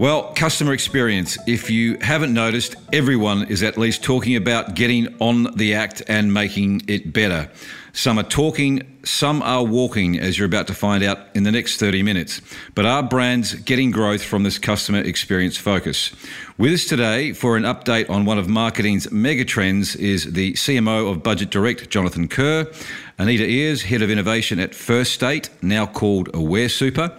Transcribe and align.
Well, 0.00 0.32
customer 0.32 0.72
experience. 0.72 1.36
If 1.46 1.68
you 1.68 1.98
haven't 2.00 2.32
noticed, 2.32 2.74
everyone 2.90 3.48
is 3.48 3.62
at 3.62 3.76
least 3.76 4.02
talking 4.02 4.34
about 4.34 4.74
getting 4.74 5.14
on 5.20 5.54
the 5.56 5.74
act 5.74 6.02
and 6.08 6.32
making 6.32 6.84
it 6.88 7.12
better. 7.12 7.50
Some 7.92 8.18
are 8.18 8.22
talking, 8.22 8.98
some 9.04 9.42
are 9.42 9.62
walking, 9.62 10.18
as 10.18 10.38
you're 10.38 10.46
about 10.46 10.68
to 10.68 10.74
find 10.74 11.04
out 11.04 11.18
in 11.34 11.42
the 11.42 11.52
next 11.52 11.76
30 11.76 12.02
minutes. 12.02 12.40
But 12.74 12.86
are 12.86 13.02
brands 13.02 13.52
getting 13.52 13.90
growth 13.90 14.22
from 14.22 14.42
this 14.42 14.58
customer 14.58 15.00
experience 15.00 15.58
focus? 15.58 16.12
With 16.56 16.72
us 16.72 16.86
today 16.86 17.34
for 17.34 17.58
an 17.58 17.64
update 17.64 18.08
on 18.08 18.24
one 18.24 18.38
of 18.38 18.48
marketing's 18.48 19.08
megatrends 19.08 19.96
is 19.96 20.32
the 20.32 20.54
CMO 20.54 21.10
of 21.10 21.22
Budget 21.22 21.50
Direct, 21.50 21.90
Jonathan 21.90 22.26
Kerr, 22.26 22.72
Anita 23.18 23.44
Ears, 23.44 23.82
Head 23.82 24.00
of 24.00 24.08
Innovation 24.08 24.60
at 24.60 24.74
First 24.74 25.12
State, 25.12 25.50
now 25.60 25.84
called 25.84 26.30
Aware 26.32 26.70
Super. 26.70 27.14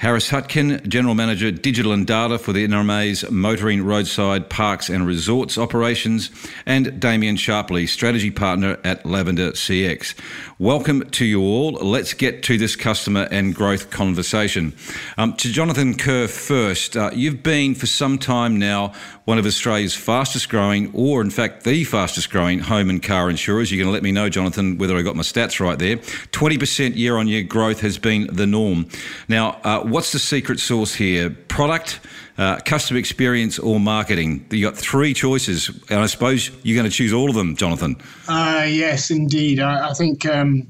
Harris 0.00 0.30
Hutkin, 0.30 0.88
General 0.88 1.14
Manager 1.14 1.50
Digital 1.50 1.92
and 1.92 2.06
Data 2.06 2.38
for 2.38 2.54
the 2.54 2.66
NRMA's 2.66 3.30
Motoring 3.30 3.84
Roadside 3.84 4.48
Parks 4.48 4.88
and 4.88 5.06
Resorts 5.06 5.58
Operations, 5.58 6.30
and 6.64 6.98
Damien 6.98 7.36
Sharpley, 7.36 7.86
Strategy 7.86 8.30
Partner 8.30 8.78
at 8.82 9.04
Lavender 9.04 9.52
CX. 9.52 10.14
Welcome 10.58 11.10
to 11.10 11.26
you 11.26 11.42
all. 11.42 11.72
Let's 11.72 12.14
get 12.14 12.42
to 12.44 12.56
this 12.56 12.76
customer 12.76 13.28
and 13.30 13.54
growth 13.54 13.90
conversation. 13.90 14.72
Um, 15.18 15.34
to 15.34 15.52
Jonathan 15.52 15.94
Kerr 15.94 16.28
first, 16.28 16.96
uh, 16.96 17.10
you've 17.12 17.42
been 17.42 17.74
for 17.74 17.84
some 17.84 18.16
time 18.16 18.58
now 18.58 18.94
one 19.30 19.38
of 19.38 19.46
Australia's 19.46 19.94
fastest 19.94 20.48
growing, 20.48 20.90
or 20.92 21.20
in 21.20 21.30
fact, 21.30 21.62
the 21.62 21.84
fastest 21.84 22.30
growing 22.30 22.58
home 22.58 22.90
and 22.90 23.00
car 23.00 23.30
insurers. 23.30 23.70
You're 23.70 23.78
going 23.78 23.86
to 23.88 23.92
let 23.92 24.02
me 24.02 24.10
know, 24.10 24.28
Jonathan, 24.28 24.76
whether 24.76 24.96
I 24.96 25.02
got 25.02 25.14
my 25.14 25.22
stats 25.22 25.60
right 25.60 25.78
there. 25.78 25.98
20% 25.98 26.96
year 26.96 27.16
on 27.16 27.28
year 27.28 27.44
growth 27.44 27.80
has 27.82 27.96
been 27.96 28.28
the 28.34 28.46
norm. 28.46 28.88
Now, 29.28 29.60
uh, 29.62 29.84
what's 29.90 30.12
the 30.12 30.18
secret 30.18 30.60
sauce 30.60 30.94
here? 30.94 31.30
Product, 31.30 32.00
uh, 32.38 32.58
customer 32.64 32.98
experience, 32.98 33.58
or 33.58 33.80
marketing? 33.80 34.46
You've 34.50 34.72
got 34.72 34.80
three 34.80 35.14
choices, 35.14 35.68
and 35.90 36.00
I 36.00 36.06
suppose 36.06 36.50
you're 36.62 36.76
going 36.76 36.90
to 36.90 36.96
choose 36.96 37.12
all 37.12 37.28
of 37.28 37.34
them, 37.34 37.56
Jonathan. 37.56 37.96
Uh, 38.28 38.66
yes, 38.68 39.10
indeed. 39.10 39.60
I, 39.60 39.90
I 39.90 39.92
think 39.94 40.26
um, 40.26 40.66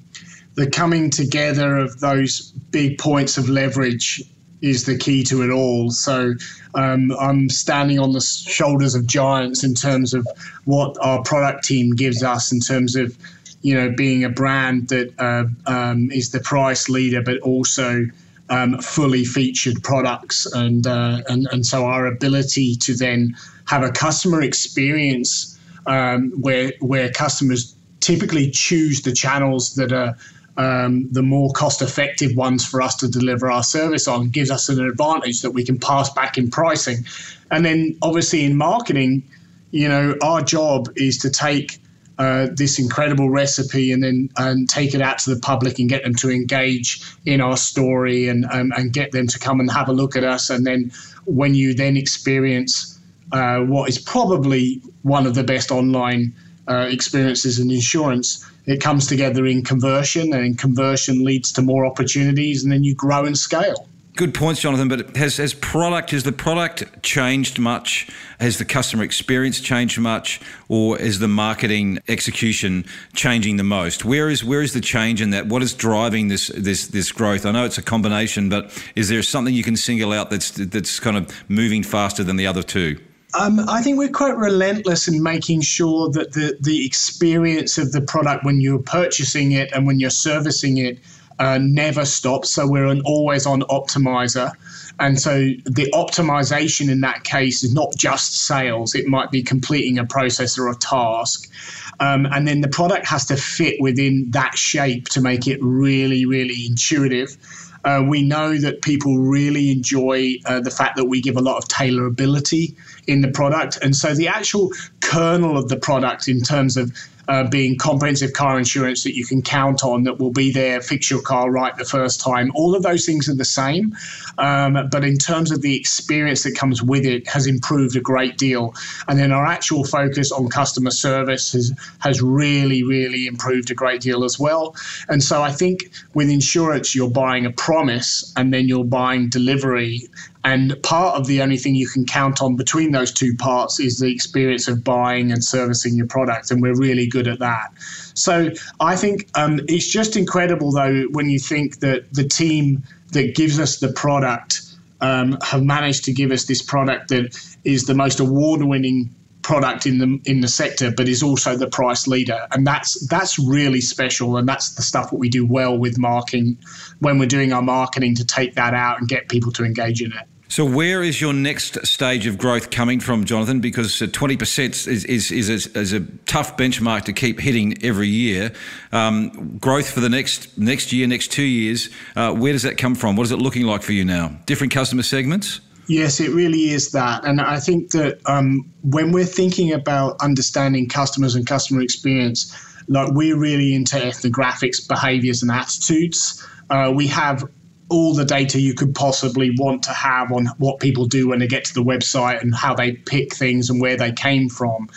the 0.54 0.68
coming 0.68 1.10
together 1.10 1.77
of 1.77 2.00
those 2.00 2.52
big 2.70 2.98
points 2.98 3.38
of 3.38 3.48
leverage 3.48 4.22
is 4.62 4.84
the 4.84 4.96
key 4.96 5.24
to 5.24 5.42
it 5.42 5.50
all. 5.50 5.90
So 5.90 6.34
um, 6.74 7.12
I'm 7.18 7.48
standing 7.48 7.98
on 7.98 8.12
the 8.12 8.20
shoulders 8.20 8.94
of 8.94 9.06
giants 9.06 9.64
in 9.64 9.74
terms 9.74 10.14
of 10.14 10.27
what 10.64 10.96
our 11.00 11.22
product 11.22 11.64
team 11.64 11.94
gives 11.94 12.22
us 12.22 12.52
in 12.52 12.60
terms 12.60 12.96
of 12.96 13.16
you 13.62 13.74
know 13.74 13.90
being 13.90 14.24
a 14.24 14.28
brand 14.28 14.88
that 14.88 15.12
uh, 15.18 15.44
um, 15.66 16.10
is 16.10 16.30
the 16.30 16.40
price 16.40 16.88
leader, 16.88 17.22
but 17.22 17.38
also 17.40 18.05
um, 18.50 18.78
fully 18.78 19.24
featured 19.24 19.82
products, 19.82 20.46
and, 20.52 20.86
uh, 20.86 21.22
and 21.28 21.46
and 21.52 21.64
so 21.64 21.86
our 21.86 22.06
ability 22.06 22.74
to 22.76 22.94
then 22.94 23.34
have 23.66 23.82
a 23.82 23.90
customer 23.90 24.42
experience 24.42 25.58
um, 25.86 26.30
where 26.32 26.72
where 26.80 27.10
customers 27.10 27.74
typically 28.00 28.50
choose 28.50 29.02
the 29.02 29.12
channels 29.12 29.74
that 29.74 29.92
are 29.92 30.16
um, 30.56 31.08
the 31.10 31.22
more 31.22 31.50
cost 31.52 31.80
effective 31.80 32.36
ones 32.36 32.66
for 32.66 32.83
us 32.83 32.96
to 32.96 33.08
deliver 33.08 33.50
our 33.50 33.62
service 33.62 34.06
on 34.06 34.28
gives 34.28 34.50
us 34.50 34.68
an 34.68 34.84
advantage 34.84 35.40
that 35.42 35.52
we 35.52 35.64
can 35.64 35.78
pass 35.78 36.12
back 36.12 36.36
in 36.36 36.50
pricing. 36.50 37.06
And 37.50 37.64
then 37.64 37.96
obviously 38.02 38.44
in 38.44 38.56
marketing, 38.56 39.22
you 39.70 39.89
know, 39.89 40.16
our 40.22 40.42
job 40.42 40.89
is 40.96 41.16
to 41.18 41.30
take 41.30 41.78
uh, 42.20 42.48
this 42.53 42.79
incredible 42.79 43.31
recipe 43.31 43.92
and 43.92 44.03
then 44.03 44.29
and 44.36 44.69
take 44.69 44.95
it 44.95 45.01
out 45.01 45.19
to 45.19 45.35
the 45.35 45.41
public 45.41 45.79
and 45.79 45.89
get 45.89 46.03
them 46.03 46.14
to 46.14 46.29
engage 46.29 47.03
in 47.25 47.41
our 47.41 47.57
story 47.57 48.29
and, 48.29 48.45
um, 48.53 48.70
and 48.77 48.92
get 48.92 49.11
them 49.13 49.27
to 49.27 49.39
come 49.39 49.58
and 49.58 49.70
have 49.70 49.89
a 49.89 49.92
look 49.95 50.14
at 50.17 50.23
us. 50.23 50.51
And 50.51 50.67
then 50.67 50.92
when 51.25 51.55
you 51.55 51.73
then 51.73 51.97
experience 51.97 53.01
uh, 53.33 53.61
what 53.61 53.89
is 53.89 53.98
probably 53.98 54.83
one 55.01 55.27
of 55.27 55.35
the 55.35 55.42
best 55.42 55.70
online 55.70 56.35
uh, 56.69 56.89
experiences 56.91 57.58
in 57.58 57.70
insurance, 57.70 58.45
it 58.67 58.83
comes 58.83 59.07
together 59.07 59.47
in 59.47 59.64
conversion, 59.64 60.35
and 60.35 60.58
conversion 60.58 61.25
leads 61.25 61.51
to 61.52 61.63
more 61.63 61.87
opportunities, 61.87 62.63
and 62.63 62.70
then 62.70 62.85
you 62.85 62.95
grow 62.95 63.25
and 63.25 63.39
scale. 63.39 63.89
Good 64.16 64.34
points, 64.34 64.60
Jonathan. 64.60 64.88
But 64.88 65.16
has 65.16 65.36
has 65.36 65.54
product 65.54 66.10
has 66.10 66.24
the 66.24 66.32
product 66.32 67.02
changed 67.02 67.58
much? 67.58 68.08
Has 68.40 68.58
the 68.58 68.64
customer 68.64 69.04
experience 69.04 69.60
changed 69.60 69.98
much, 69.98 70.40
or 70.68 70.98
is 70.98 71.20
the 71.20 71.28
marketing 71.28 72.00
execution 72.08 72.84
changing 73.14 73.56
the 73.56 73.64
most? 73.64 74.04
Where 74.04 74.28
is 74.28 74.44
where 74.44 74.62
is 74.62 74.72
the 74.72 74.80
change 74.80 75.22
in 75.22 75.30
that? 75.30 75.46
What 75.46 75.62
is 75.62 75.72
driving 75.74 76.28
this 76.28 76.48
this 76.48 76.88
this 76.88 77.12
growth? 77.12 77.46
I 77.46 77.52
know 77.52 77.64
it's 77.64 77.78
a 77.78 77.82
combination, 77.82 78.48
but 78.48 78.72
is 78.96 79.08
there 79.08 79.22
something 79.22 79.54
you 79.54 79.62
can 79.62 79.76
single 79.76 80.12
out 80.12 80.30
that's 80.30 80.50
that's 80.50 80.98
kind 80.98 81.16
of 81.16 81.30
moving 81.48 81.82
faster 81.82 82.24
than 82.24 82.36
the 82.36 82.46
other 82.46 82.62
two? 82.62 82.98
Um, 83.38 83.60
I 83.68 83.80
think 83.80 83.96
we're 83.96 84.08
quite 84.08 84.36
relentless 84.36 85.06
in 85.06 85.22
making 85.22 85.60
sure 85.60 86.10
that 86.10 86.32
the, 86.32 86.56
the 86.60 86.84
experience 86.84 87.78
of 87.78 87.92
the 87.92 88.00
product 88.00 88.44
when 88.44 88.60
you're 88.60 88.80
purchasing 88.80 89.52
it 89.52 89.70
and 89.72 89.86
when 89.86 90.00
you're 90.00 90.10
servicing 90.10 90.78
it 90.78 90.98
uh, 91.40 91.58
never 91.61 92.05
stops. 92.05 92.51
So 92.51 92.68
we're 92.68 92.86
an 92.86 93.01
always 93.05 93.46
on 93.46 93.62
optimizer. 93.62 94.52
And 95.01 95.18
so 95.18 95.39
the 95.64 95.90
optimization 95.95 96.90
in 96.90 97.01
that 97.01 97.24
case 97.24 97.64
is 97.64 97.73
not 97.74 97.96
just 97.96 98.46
sales, 98.46 98.95
it 98.95 99.06
might 99.06 99.30
be 99.30 99.42
completing 99.42 99.98
a 99.98 100.05
process 100.05 100.58
or 100.58 100.68
a 100.68 100.77
task. 100.77 101.51
Um, 101.98 102.27
and 102.27 102.46
then 102.46 102.61
the 102.61 102.68
product 102.68 103.06
has 103.06 103.24
to 103.27 103.36
fit 103.36 103.80
within 103.80 104.30
that 104.30 104.56
shape 104.56 105.08
to 105.08 105.20
make 105.23 105.46
it 105.46 105.58
really, 105.62 106.27
really 106.27 106.67
intuitive. 106.67 107.36
Uh, 107.84 108.05
we 108.07 108.22
know 108.22 108.58
that 108.58 108.83
people 108.83 109.18
really 109.18 109.70
enjoy 109.70 110.34
uh, 110.45 110.61
the 110.61 110.70
fact 110.70 110.96
that 110.96 111.07
we 111.07 111.22
give 111.22 111.39
a 111.39 111.40
lot 111.40 111.57
of 111.57 111.64
tailorability 111.68 112.74
in 113.07 113.22
the 113.22 113.28
product. 113.28 113.78
And 113.80 113.96
so 113.96 114.14
the 114.14 114.28
actual 114.28 114.70
kernel 115.01 115.57
of 115.57 115.70
the 115.70 115.78
product, 115.78 116.28
in 116.28 116.42
terms 116.42 116.77
of 116.77 116.92
uh, 117.30 117.48
being 117.48 117.79
comprehensive 117.79 118.33
car 118.33 118.58
insurance 118.58 119.05
that 119.05 119.14
you 119.14 119.24
can 119.24 119.41
count 119.41 119.85
on 119.85 120.02
that 120.02 120.18
will 120.18 120.33
be 120.33 120.51
there, 120.51 120.80
fix 120.80 121.08
your 121.08 121.23
car 121.23 121.48
right 121.48 121.77
the 121.77 121.85
first 121.85 122.20
time. 122.20 122.51
All 122.57 122.74
of 122.74 122.83
those 122.83 123.07
things 123.07 123.29
are 123.29 123.36
the 123.36 123.45
same, 123.45 123.96
um, 124.39 124.89
but 124.91 125.05
in 125.05 125.17
terms 125.17 125.52
of 125.52 125.63
the 125.63 125.77
experience 125.77 126.42
that 126.42 126.57
comes 126.57 126.83
with 126.83 127.07
it, 127.07 127.29
has 127.29 127.46
improved 127.46 127.95
a 127.95 128.00
great 128.00 128.37
deal. 128.37 128.75
And 129.06 129.17
then 129.17 129.31
our 129.31 129.46
actual 129.46 129.85
focus 129.85 130.32
on 130.32 130.49
customer 130.49 130.90
service 130.90 131.52
has 131.52 131.73
has 132.00 132.20
really, 132.20 132.82
really 132.82 133.29
improved 133.29 133.70
a 133.70 133.75
great 133.75 134.00
deal 134.00 134.25
as 134.25 134.37
well. 134.37 134.75
And 135.08 135.23
so 135.23 135.40
I 135.40 135.52
think 135.52 135.88
with 136.14 136.29
insurance, 136.29 136.96
you're 136.96 137.11
buying 137.11 137.46
a 137.46 137.52
promise 137.52 138.32
and 138.37 138.52
then 138.52 138.67
you're 138.67 138.85
buying 138.85 139.29
delivery, 139.29 140.08
and 140.43 140.81
part 140.82 141.17
of 141.17 141.26
the 141.26 141.43
only 141.43 141.58
thing 141.58 141.75
you 141.75 141.88
can 141.88 142.06
count 142.06 142.40
on 142.40 142.56
between 142.56 142.93
those 142.93 143.12
two 143.12 143.37
parts 143.37 143.78
is 143.78 143.99
the 143.99 144.11
experience 144.11 144.69
of 144.69 144.82
buying 144.82 145.31
and 145.31 145.44
servicing 145.44 145.96
your 145.96 146.06
product. 146.06 146.50
And 146.50 146.62
we're 146.62 146.76
really 146.76 147.06
good 147.06 147.28
at 147.28 147.40
that. 147.40 147.73
So 148.14 148.50
I 148.81 148.96
think 148.96 149.28
um, 149.34 149.61
it's 149.69 149.90
just 149.90 150.17
incredible, 150.17 150.73
though, 150.73 151.05
when 151.11 151.28
you 151.28 151.38
think 151.38 151.81
that 151.81 152.12
the 152.12 152.25
team 152.25 152.82
that 153.12 153.34
gives 153.34 153.58
us 153.58 153.81
the 153.81 153.93
product 153.93 154.62
um, 155.02 155.37
have 155.43 155.62
managed 155.62 156.05
to 156.05 156.12
give 156.12 156.31
us 156.31 156.44
this 156.44 156.62
product 156.62 157.08
that 157.08 157.37
is 157.64 157.84
the 157.84 157.94
most 157.94 158.20
award 158.20 158.62
winning 158.62 159.14
product 159.42 159.87
in 159.87 159.98
the 159.98 160.20
in 160.26 160.40
the 160.40 160.48
sector, 160.48 160.92
but 160.94 161.08
is 161.08 161.22
also 161.22 161.56
the 161.56 161.69
price 161.69 162.06
leader, 162.06 162.46
and 162.52 162.66
that's 162.66 163.06
that's 163.08 163.38
really 163.38 163.81
special, 163.81 164.37
and 164.37 164.48
that's 164.48 164.75
the 164.75 164.82
stuff 164.82 165.10
that 165.10 165.16
we 165.16 165.28
do 165.28 165.46
well 165.46 165.76
with 165.76 165.98
marketing 165.98 166.58
when 167.00 167.19
we're 167.19 167.26
doing 167.26 167.52
our 167.52 167.62
marketing 167.62 168.14
to 168.14 168.25
take 168.25 168.54
that 168.54 168.75
out 168.75 168.98
and 168.98 169.08
get 169.08 169.28
people 169.28 169.50
to 169.52 169.64
engage 169.64 170.02
in 170.02 170.12
it. 170.12 170.26
So, 170.50 170.64
where 170.64 171.00
is 171.00 171.20
your 171.20 171.32
next 171.32 171.87
stage 171.87 172.26
of 172.26 172.37
growth 172.37 172.73
coming 172.73 172.99
from, 172.99 173.25
Jonathan? 173.25 173.61
Because 173.61 174.02
uh, 174.02 174.08
twenty 174.12 174.37
percent 174.37 174.75
is 174.88 175.05
is, 175.05 175.31
is, 175.31 175.49
a, 175.49 175.79
is 175.79 175.93
a 175.93 176.00
tough 176.26 176.56
benchmark 176.56 177.05
to 177.05 177.12
keep 177.12 177.38
hitting 177.38 177.79
every 177.85 178.08
year. 178.08 178.50
Um, 178.91 179.58
growth 179.58 179.88
for 179.88 180.00
the 180.00 180.08
next 180.08 180.58
next 180.58 180.93
year, 180.93 181.06
next 181.06 181.31
two 181.31 181.44
years. 181.44 181.88
Uh, 182.17 182.35
where 182.35 182.52
does 182.52 182.64
that 182.64 182.79
come 182.79 182.97
from? 182.97 183.14
What 183.14 183.23
is 183.23 183.31
it 183.31 183.38
looking 183.38 183.64
like 183.64 183.82
for 183.82 183.93
you 183.93 184.05
now? 184.05 184.37
Different 184.47 184.73
customer 184.73 185.05
segments. 185.05 185.61
Yes, 185.87 186.19
it 186.19 186.32
really 186.32 186.70
is 186.70 186.91
that. 186.91 187.25
And 187.25 187.41
I 187.41 187.61
think 187.61 187.93
that 187.93 188.20
um, 188.26 188.69
when 188.82 189.12
we're 189.12 189.25
thinking 189.25 189.73
about 189.73 190.20
understanding 190.20 190.88
customers 190.88 191.37
and 191.37 191.47
customer 191.47 191.81
experience, 191.81 192.52
like 192.88 193.12
we're 193.12 193.38
really 193.38 193.73
into 193.73 193.99
ethnographics, 193.99 194.87
behaviors, 194.87 195.43
and 195.43 195.52
attitudes. 195.52 196.44
Uh, 196.70 196.93
we 196.94 197.06
have 197.08 197.44
all 197.90 198.14
the 198.14 198.25
data 198.25 198.60
you 198.60 198.72
could 198.72 198.94
possibly 198.94 199.50
want 199.58 199.82
to 199.82 199.90
have 199.90 200.32
on 200.32 200.46
what 200.58 200.78
people 200.81 201.06
do 201.06 201.28
when 201.28 201.40
they 201.40 201.46
get 201.46 201.64
to 201.64 201.75
the 201.75 201.82
website 201.82 202.40
and 202.40 202.54
how 202.54 202.72
they 202.75 202.92
pick 202.92 203.34
things 203.34 203.69
and 203.69 203.81
where 203.81 203.96
they 203.96 204.12
came 204.12 204.48
from, 204.48 204.88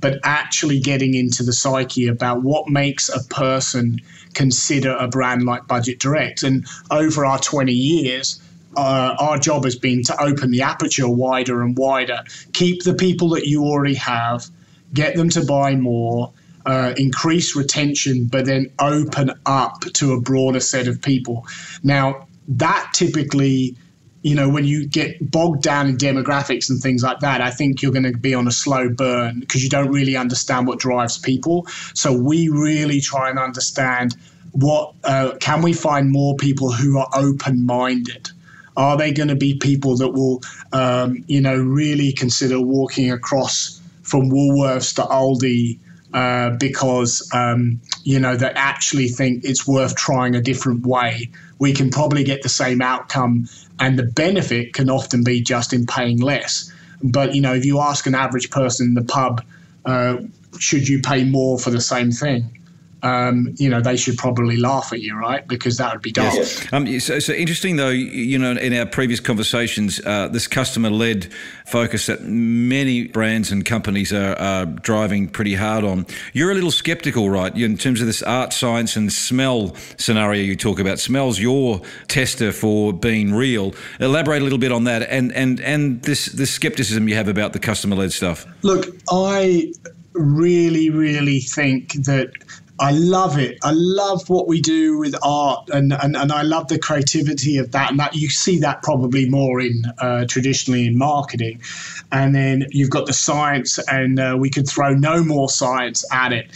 but 0.00 0.18
actually 0.24 0.80
getting 0.80 1.14
into 1.14 1.42
the 1.42 1.52
psyche 1.52 2.08
about 2.08 2.42
what 2.42 2.68
makes 2.68 3.08
a 3.08 3.22
person 3.28 4.00
consider 4.34 4.96
a 4.96 5.08
brand 5.08 5.44
like 5.44 5.66
Budget 5.66 5.98
Direct. 5.98 6.42
And 6.42 6.66
over 6.90 7.26
our 7.26 7.38
20 7.38 7.72
years, 7.72 8.40
uh, 8.76 9.14
our 9.18 9.38
job 9.38 9.64
has 9.64 9.76
been 9.76 10.02
to 10.04 10.22
open 10.22 10.50
the 10.50 10.62
aperture 10.62 11.08
wider 11.08 11.62
and 11.62 11.76
wider, 11.76 12.20
keep 12.52 12.82
the 12.84 12.94
people 12.94 13.30
that 13.30 13.46
you 13.46 13.64
already 13.64 13.94
have, 13.94 14.46
get 14.94 15.16
them 15.16 15.28
to 15.30 15.44
buy 15.44 15.74
more, 15.74 16.32
uh, 16.64 16.94
increase 16.96 17.56
retention, 17.56 18.26
but 18.26 18.46
then 18.46 18.70
open 18.78 19.32
up 19.46 19.80
to 19.94 20.12
a 20.12 20.20
broader 20.20 20.60
set 20.60 20.86
of 20.86 21.00
people. 21.00 21.46
Now, 21.82 22.27
that 22.48 22.90
typically, 22.94 23.76
you 24.22 24.34
know, 24.34 24.48
when 24.48 24.64
you 24.64 24.86
get 24.88 25.30
bogged 25.30 25.62
down 25.62 25.86
in 25.86 25.96
demographics 25.96 26.68
and 26.70 26.80
things 26.80 27.02
like 27.02 27.20
that, 27.20 27.40
I 27.40 27.50
think 27.50 27.82
you're 27.82 27.92
going 27.92 28.10
to 28.10 28.18
be 28.18 28.34
on 28.34 28.48
a 28.48 28.52
slow 28.52 28.88
burn 28.88 29.40
because 29.40 29.62
you 29.62 29.68
don't 29.68 29.90
really 29.90 30.16
understand 30.16 30.66
what 30.66 30.78
drives 30.78 31.18
people. 31.18 31.66
So 31.94 32.12
we 32.12 32.48
really 32.48 33.00
try 33.00 33.30
and 33.30 33.38
understand 33.38 34.16
what 34.52 34.94
uh, 35.04 35.36
can 35.40 35.62
we 35.62 35.72
find 35.72 36.10
more 36.10 36.34
people 36.36 36.72
who 36.72 36.98
are 36.98 37.08
open 37.14 37.64
minded 37.66 38.30
are 38.78 38.96
they 38.96 39.10
going 39.10 39.28
to 39.28 39.34
be 39.34 39.58
people 39.58 39.96
that 39.96 40.10
will, 40.10 40.40
um, 40.72 41.24
you 41.26 41.40
know, 41.40 41.56
really 41.56 42.12
consider 42.12 42.60
walking 42.60 43.10
across 43.10 43.80
from 44.02 44.30
Woolworths 44.30 44.94
to 44.94 45.02
Aldi 45.02 45.80
uh, 46.14 46.50
because, 46.50 47.28
um, 47.32 47.80
you 48.04 48.18
know, 48.18 48.36
they 48.36 48.48
actually 48.48 49.08
think 49.08 49.44
it's 49.44 49.66
worth 49.66 49.94
trying 49.94 50.34
a 50.34 50.40
different 50.40 50.86
way? 50.86 51.30
We 51.58 51.72
can 51.72 51.90
probably 51.90 52.24
get 52.24 52.42
the 52.42 52.48
same 52.48 52.80
outcome, 52.80 53.48
and 53.78 53.98
the 53.98 54.04
benefit 54.04 54.74
can 54.74 54.90
often 54.90 55.24
be 55.24 55.40
just 55.40 55.72
in 55.72 55.86
paying 55.86 56.18
less. 56.18 56.72
But, 57.02 57.34
you 57.34 57.40
know, 57.40 57.54
if 57.54 57.64
you 57.64 57.80
ask 57.80 58.06
an 58.06 58.14
average 58.14 58.50
person 58.50 58.88
in 58.88 58.94
the 58.94 59.04
pub, 59.04 59.44
uh, 59.84 60.16
should 60.58 60.88
you 60.88 61.00
pay 61.00 61.24
more 61.24 61.58
for 61.58 61.70
the 61.70 61.80
same 61.80 62.10
thing? 62.10 62.57
Um, 63.02 63.54
you 63.56 63.68
know, 63.68 63.80
they 63.80 63.96
should 63.96 64.16
probably 64.16 64.56
laugh 64.56 64.92
at 64.92 65.00
you, 65.00 65.16
right? 65.16 65.46
Because 65.46 65.76
that 65.76 65.92
would 65.92 66.02
be 66.02 66.12
dumb. 66.12 66.34
Yes. 66.34 66.72
Um, 66.72 67.00
so, 67.00 67.18
so, 67.18 67.32
interesting, 67.32 67.76
though, 67.76 67.90
you 67.90 68.38
know, 68.38 68.52
in 68.52 68.72
our 68.74 68.86
previous 68.86 69.20
conversations, 69.20 70.00
uh, 70.04 70.28
this 70.28 70.46
customer 70.46 70.90
led 70.90 71.32
focus 71.66 72.06
that 72.06 72.22
many 72.22 73.06
brands 73.06 73.52
and 73.52 73.64
companies 73.64 74.12
are, 74.12 74.34
are, 74.38 74.66
driving 74.66 75.28
pretty 75.28 75.54
hard 75.54 75.84
on. 75.84 76.06
You're 76.32 76.50
a 76.50 76.54
little 76.54 76.70
skeptical, 76.70 77.30
right, 77.30 77.54
in 77.56 77.76
terms 77.76 78.00
of 78.00 78.06
this 78.06 78.22
art, 78.22 78.52
science, 78.52 78.96
and 78.96 79.12
smell 79.12 79.74
scenario 79.96 80.42
you 80.42 80.56
talk 80.56 80.80
about. 80.80 80.98
Smell's 80.98 81.38
your 81.38 81.80
tester 82.08 82.52
for 82.52 82.92
being 82.92 83.32
real. 83.32 83.74
Elaborate 84.00 84.40
a 84.40 84.44
little 84.44 84.58
bit 84.58 84.72
on 84.72 84.84
that 84.84 85.02
and, 85.02 85.32
and, 85.32 85.60
and 85.60 86.02
this, 86.02 86.26
this 86.26 86.50
skepticism 86.50 87.08
you 87.08 87.14
have 87.14 87.28
about 87.28 87.52
the 87.52 87.58
customer 87.58 87.96
led 87.96 88.12
stuff. 88.12 88.46
Look, 88.62 88.86
I 89.10 89.72
really, 90.18 90.90
really 90.90 91.40
think 91.40 91.92
that 92.04 92.30
I 92.80 92.92
love 92.92 93.38
it. 93.38 93.58
I 93.62 93.72
love 93.72 94.28
what 94.28 94.46
we 94.46 94.60
do 94.60 94.98
with 94.98 95.14
art, 95.22 95.68
and, 95.70 95.92
and, 95.92 96.16
and 96.16 96.30
I 96.30 96.42
love 96.42 96.68
the 96.68 96.78
creativity 96.78 97.58
of 97.58 97.72
that. 97.72 97.90
And 97.90 97.98
that 97.98 98.14
you 98.14 98.28
see 98.28 98.60
that 98.60 98.82
probably 98.82 99.28
more 99.28 99.60
in 99.60 99.82
uh, 99.98 100.26
traditionally 100.26 100.86
in 100.86 100.96
marketing. 100.96 101.60
And 102.12 102.34
then 102.34 102.66
you've 102.70 102.90
got 102.90 103.06
the 103.06 103.12
science, 103.12 103.78
and 103.88 104.20
uh, 104.20 104.36
we 104.38 104.50
could 104.50 104.68
throw 104.68 104.94
no 104.94 105.24
more 105.24 105.50
science 105.50 106.04
at 106.12 106.32
it. 106.32 106.50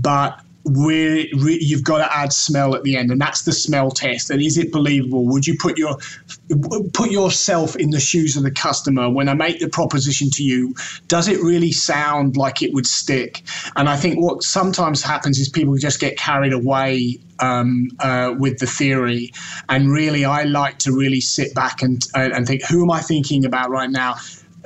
But 0.00 0.40
where 0.66 1.18
you've 1.18 1.84
got 1.84 1.98
to 1.98 2.12
add 2.12 2.32
smell 2.32 2.74
at 2.74 2.82
the 2.82 2.96
end, 2.96 3.10
and 3.10 3.20
that's 3.20 3.42
the 3.42 3.52
smell 3.52 3.90
test. 3.90 4.30
And 4.30 4.42
is 4.42 4.58
it 4.58 4.72
believable? 4.72 5.26
Would 5.26 5.46
you 5.46 5.56
put 5.58 5.78
your 5.78 5.96
put 6.92 7.10
yourself 7.10 7.76
in 7.76 7.90
the 7.90 8.00
shoes 8.00 8.36
of 8.36 8.42
the 8.42 8.50
customer 8.50 9.08
when 9.08 9.28
I 9.28 9.34
make 9.34 9.60
the 9.60 9.68
proposition 9.68 10.30
to 10.30 10.42
you? 10.42 10.74
Does 11.06 11.28
it 11.28 11.40
really 11.40 11.72
sound 11.72 12.36
like 12.36 12.62
it 12.62 12.72
would 12.74 12.86
stick? 12.86 13.42
And 13.76 13.88
I 13.88 13.96
think 13.96 14.18
what 14.18 14.42
sometimes 14.42 15.02
happens 15.02 15.38
is 15.38 15.48
people 15.48 15.76
just 15.76 16.00
get 16.00 16.16
carried 16.16 16.52
away 16.52 17.20
um, 17.38 17.88
uh, 18.00 18.34
with 18.36 18.58
the 18.58 18.66
theory. 18.66 19.32
And 19.68 19.90
really, 19.90 20.24
I 20.24 20.44
like 20.44 20.78
to 20.80 20.92
really 20.92 21.20
sit 21.20 21.54
back 21.54 21.82
and 21.82 22.02
and 22.14 22.46
think, 22.46 22.64
who 22.64 22.82
am 22.82 22.90
I 22.90 23.00
thinking 23.00 23.44
about 23.44 23.70
right 23.70 23.90
now? 23.90 24.16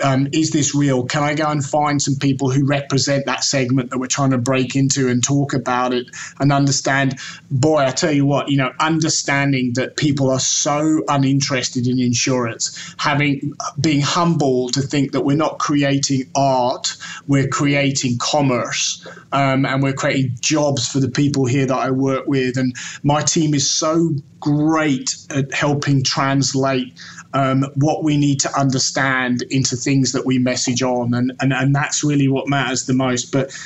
Um, 0.03 0.29
is 0.33 0.51
this 0.51 0.75
real? 0.75 1.05
Can 1.05 1.23
I 1.23 1.35
go 1.35 1.47
and 1.47 1.65
find 1.65 2.01
some 2.01 2.17
people 2.17 2.51
who 2.51 2.67
represent 2.67 3.27
that 3.27 3.45
segment 3.45 3.91
that 3.91 3.99
we're 3.99 4.07
trying 4.07 4.31
to 4.31 4.39
break 4.39 4.77
into 4.77 5.09
and 5.09 5.23
talk 5.23 5.53
about 5.53 5.93
it 5.93 6.07
and 6.39 6.53
understand? 6.53 7.19
Boy, 7.51 7.79
I 7.79 7.91
tell 7.91 8.13
you 8.13 8.27
what, 8.27 8.49
you 8.49 8.57
know, 8.57 8.73
understanding 8.81 9.73
that 9.75 9.97
people 9.97 10.31
are 10.31 10.41
so 10.41 11.03
uninterested 11.09 11.87
in 11.87 11.99
insurance, 11.99 12.95
having 12.99 13.53
being 13.81 14.01
humble 14.01 14.69
to 14.71 14.81
think 14.81 15.13
that 15.13 15.23
we're 15.23 15.37
not 15.37 15.59
creating 15.59 16.25
art, 16.35 16.97
we're 17.27 17.49
creating 17.49 18.19
commerce, 18.19 19.07
um, 19.33 19.65
and 19.65 19.83
we're 19.83 19.93
creating 19.93 20.37
jobs 20.41 20.91
for 20.91 21.01
the 21.01 21.09
people 21.11 21.47
here 21.47 21.67
that 21.67 21.79
I 21.79 21.91
work 21.91 22.27
with. 22.27 22.57
And 22.57 22.75
my 23.03 23.23
team 23.23 23.55
is 23.55 23.71
so 23.71 24.11
great 24.41 25.17
at 25.31 25.53
helping 25.53 26.03
translate 26.03 26.95
um, 27.33 27.65
what 27.77 28.05
we 28.05 28.17
need 28.17 28.41
to 28.41 28.59
understand 28.59 29.43
into 29.51 29.77
things 29.77 30.13
that 30.13 30.27
we 30.27 30.39
message 30.39 30.83
on. 30.83 31.15
And, 31.15 31.33
and, 31.41 31.53
and 31.53 31.75
that's 31.75 32.03
really 32.03 32.29
what 32.29 32.49
matters 32.49 32.87
the 32.87 32.95
most. 32.95 33.33
But 33.33 33.57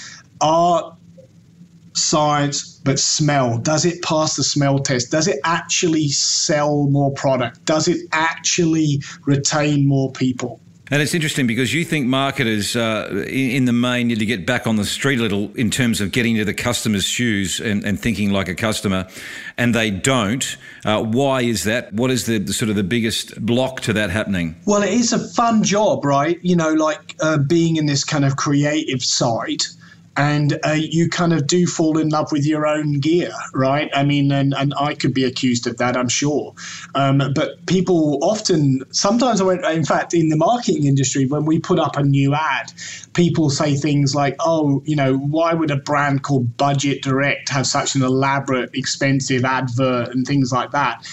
art, 0.40 0.94
science, 1.94 2.80
but 2.84 2.98
smell, 2.98 3.58
does 3.58 3.84
it 3.84 4.02
pass 4.02 4.36
the 4.36 4.44
smell 4.44 4.78
test? 4.78 5.10
Does 5.10 5.28
it 5.28 5.38
actually 5.44 6.08
sell 6.08 6.88
more 6.88 7.12
product? 7.12 7.64
Does 7.64 7.88
it 7.88 8.06
actually 8.12 9.02
retain 9.26 9.86
more 9.86 10.12
people? 10.12 10.60
And 10.90 11.00
it's 11.00 11.14
interesting 11.14 11.46
because 11.46 11.72
you 11.72 11.82
think 11.82 12.06
marketers, 12.06 12.76
uh, 12.76 13.24
in, 13.26 13.64
the 13.64 13.72
main, 13.72 14.08
need 14.08 14.18
to 14.18 14.26
get 14.26 14.44
back 14.44 14.66
on 14.66 14.76
the 14.76 14.84
street 14.84 15.18
a 15.18 15.22
little 15.22 15.50
in 15.54 15.70
terms 15.70 16.02
of 16.02 16.12
getting 16.12 16.32
into 16.32 16.44
the 16.44 16.52
customer's 16.52 17.04
shoes 17.04 17.58
and, 17.58 17.82
and 17.84 17.98
thinking 17.98 18.32
like 18.32 18.48
a 18.48 18.54
customer, 18.54 19.08
and 19.56 19.74
they 19.74 19.90
don't. 19.90 20.58
Uh, 20.84 21.02
why 21.02 21.40
is 21.40 21.64
that? 21.64 21.90
What 21.94 22.10
is 22.10 22.26
the, 22.26 22.36
the, 22.38 22.52
sort 22.52 22.68
of 22.68 22.76
the 22.76 22.82
biggest 22.82 23.40
block 23.46 23.80
to 23.82 23.94
that 23.94 24.10
happening? 24.10 24.56
Well, 24.66 24.82
it 24.82 24.92
is 24.92 25.14
a 25.14 25.18
fun 25.18 25.62
job, 25.62 26.04
right? 26.04 26.38
You 26.42 26.54
know, 26.54 26.74
like 26.74 27.16
uh, 27.20 27.38
being 27.38 27.76
in 27.76 27.86
this 27.86 28.04
kind 28.04 28.24
of 28.26 28.36
creative 28.36 29.02
side 29.02 29.62
and 30.16 30.58
uh, 30.64 30.72
you 30.72 31.08
kind 31.08 31.32
of 31.32 31.46
do 31.46 31.66
fall 31.66 31.98
in 31.98 32.08
love 32.08 32.30
with 32.30 32.46
your 32.46 32.66
own 32.66 33.00
gear, 33.00 33.32
right? 33.52 33.90
I 33.94 34.04
mean, 34.04 34.30
and, 34.30 34.54
and 34.54 34.72
I 34.78 34.94
could 34.94 35.12
be 35.12 35.24
accused 35.24 35.66
of 35.66 35.78
that, 35.78 35.96
I'm 35.96 36.08
sure. 36.08 36.54
Um, 36.94 37.32
but 37.34 37.66
people 37.66 38.18
often, 38.22 38.84
sometimes, 38.92 39.40
I 39.40 39.44
went, 39.44 39.64
in 39.64 39.84
fact, 39.84 40.14
in 40.14 40.28
the 40.28 40.36
marketing 40.36 40.86
industry, 40.86 41.26
when 41.26 41.44
we 41.44 41.58
put 41.58 41.80
up 41.80 41.96
a 41.96 42.02
new 42.02 42.32
ad, 42.34 42.72
people 43.14 43.50
say 43.50 43.74
things 43.74 44.14
like, 44.14 44.36
oh, 44.40 44.82
you 44.84 44.94
know, 44.94 45.16
why 45.16 45.52
would 45.52 45.72
a 45.72 45.76
brand 45.76 46.22
called 46.22 46.56
Budget 46.56 47.02
Direct 47.02 47.48
have 47.48 47.66
such 47.66 47.96
an 47.96 48.02
elaborate, 48.02 48.70
expensive 48.74 49.44
advert 49.44 50.14
and 50.14 50.26
things 50.26 50.52
like 50.52 50.70
that? 50.70 51.04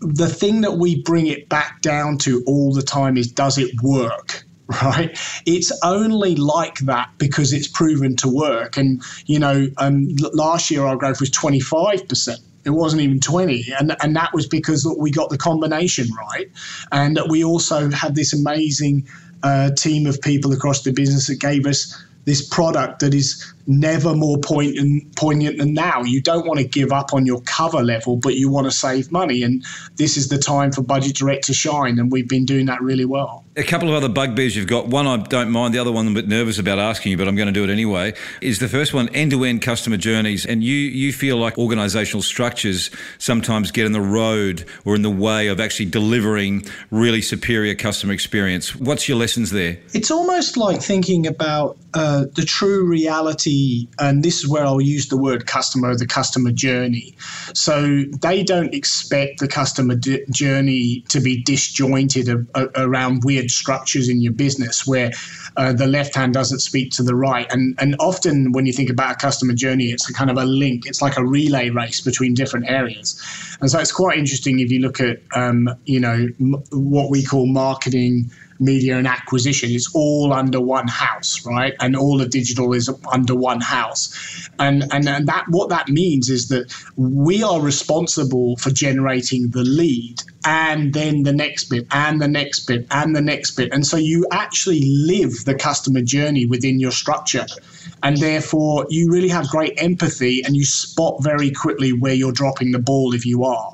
The 0.00 0.28
thing 0.28 0.62
that 0.62 0.72
we 0.72 1.02
bring 1.02 1.28
it 1.28 1.48
back 1.48 1.82
down 1.82 2.18
to 2.18 2.42
all 2.46 2.72
the 2.72 2.82
time 2.82 3.16
is 3.16 3.30
does 3.30 3.58
it 3.58 3.70
work? 3.80 4.44
right? 4.82 5.18
It's 5.46 5.72
only 5.82 6.36
like 6.36 6.78
that 6.80 7.10
because 7.18 7.52
it's 7.52 7.68
proven 7.68 8.16
to 8.16 8.28
work. 8.28 8.76
And, 8.76 9.02
you 9.26 9.38
know, 9.38 9.66
um, 9.76 10.08
last 10.32 10.70
year 10.70 10.84
our 10.84 10.96
growth 10.96 11.20
was 11.20 11.30
25%. 11.30 12.38
It 12.64 12.70
wasn't 12.70 13.02
even 13.02 13.20
20. 13.20 13.66
And, 13.78 13.94
and 14.02 14.16
that 14.16 14.32
was 14.32 14.46
because 14.46 14.88
we 14.98 15.10
got 15.10 15.28
the 15.28 15.36
combination 15.36 16.08
right. 16.16 16.50
And 16.90 17.18
we 17.28 17.44
also 17.44 17.90
had 17.90 18.14
this 18.14 18.32
amazing 18.32 19.06
uh, 19.42 19.70
team 19.72 20.06
of 20.06 20.20
people 20.22 20.52
across 20.54 20.82
the 20.82 20.92
business 20.92 21.26
that 21.26 21.40
gave 21.40 21.66
us 21.66 22.02
this 22.24 22.46
product 22.46 23.00
that 23.00 23.12
is 23.12 23.53
never 23.66 24.14
more 24.14 24.38
poignant, 24.38 25.16
poignant 25.16 25.58
than 25.58 25.74
now. 25.74 26.02
You 26.02 26.20
don't 26.20 26.46
want 26.46 26.60
to 26.60 26.66
give 26.66 26.92
up 26.92 27.14
on 27.14 27.26
your 27.26 27.40
cover 27.42 27.82
level, 27.82 28.16
but 28.16 28.34
you 28.34 28.50
want 28.50 28.66
to 28.66 28.70
save 28.70 29.10
money. 29.10 29.42
And 29.42 29.64
this 29.96 30.16
is 30.16 30.28
the 30.28 30.38
time 30.38 30.72
for 30.72 30.82
Budget 30.82 31.16
Direct 31.16 31.44
to 31.44 31.54
shine. 31.54 31.98
And 31.98 32.12
we've 32.12 32.28
been 32.28 32.44
doing 32.44 32.66
that 32.66 32.80
really 32.80 33.04
well. 33.04 33.44
A 33.56 33.62
couple 33.62 33.88
of 33.88 33.94
other 33.94 34.08
bugbears 34.08 34.56
you've 34.56 34.66
got. 34.66 34.88
One 34.88 35.06
I 35.06 35.16
don't 35.16 35.50
mind, 35.50 35.74
the 35.74 35.78
other 35.78 35.92
one 35.92 36.06
I'm 36.06 36.12
a 36.12 36.20
bit 36.20 36.28
nervous 36.28 36.58
about 36.58 36.78
asking 36.78 37.12
you, 37.12 37.18
but 37.18 37.28
I'm 37.28 37.36
going 37.36 37.46
to 37.46 37.52
do 37.52 37.64
it 37.64 37.70
anyway. 37.70 38.14
Is 38.40 38.58
the 38.58 38.68
first 38.68 38.92
one 38.92 39.08
end 39.10 39.30
to 39.30 39.44
end 39.44 39.62
customer 39.62 39.96
journeys. 39.96 40.44
And 40.44 40.62
you, 40.62 40.74
you 40.74 41.12
feel 41.12 41.36
like 41.36 41.56
organizational 41.56 42.22
structures 42.22 42.90
sometimes 43.18 43.70
get 43.70 43.86
in 43.86 43.92
the 43.92 44.00
road 44.00 44.64
or 44.84 44.96
in 44.96 45.02
the 45.02 45.10
way 45.10 45.46
of 45.46 45.60
actually 45.60 45.86
delivering 45.86 46.66
really 46.90 47.22
superior 47.22 47.74
customer 47.74 48.12
experience. 48.12 48.74
What's 48.74 49.08
your 49.08 49.18
lessons 49.18 49.50
there? 49.50 49.78
It's 49.92 50.10
almost 50.10 50.56
like 50.56 50.82
thinking 50.82 51.26
about 51.26 51.78
uh, 51.94 52.24
the 52.34 52.44
true 52.44 52.84
reality 52.88 53.53
and 53.98 54.22
this 54.22 54.42
is 54.42 54.48
where 54.48 54.64
I'll 54.64 54.80
use 54.80 55.08
the 55.08 55.16
word 55.16 55.46
customer, 55.46 55.96
the 55.96 56.06
customer 56.06 56.52
journey. 56.52 57.16
So 57.54 58.02
they 58.20 58.42
don't 58.42 58.74
expect 58.74 59.40
the 59.40 59.48
customer 59.48 59.94
d- 59.94 60.24
journey 60.30 61.04
to 61.08 61.20
be 61.20 61.42
disjointed 61.42 62.28
a, 62.28 62.38
a, 62.54 62.86
around 62.86 63.24
weird 63.24 63.50
structures 63.50 64.08
in 64.08 64.20
your 64.20 64.32
business 64.32 64.86
where 64.86 65.10
uh, 65.56 65.72
the 65.72 65.86
left 65.86 66.14
hand 66.14 66.34
doesn't 66.34 66.60
speak 66.60 66.90
to 66.92 67.02
the 67.02 67.14
right. 67.14 67.46
And, 67.52 67.74
and 67.78 67.96
often 67.98 68.52
when 68.52 68.66
you 68.66 68.72
think 68.72 68.90
about 68.90 69.12
a 69.12 69.16
customer 69.16 69.54
journey, 69.54 69.86
it's 69.86 70.08
a 70.08 70.12
kind 70.12 70.30
of 70.30 70.36
a 70.36 70.44
link, 70.44 70.86
it's 70.86 71.02
like 71.02 71.16
a 71.16 71.24
relay 71.24 71.70
race 71.70 72.00
between 72.00 72.34
different 72.34 72.68
areas. 72.68 73.20
And 73.60 73.70
so 73.70 73.78
it's 73.78 73.92
quite 73.92 74.18
interesting 74.18 74.60
if 74.60 74.70
you 74.70 74.80
look 74.80 75.00
at, 75.00 75.18
um, 75.34 75.68
you 75.84 76.00
know, 76.00 76.28
m- 76.40 76.62
what 76.70 77.10
we 77.10 77.22
call 77.22 77.46
marketing 77.46 78.30
media 78.58 78.96
and 78.96 79.06
acquisition 79.06 79.70
it's 79.70 79.90
all 79.94 80.32
under 80.32 80.60
one 80.60 80.88
house 80.88 81.44
right? 81.44 81.74
And 81.80 81.96
all 81.96 82.18
the 82.18 82.26
digital 82.26 82.72
is 82.72 82.90
under 83.12 83.34
one 83.34 83.60
house. 83.60 84.48
And, 84.58 84.84
and 84.92 85.08
and 85.08 85.26
that 85.28 85.46
what 85.48 85.68
that 85.70 85.88
means 85.88 86.30
is 86.30 86.48
that 86.48 86.72
we 86.96 87.42
are 87.42 87.60
responsible 87.60 88.56
for 88.56 88.70
generating 88.70 89.50
the 89.50 89.62
lead 89.62 90.22
and 90.44 90.92
then 90.92 91.22
the 91.22 91.32
next 91.32 91.64
bit 91.64 91.86
and 91.90 92.20
the 92.20 92.28
next 92.28 92.66
bit 92.66 92.86
and 92.90 93.14
the 93.14 93.20
next 93.20 93.52
bit. 93.52 93.72
And 93.72 93.86
so 93.86 93.96
you 93.96 94.26
actually 94.30 94.82
live 94.82 95.44
the 95.44 95.54
customer 95.54 96.02
journey 96.02 96.46
within 96.46 96.78
your 96.78 96.92
structure. 96.92 97.46
And 98.02 98.18
therefore 98.18 98.86
you 98.90 99.10
really 99.10 99.28
have 99.28 99.48
great 99.48 99.74
empathy 99.78 100.42
and 100.44 100.54
you 100.54 100.64
spot 100.64 101.22
very 101.22 101.50
quickly 101.50 101.92
where 101.92 102.14
you're 102.14 102.32
dropping 102.32 102.72
the 102.72 102.78
ball 102.78 103.14
if 103.14 103.24
you 103.24 103.44
are 103.44 103.72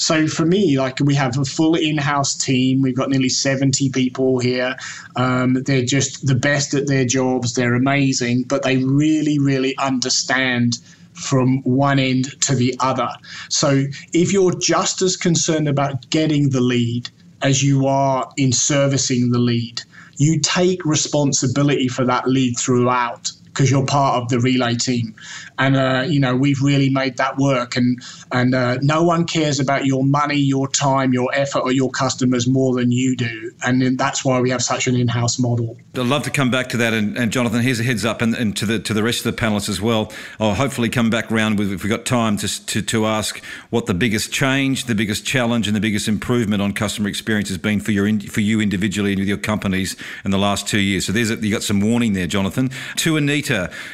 so 0.00 0.26
for 0.26 0.46
me, 0.46 0.78
like 0.78 0.98
we 1.00 1.14
have 1.16 1.36
a 1.36 1.44
full 1.44 1.74
in-house 1.74 2.34
team. 2.34 2.80
We've 2.80 2.96
got 2.96 3.10
nearly 3.10 3.28
70 3.28 3.90
people 3.90 4.38
here. 4.38 4.74
Um, 5.14 5.62
they're 5.66 5.84
just 5.84 6.26
the 6.26 6.34
best 6.34 6.72
at 6.72 6.86
their 6.86 7.04
jobs. 7.04 7.52
They're 7.52 7.74
amazing, 7.74 8.44
but 8.44 8.62
they 8.62 8.78
really, 8.78 9.38
really 9.38 9.76
understand 9.76 10.78
from 11.12 11.62
one 11.64 11.98
end 11.98 12.40
to 12.44 12.54
the 12.54 12.74
other. 12.80 13.10
So 13.50 13.84
if 14.14 14.32
you're 14.32 14.58
just 14.58 15.02
as 15.02 15.18
concerned 15.18 15.68
about 15.68 16.08
getting 16.08 16.48
the 16.48 16.62
lead 16.62 17.10
as 17.42 17.62
you 17.62 17.86
are 17.86 18.26
in 18.38 18.52
servicing 18.52 19.32
the 19.32 19.38
lead, 19.38 19.82
you 20.16 20.40
take 20.40 20.82
responsibility 20.86 21.88
for 21.88 22.06
that 22.06 22.26
lead 22.26 22.54
throughout 22.58 23.32
because 23.52 23.70
you're 23.70 23.86
part 23.86 24.22
of 24.22 24.28
the 24.28 24.40
relay 24.40 24.74
team. 24.74 25.14
And 25.58 25.76
uh, 25.76 26.04
you 26.08 26.20
know 26.20 26.36
we've 26.36 26.62
really 26.62 26.90
made 26.90 27.16
that 27.18 27.36
work. 27.36 27.76
And 27.76 28.00
and 28.32 28.54
uh, 28.54 28.78
no 28.82 29.02
one 29.02 29.24
cares 29.24 29.60
about 29.60 29.86
your 29.86 30.04
money 30.04 30.36
your 30.36 30.68
time 30.68 31.12
your 31.12 31.32
effort 31.34 31.60
or 31.60 31.72
your 31.72 31.90
customers 31.90 32.46
more 32.46 32.74
than 32.74 32.90
you 32.92 33.16
do. 33.16 33.52
And 33.64 33.98
that's 33.98 34.24
why 34.24 34.40
we 34.40 34.50
have 34.50 34.62
such 34.62 34.86
an 34.86 34.96
in-house 34.96 35.38
model. 35.38 35.76
I'd 35.94 36.00
love 36.00 36.22
to 36.24 36.30
come 36.30 36.50
back 36.50 36.68
to 36.70 36.76
that. 36.78 36.92
And, 36.92 37.16
and 37.16 37.32
jonathan 37.32 37.60
here's 37.60 37.80
a 37.80 37.84
heads 37.84 38.04
up 38.04 38.22
and, 38.22 38.34
and, 38.34 38.56
to 38.56 38.66
the 38.66 38.78
to 38.78 38.94
the 38.94 39.02
rest 39.02 39.24
of 39.24 39.34
the 39.34 39.40
panelists 39.40 39.68
as 39.68 39.80
well. 39.80 40.12
I'll 40.38 40.54
hopefully 40.54 40.88
come 40.88 41.10
back 41.10 41.30
around 41.30 41.58
with 41.58 41.72
if 41.72 41.82
we've 41.82 41.90
got 41.90 42.04
time 42.04 42.36
to, 42.38 42.66
to, 42.66 42.82
to 42.82 43.06
ask 43.06 43.42
what 43.70 43.86
the 43.86 43.94
biggest 43.94 44.32
change 44.32 44.84
the 44.84 44.94
biggest 44.94 45.24
challenge 45.24 45.66
and 45.66 45.76
the 45.76 45.80
biggest 45.80 46.08
improvement 46.08 46.62
on 46.62 46.72
customer 46.72 47.08
experience 47.08 47.48
has 47.48 47.58
been 47.58 47.80
for 47.80 47.92
your 47.92 48.08
for 48.20 48.40
you 48.40 48.60
individually 48.60 49.12
and 49.12 49.20
with 49.20 49.28
your 49.28 49.38
companies 49.38 49.96
in 50.24 50.30
the 50.30 50.38
last 50.38 50.66
two 50.66 50.80
years. 50.80 51.06
So 51.06 51.12
there's 51.12 51.30
a, 51.30 51.36
you 51.36 51.52
got 51.52 51.62
some 51.62 51.80
warning 51.80 52.12
there 52.12 52.26
jonathan. 52.26 52.70
To 52.96 53.16
anita 53.16 53.39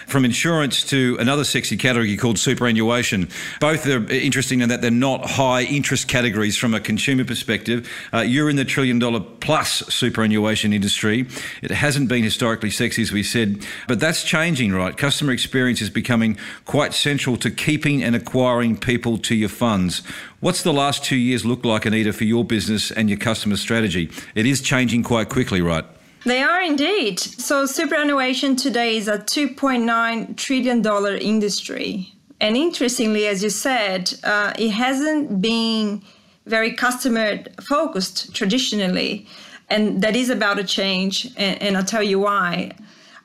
from 0.07 0.25
insurance 0.25 0.83
to 0.85 1.17
another 1.21 1.45
sexy 1.45 1.77
category 1.77 2.17
called 2.17 2.39
superannuation. 2.39 3.29
Both 3.61 3.87
are 3.87 4.11
interesting 4.11 4.61
in 4.61 4.69
that 4.69 4.83
they're 4.83 4.91
not 4.91 5.31
high 5.31 5.63
interest 5.63 6.09
categories 6.09 6.57
from 6.57 6.75
a 6.75 6.81
consumer 6.81 7.25
perspective. 7.25 7.89
Uh, 8.13 8.21
you're 8.21 8.51
in 8.51 8.57
the 8.57 8.65
trillion 8.65 8.99
dollar 8.99 9.21
plus 9.21 9.83
superannuation 9.93 10.73
industry. 10.73 11.27
It 11.63 11.71
hasn't 11.71 12.09
been 12.09 12.25
historically 12.25 12.71
sexy, 12.71 13.03
as 13.03 13.13
we 13.13 13.23
said, 13.23 13.65
but 13.89 14.01
that's 14.01 14.25
changing, 14.25 14.73
right? 14.73 14.97
Customer 14.97 15.33
experience 15.33 15.81
is 15.81 15.91
becoming 15.91 16.39
quite 16.65 16.95
central 16.95 17.37
to 17.39 17.51
keeping 17.51 18.03
and 18.03 18.15
acquiring 18.17 18.77
people 18.77 19.19
to 19.19 19.35
your 19.35 19.49
funds. 19.49 20.03
What's 20.41 20.63
the 20.63 20.73
last 20.73 21.05
two 21.05 21.17
years 21.17 21.45
look 21.45 21.65
like, 21.65 21.87
Anita, 21.87 22.13
for 22.13 22.25
your 22.25 22.45
business 22.45 22.91
and 22.91 23.09
your 23.09 23.19
customer 23.19 23.57
strategy? 23.57 24.11
It 24.35 24.47
is 24.47 24.61
changing 24.61 25.03
quite 25.03 25.29
quickly, 25.29 25.61
right? 25.61 25.85
They 26.27 26.43
are 26.43 26.61
indeed. 26.61 27.21
So, 27.21 27.67
superannuation 27.67 28.57
today 28.57 28.97
is 28.97 29.07
a 29.07 29.17
$2.9 29.17 30.37
trillion 30.37 30.85
industry. 31.23 32.13
And 32.41 32.57
interestingly, 32.57 33.29
as 33.29 33.45
you 33.45 33.51
said, 33.51 34.13
uh, 34.25 34.53
it 34.59 34.71
hasn't 34.71 35.41
been 35.41 36.03
very 36.47 36.73
customer 36.73 37.45
focused 37.63 38.35
traditionally. 38.35 39.29
And 39.71 40.03
that 40.03 40.17
is 40.17 40.29
about 40.29 40.59
a 40.59 40.65
change. 40.65 41.27
And, 41.37 41.63
and 41.63 41.77
I'll 41.77 41.85
tell 41.85 42.03
you 42.03 42.19
why. 42.19 42.73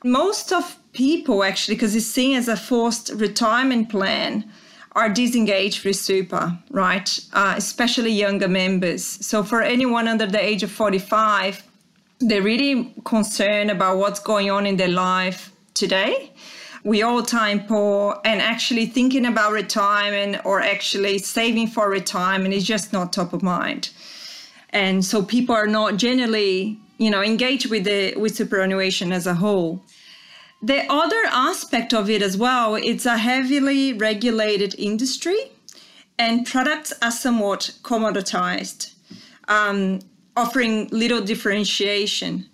Most 0.04 0.52
of 0.52 0.78
people, 0.92 1.42
actually, 1.42 1.74
because 1.74 1.96
it's 1.96 2.06
seen 2.06 2.36
as 2.36 2.46
a 2.46 2.56
forced 2.56 3.10
retirement 3.16 3.88
plan, 3.88 4.48
are 4.92 5.08
disengaged 5.08 5.84
with 5.84 5.96
super, 5.96 6.56
right? 6.70 7.18
Uh, 7.32 7.54
especially 7.56 8.12
younger 8.12 8.46
members. 8.46 9.02
So, 9.04 9.42
for 9.42 9.60
anyone 9.60 10.06
under 10.06 10.26
the 10.26 10.40
age 10.40 10.62
of 10.62 10.70
45, 10.70 11.64
they're 12.28 12.42
really 12.42 12.94
concerned 13.04 13.70
about 13.70 13.98
what's 13.98 14.20
going 14.20 14.50
on 14.50 14.66
in 14.66 14.76
their 14.76 14.88
life 14.88 15.52
today. 15.74 16.32
We 16.84 17.02
all 17.02 17.22
time 17.22 17.66
poor 17.66 18.20
and 18.24 18.40
actually 18.40 18.86
thinking 18.86 19.26
about 19.26 19.52
retirement 19.52 20.44
or 20.44 20.60
actually 20.60 21.18
saving 21.18 21.68
for 21.68 21.88
retirement 21.88 22.54
is 22.54 22.64
just 22.64 22.92
not 22.92 23.12
top 23.12 23.32
of 23.32 23.42
mind. 23.42 23.90
And 24.70 25.04
so 25.04 25.22
people 25.22 25.54
are 25.54 25.66
not 25.66 25.96
generally, 25.96 26.78
you 26.98 27.10
know, 27.10 27.22
engaged 27.22 27.70
with 27.70 27.84
the 27.84 28.14
with 28.16 28.34
superannuation 28.34 29.12
as 29.12 29.26
a 29.26 29.34
whole. 29.34 29.80
The 30.62 30.84
other 30.90 31.22
aspect 31.26 31.92
of 31.92 32.08
it 32.08 32.22
as 32.22 32.36
well, 32.36 32.76
it's 32.76 33.06
a 33.06 33.18
heavily 33.18 33.92
regulated 33.92 34.74
industry 34.78 35.50
and 36.18 36.46
products 36.46 36.92
are 37.02 37.10
somewhat 37.10 37.72
commoditized. 37.82 38.94
Um, 39.48 40.00
offering 40.36 40.88
little 40.88 41.20
differentiation. 41.20 42.48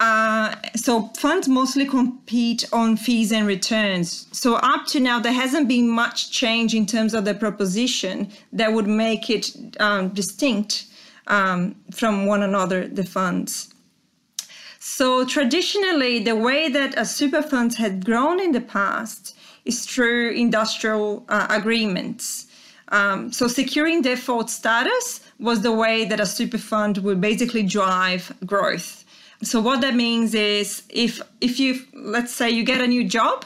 Uh, 0.00 0.54
so 0.74 1.08
funds 1.16 1.48
mostly 1.48 1.86
compete 1.86 2.64
on 2.72 2.96
fees 2.96 3.32
and 3.32 3.46
returns. 3.46 4.26
So 4.32 4.56
up 4.56 4.86
to 4.88 5.00
now, 5.00 5.20
there 5.20 5.32
hasn't 5.32 5.68
been 5.68 5.88
much 5.88 6.30
change 6.30 6.74
in 6.74 6.84
terms 6.84 7.14
of 7.14 7.24
the 7.24 7.34
proposition 7.34 8.30
that 8.52 8.72
would 8.72 8.88
make 8.88 9.30
it 9.30 9.56
um, 9.78 10.08
distinct 10.08 10.86
um, 11.28 11.76
from 11.92 12.26
one 12.26 12.42
another, 12.42 12.88
the 12.88 13.04
funds. 13.04 13.72
So 14.78 15.24
traditionally, 15.24 16.18
the 16.18 16.36
way 16.36 16.68
that 16.68 16.98
a 16.98 17.06
super 17.06 17.40
fund 17.40 17.74
had 17.76 18.04
grown 18.04 18.40
in 18.40 18.52
the 18.52 18.60
past 18.60 19.36
is 19.64 19.86
through 19.86 20.32
industrial 20.32 21.24
uh, 21.28 21.46
agreements. 21.48 22.46
Um, 22.88 23.32
so 23.32 23.48
securing 23.48 24.02
default 24.02 24.50
status 24.50 25.20
was 25.38 25.62
the 25.62 25.72
way 25.72 26.04
that 26.04 26.20
a 26.20 26.26
super 26.26 26.58
fund 26.58 26.98
would 26.98 27.20
basically 27.20 27.62
drive 27.62 28.32
growth. 28.44 29.04
So 29.42 29.60
what 29.60 29.80
that 29.80 29.94
means 29.94 30.34
is 30.34 30.82
if 30.88 31.20
if 31.40 31.58
you 31.58 31.80
let's 31.92 32.32
say 32.32 32.50
you 32.50 32.64
get 32.64 32.80
a 32.80 32.86
new 32.86 33.04
job 33.04 33.44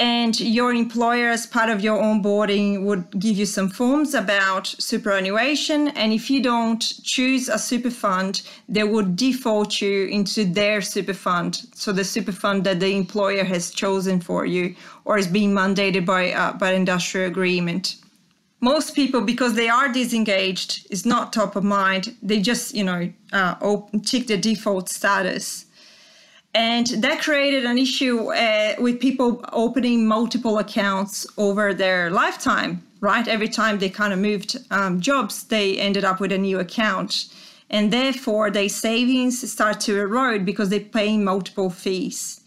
and 0.00 0.40
your 0.40 0.74
employer 0.74 1.28
as 1.28 1.46
part 1.46 1.68
of 1.68 1.80
your 1.80 1.96
onboarding 2.02 2.82
would 2.82 3.08
give 3.20 3.36
you 3.36 3.46
some 3.46 3.68
forms 3.68 4.14
about 4.14 4.66
superannuation. 4.66 5.88
And 5.88 6.12
if 6.12 6.28
you 6.28 6.42
don't 6.42 6.80
choose 7.04 7.48
a 7.48 7.58
super 7.58 7.90
fund 7.90 8.42
they 8.68 8.84
would 8.84 9.14
default 9.16 9.80
you 9.80 10.06
into 10.06 10.44
their 10.44 10.80
super 10.80 11.14
fund. 11.14 11.62
So 11.74 11.92
the 11.92 12.04
super 12.04 12.32
fund 12.32 12.64
that 12.64 12.80
the 12.80 12.96
employer 12.96 13.44
has 13.44 13.70
chosen 13.70 14.20
for 14.20 14.44
you 14.46 14.74
or 15.04 15.18
is 15.18 15.26
being 15.26 15.52
mandated 15.52 16.04
by 16.06 16.32
uh, 16.32 16.54
by 16.54 16.72
industrial 16.72 17.28
agreement 17.28 17.96
most 18.62 18.94
people 18.94 19.20
because 19.20 19.54
they 19.54 19.68
are 19.68 19.92
disengaged 19.92 20.86
is 20.90 21.04
not 21.04 21.32
top 21.32 21.56
of 21.56 21.64
mind. 21.64 22.16
They 22.22 22.40
just 22.40 22.74
you 22.74 22.84
know 22.84 23.12
uh, 23.32 23.80
tick 24.04 24.28
the 24.28 24.38
default 24.38 24.88
status. 24.88 25.66
And 26.54 26.86
that 26.86 27.22
created 27.22 27.64
an 27.64 27.78
issue 27.78 28.30
uh, 28.30 28.74
with 28.78 29.00
people 29.00 29.42
opening 29.52 30.06
multiple 30.06 30.58
accounts 30.58 31.26
over 31.36 31.74
their 31.74 32.10
lifetime 32.10 32.82
right? 33.02 33.26
Every 33.26 33.48
time 33.48 33.78
they 33.80 33.90
kind 33.90 34.12
of 34.12 34.20
moved 34.20 34.56
um, 34.70 35.00
jobs 35.00 35.44
they 35.44 35.76
ended 35.78 36.04
up 36.04 36.20
with 36.20 36.32
a 36.32 36.38
new 36.38 36.60
account. 36.60 37.26
And 37.68 37.92
therefore 37.92 38.50
their 38.50 38.68
savings 38.68 39.50
start 39.50 39.80
to 39.80 39.98
erode 39.98 40.46
because 40.46 40.68
they're 40.70 40.80
paying 40.80 41.24
multiple 41.24 41.68
fees 41.68 42.41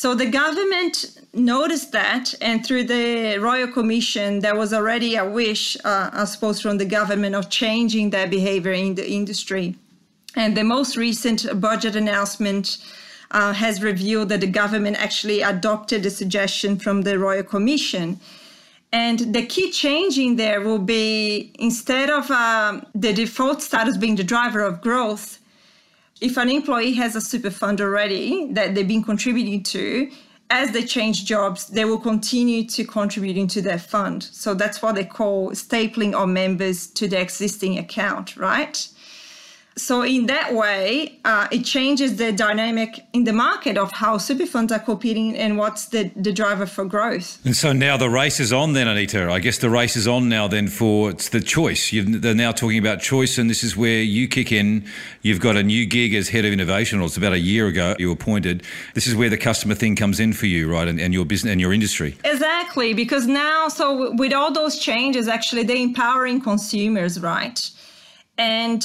so 0.00 0.14
the 0.14 0.26
government 0.26 1.18
noticed 1.34 1.90
that, 1.90 2.32
and 2.40 2.64
through 2.64 2.84
the 2.84 3.38
Royal 3.40 3.66
Commission, 3.66 4.38
there 4.38 4.54
was 4.54 4.72
already 4.72 5.16
a 5.16 5.28
wish, 5.28 5.76
uh, 5.84 6.10
I 6.12 6.24
suppose, 6.24 6.60
from 6.60 6.78
the 6.78 6.84
government 6.84 7.34
of 7.34 7.50
changing 7.50 8.10
their 8.10 8.28
behavior 8.28 8.70
in 8.70 8.94
the 8.94 9.10
industry. 9.10 9.74
And 10.36 10.56
the 10.56 10.62
most 10.62 10.96
recent 10.96 11.40
budget 11.60 11.96
announcement 11.96 12.78
uh, 13.32 13.52
has 13.54 13.82
revealed 13.82 14.28
that 14.28 14.40
the 14.40 14.46
government 14.62 14.98
actually 14.98 15.42
adopted 15.42 16.04
the 16.04 16.10
suggestion 16.10 16.78
from 16.78 17.02
the 17.02 17.18
Royal 17.18 17.42
Commission. 17.42 18.20
And 18.92 19.34
the 19.34 19.44
key 19.46 19.72
change 19.72 20.16
in 20.16 20.36
there 20.36 20.60
will 20.60 20.78
be 20.78 21.50
instead 21.58 22.08
of 22.08 22.30
uh, 22.30 22.82
the 22.94 23.12
default 23.12 23.62
status 23.62 23.96
being 23.96 24.14
the 24.14 24.22
driver 24.22 24.60
of 24.60 24.80
growth, 24.80 25.37
if 26.20 26.36
an 26.36 26.48
employee 26.48 26.92
has 26.94 27.16
a 27.16 27.20
super 27.20 27.50
fund 27.50 27.80
already 27.80 28.52
that 28.52 28.74
they've 28.74 28.88
been 28.88 29.04
contributing 29.04 29.62
to, 29.64 30.10
as 30.50 30.72
they 30.72 30.82
change 30.82 31.24
jobs, 31.26 31.66
they 31.66 31.84
will 31.84 32.00
continue 32.00 32.64
to 32.64 32.84
contribute 32.84 33.36
into 33.36 33.60
their 33.60 33.78
fund. 33.78 34.22
So 34.22 34.54
that's 34.54 34.80
what 34.80 34.94
they 34.94 35.04
call 35.04 35.50
stapling 35.50 36.14
our 36.14 36.26
members 36.26 36.86
to 36.92 37.06
their 37.06 37.20
existing 37.20 37.78
account, 37.78 38.36
right? 38.36 38.88
So 39.78 40.02
in 40.02 40.26
that 40.26 40.52
way, 40.54 41.18
uh, 41.24 41.46
it 41.52 41.64
changes 41.64 42.16
the 42.16 42.32
dynamic 42.32 43.06
in 43.12 43.24
the 43.24 43.32
market 43.32 43.78
of 43.78 43.92
how 43.92 44.18
super 44.18 44.44
funds 44.44 44.72
are 44.72 44.78
competing 44.80 45.36
and 45.36 45.56
what's 45.56 45.86
the, 45.86 46.10
the 46.16 46.32
driver 46.32 46.66
for 46.66 46.84
growth. 46.84 47.38
And 47.44 47.56
so 47.56 47.72
now 47.72 47.96
the 47.96 48.10
race 48.10 48.40
is 48.40 48.52
on 48.52 48.72
then, 48.72 48.88
Anita. 48.88 49.30
I 49.30 49.38
guess 49.38 49.58
the 49.58 49.70
race 49.70 49.96
is 49.96 50.08
on 50.08 50.28
now 50.28 50.48
then 50.48 50.66
for 50.66 51.10
it's 51.10 51.28
the 51.28 51.40
choice. 51.40 51.92
You've, 51.92 52.22
they're 52.22 52.34
now 52.34 52.50
talking 52.52 52.78
about 52.78 53.00
choice 53.00 53.38
and 53.38 53.48
this 53.48 53.62
is 53.62 53.76
where 53.76 54.02
you 54.02 54.26
kick 54.26 54.50
in. 54.50 54.84
You've 55.22 55.40
got 55.40 55.56
a 55.56 55.62
new 55.62 55.86
gig 55.86 56.12
as 56.14 56.28
head 56.28 56.44
of 56.44 56.52
innovation, 56.52 57.00
or 57.00 57.06
it's 57.06 57.16
about 57.16 57.32
a 57.32 57.38
year 57.38 57.68
ago 57.68 57.94
you 57.98 58.08
were 58.08 58.14
appointed. 58.14 58.64
This 58.94 59.06
is 59.06 59.14
where 59.14 59.30
the 59.30 59.38
customer 59.38 59.74
thing 59.74 59.94
comes 59.94 60.18
in 60.18 60.32
for 60.32 60.46
you, 60.46 60.70
right? 60.70 60.88
And, 60.88 61.00
and 61.00 61.14
your 61.14 61.24
business 61.24 61.52
and 61.52 61.60
your 61.60 61.72
industry. 61.72 62.16
Exactly, 62.24 62.94
because 62.94 63.26
now, 63.26 63.68
so 63.68 64.12
with 64.14 64.32
all 64.32 64.52
those 64.52 64.78
changes, 64.78 65.28
actually 65.28 65.62
they're 65.62 65.76
empowering 65.76 66.40
consumers, 66.40 67.20
right? 67.20 67.70
And 68.36 68.84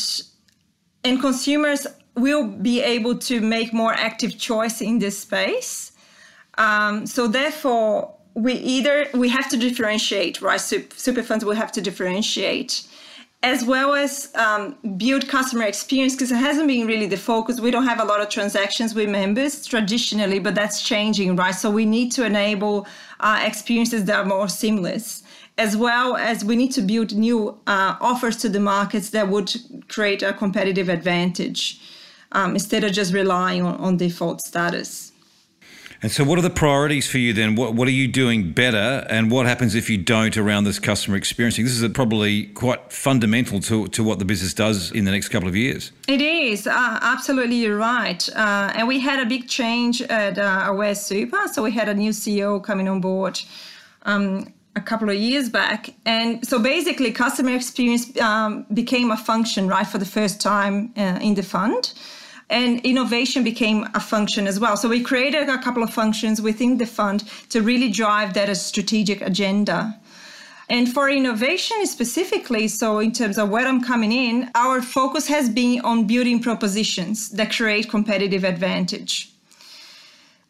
and 1.04 1.20
consumers 1.20 1.86
will 2.16 2.48
be 2.48 2.82
able 2.82 3.18
to 3.18 3.42
make 3.42 3.74
more 3.74 3.94
active 3.94 4.38
choice 4.38 4.82
in 4.82 5.00
this 5.00 5.20
space. 5.20 5.92
Um, 6.58 7.06
so 7.08 7.28
therefore, 7.28 8.14
we 8.36 8.54
either 8.54 9.08
we 9.14 9.30
have 9.30 9.50
to 9.50 9.58
differentiate, 9.58 10.42
right? 10.42 10.62
Super 10.62 11.24
funds 11.24 11.44
will 11.46 11.56
have 11.56 11.72
to 11.74 11.82
differentiate, 11.82 12.84
as 13.42 13.66
well 13.66 13.94
as 13.94 14.34
um, 14.36 14.76
build 14.98 15.28
customer 15.28 15.66
experience 15.66 16.14
because 16.14 16.32
it 16.32 16.38
hasn't 16.38 16.68
been 16.68 16.88
really 16.88 17.08
the 17.08 17.18
focus. 17.18 17.60
We 17.60 17.72
don't 17.72 17.88
have 17.88 18.00
a 18.00 18.06
lot 18.06 18.22
of 18.22 18.30
transactions 18.30 18.96
with 18.96 19.10
members 19.10 19.66
traditionally, 19.66 20.40
but 20.40 20.56
that's 20.56 20.82
changing, 20.82 21.36
right? 21.36 21.56
So 21.56 21.70
we 21.70 21.86
need 21.86 22.12
to 22.14 22.26
enable 22.26 22.88
uh, 23.20 23.44
experiences 23.46 24.06
that 24.06 24.20
are 24.20 24.26
more 24.26 24.48
seamless 24.48 25.23
as 25.58 25.78
well 25.78 26.16
as 26.16 26.44
we 26.44 26.56
need 26.56 26.72
to 26.72 26.82
build 26.82 27.14
new 27.14 27.58
uh, 27.68 27.96
offers 28.02 28.38
to 28.38 28.50
the 28.50 28.60
markets 28.60 29.12
that 29.12 29.28
would 29.28 29.54
create 29.88 30.24
a 30.24 30.34
competitive 30.34 30.90
advantage 30.90 31.80
um, 32.32 32.54
instead 32.54 32.84
of 32.84 32.92
just 32.92 33.14
relying 33.14 33.62
on, 33.62 33.76
on, 33.76 33.98
default 33.98 34.42
status. 34.42 35.12
And 36.02 36.12
so, 36.12 36.24
what 36.24 36.38
are 36.40 36.42
the 36.42 36.50
priorities 36.50 37.10
for 37.10 37.20
you 37.20 37.32
then? 37.32 37.56
What, 37.56 37.76
what 37.76 37.88
are 37.88 37.92
you 37.92 38.10
doing 38.10 38.52
better, 38.52 39.06
and 39.10 39.32
what 39.32 39.46
happens 39.46 39.74
if 39.74 39.90
you 39.90 39.98
don't 39.98 40.36
around 40.36 40.66
this 40.66 40.80
customer 40.80 41.16
experience? 41.16 41.56
This 41.56 41.82
is 41.82 41.90
probably 41.94 42.48
quite 42.48 42.92
fundamental 42.92 43.62
to, 43.62 43.88
to 43.88 44.04
what 44.04 44.20
the 44.20 44.26
business 44.26 44.54
does 44.54 44.92
in 44.92 45.06
the 45.06 45.12
next 45.12 45.30
couple 45.30 45.48
of 45.48 45.56
years. 45.56 45.94
It 46.10 46.20
is, 46.20 46.68
uh, 46.68 47.00
absolutely, 47.02 47.58
you're 47.58 47.78
right. 47.78 48.28
Uh, 48.36 48.74
and 48.76 48.88
we 48.88 49.00
had 49.00 49.26
a 49.26 49.26
big 49.26 49.48
change 49.48 50.02
at 50.02 50.38
uh, 50.38 50.66
Aware 50.68 50.96
Super. 50.96 51.48
So, 51.48 51.64
we 51.64 51.72
had 51.72 51.88
a 51.88 51.94
new 51.94 52.12
CEO 52.12 52.62
coming 52.62 52.90
on 52.90 53.00
board. 53.00 53.40
Um, 54.02 54.52
a 54.76 54.82
couple 54.82 55.10
of 55.10 55.16
years 55.16 55.50
back. 55.50 55.94
And 56.06 56.46
so 56.46 56.60
basically, 56.60 57.12
customer 57.12 57.56
experience 57.56 58.20
um, 58.20 58.66
became 58.74 59.12
a 59.12 59.18
function, 59.18 59.68
right, 59.68 59.86
for 59.86 59.98
the 59.98 60.06
first 60.06 60.42
time 60.42 60.94
uh, 60.98 61.20
in 61.22 61.36
the 61.36 61.44
fund. 61.44 61.94
And 62.50 62.80
innovation 62.82 63.44
became 63.44 63.88
a 63.94 64.00
function 64.00 64.48
as 64.48 64.60
well. 64.60 64.78
So 64.78 64.90
we 64.90 65.02
created 65.02 65.50
a 65.50 65.58
couple 65.62 65.82
of 65.82 65.92
functions 65.92 66.42
within 66.42 66.78
the 66.78 66.86
fund 66.86 67.24
to 67.50 67.62
really 67.62 67.90
drive 67.90 68.34
that 68.34 68.56
strategic 68.58 69.22
agenda. 69.22 70.00
And 70.70 70.92
for 70.92 71.10
innovation 71.10 71.86
specifically, 71.86 72.68
so 72.68 73.00
in 73.00 73.12
terms 73.12 73.38
of 73.38 73.50
where 73.50 73.68
I'm 73.68 73.84
coming 73.84 74.12
in, 74.12 74.50
our 74.56 74.82
focus 74.82 75.28
has 75.28 75.50
been 75.50 75.82
on 75.82 76.08
building 76.08 76.42
propositions 76.42 77.30
that 77.32 77.52
create 77.52 77.90
competitive 77.90 78.44
advantage. 78.44 79.32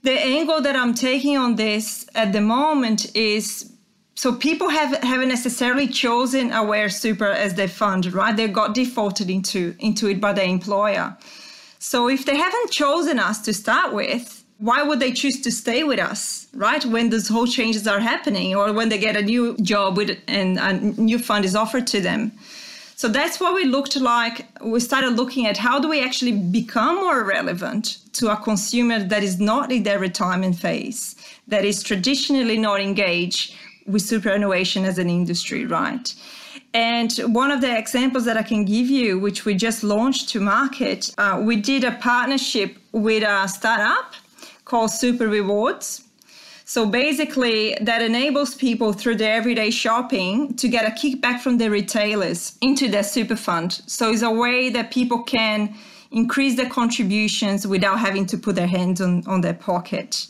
The 0.03 0.11
angle 0.11 0.61
that 0.61 0.75
I'm 0.75 0.93
taking 0.93 1.37
on 1.37 1.55
this 1.55 2.05
at 2.13 2.33
the 2.33 2.41
moment 2.41 3.15
is 3.15 3.72
so 4.15 4.33
people 4.33 4.69
have 4.69 5.03
haven't 5.03 5.29
necessarily 5.29 5.87
chosen 5.87 6.51
aware 6.51 6.89
super 6.89 7.27
as 7.27 7.55
their 7.55 7.67
fund 7.67 8.13
right? 8.13 8.35
They 8.35 8.47
got 8.47 8.75
defaulted 8.75 9.29
into 9.29 9.75
into 9.79 10.07
it 10.07 10.21
by 10.21 10.33
their 10.33 10.47
employer. 10.47 11.17
So 11.79 12.07
if 12.07 12.25
they 12.25 12.37
haven't 12.37 12.71
chosen 12.71 13.19
us 13.19 13.41
to 13.41 13.53
start 13.53 13.93
with 13.93 14.43
why 14.59 14.83
would 14.83 14.99
they 14.99 15.11
choose 15.11 15.41
to 15.41 15.51
stay 15.51 15.83
with 15.83 15.99
us 15.99 16.47
right? 16.53 16.85
When 16.85 17.09
those 17.09 17.27
whole 17.27 17.47
changes 17.47 17.87
are 17.87 17.99
happening 17.99 18.55
or 18.55 18.71
when 18.71 18.89
they 18.89 18.99
get 18.99 19.17
a 19.17 19.21
new 19.21 19.57
job 19.57 19.97
with 19.97 20.19
and 20.27 20.59
a 20.59 20.73
new 20.73 21.17
fund 21.17 21.43
is 21.45 21.55
offered 21.55 21.87
to 21.87 21.99
them. 21.99 22.31
So 22.95 23.09
that's 23.09 23.39
what 23.39 23.55
we 23.55 23.65
looked 23.65 23.97
like. 23.97 24.45
We 24.61 24.79
started 24.79 25.17
looking 25.17 25.47
at 25.47 25.57
how 25.57 25.79
do 25.79 25.89
we 25.89 26.01
actually 26.01 26.31
become 26.31 26.95
more 26.97 27.23
relevant 27.23 27.97
to 28.13 28.31
a 28.31 28.37
consumer 28.37 29.03
that 29.03 29.23
is 29.23 29.39
not 29.39 29.71
in 29.71 29.83
their 29.83 29.99
retirement 29.99 30.55
phase 30.55 31.15
that 31.47 31.65
is 31.65 31.81
traditionally 31.81 32.57
not 32.57 32.79
engaged 32.79 33.55
with 33.85 34.01
superannuation 34.01 34.85
as 34.85 34.97
an 34.97 35.09
industry, 35.09 35.65
right? 35.65 36.13
And 36.73 37.11
one 37.33 37.51
of 37.51 37.61
the 37.61 37.77
examples 37.77 38.25
that 38.25 38.37
I 38.37 38.43
can 38.43 38.65
give 38.65 38.87
you, 38.87 39.19
which 39.19 39.45
we 39.45 39.53
just 39.53 39.83
launched 39.83 40.29
to 40.29 40.39
market, 40.39 41.13
uh, 41.17 41.41
we 41.43 41.55
did 41.55 41.83
a 41.83 41.91
partnership 41.91 42.77
with 42.91 43.23
a 43.23 43.47
startup 43.47 44.13
called 44.65 44.91
Super 44.91 45.27
Rewards. 45.27 46.03
So 46.65 46.85
basically, 46.85 47.77
that 47.81 48.01
enables 48.01 48.55
people 48.55 48.93
through 48.93 49.17
their 49.17 49.35
everyday 49.35 49.69
shopping 49.69 50.55
to 50.55 50.67
get 50.67 50.85
a 50.85 50.91
kickback 50.91 51.41
from 51.41 51.57
the 51.57 51.69
retailers 51.69 52.57
into 52.61 52.87
their 52.89 53.03
super 53.03 53.35
fund. 53.35 53.81
So 53.85 54.11
it's 54.11 54.21
a 54.21 54.31
way 54.31 54.69
that 54.69 54.89
people 54.89 55.23
can 55.23 55.75
increase 56.11 56.55
their 56.55 56.69
contributions 56.69 57.67
without 57.67 57.99
having 57.99 58.25
to 58.27 58.37
put 58.37 58.55
their 58.55 58.67
hands 58.67 59.01
on, 59.01 59.23
on 59.27 59.41
their 59.41 59.53
pocket 59.53 60.27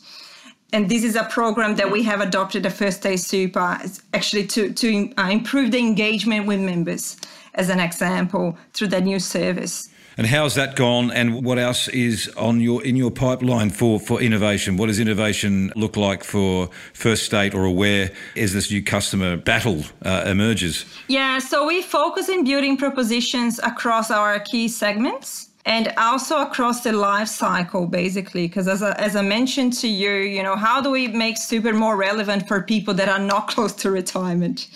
and 0.74 0.90
this 0.90 1.04
is 1.04 1.16
a 1.16 1.24
program 1.26 1.76
that 1.76 1.92
we 1.92 2.02
have 2.04 2.20
adopted 2.20 2.66
at 2.66 2.74
First 2.74 2.98
State 2.98 3.20
Super, 3.20 3.80
actually 4.14 4.48
to, 4.48 4.74
to 4.74 5.14
uh, 5.18 5.30
improve 5.30 5.72
the 5.72 5.78
engagement 5.78 6.48
with 6.48 6.60
members, 6.60 7.16
as 7.54 7.70
an 7.70 7.80
example, 7.80 8.58
through 8.74 8.88
the 8.88 9.00
new 9.00 9.20
service. 9.20 9.90
And 10.18 10.28
how's 10.28 10.56
that 10.56 10.76
gone? 10.76 11.12
And 11.12 11.46
what 11.46 11.58
else 11.58 11.88
is 11.88 12.28
on 12.38 12.60
your 12.60 12.84
in 12.86 12.96
your 12.96 13.10
pipeline 13.10 13.72
for 13.72 14.00
for 14.00 14.22
innovation? 14.22 14.78
What 14.78 14.88
does 14.88 15.00
innovation 15.00 15.72
look 15.76 15.98
like 15.98 16.24
for 16.24 16.70
First 16.94 17.26
State 17.26 17.56
or 17.56 17.66
Aware 17.66 18.12
as 18.36 18.54
this 18.54 18.70
new 18.70 18.84
customer 18.84 19.38
battle 19.38 19.84
uh, 20.04 20.24
emerges? 20.28 20.86
Yeah, 21.08 21.40
so 21.40 21.66
we 21.66 21.82
focus 21.82 22.30
in 22.30 22.44
building 22.44 22.78
propositions 22.78 23.60
across 23.64 24.12
our 24.12 24.40
key 24.40 24.68
segments 24.68 25.50
and 25.66 25.94
also 25.98 26.42
across 26.42 26.82
the 26.82 26.92
life 26.92 27.28
cycle 27.28 27.86
basically 27.86 28.48
because 28.48 28.68
as, 28.68 28.84
as 28.84 29.16
i 29.16 29.22
mentioned 29.22 29.72
to 29.74 29.88
you 29.88 30.12
you 30.12 30.44
know 30.44 30.56
how 30.56 30.82
do 30.82 30.90
we 30.90 31.08
make 31.08 31.38
super 31.38 31.74
more 31.74 31.96
relevant 31.96 32.48
for 32.48 32.62
people 32.62 32.94
that 32.94 33.10
are 33.10 33.20
not 33.20 33.48
close 33.54 33.74
to 33.74 33.92
retirement? 33.92 34.68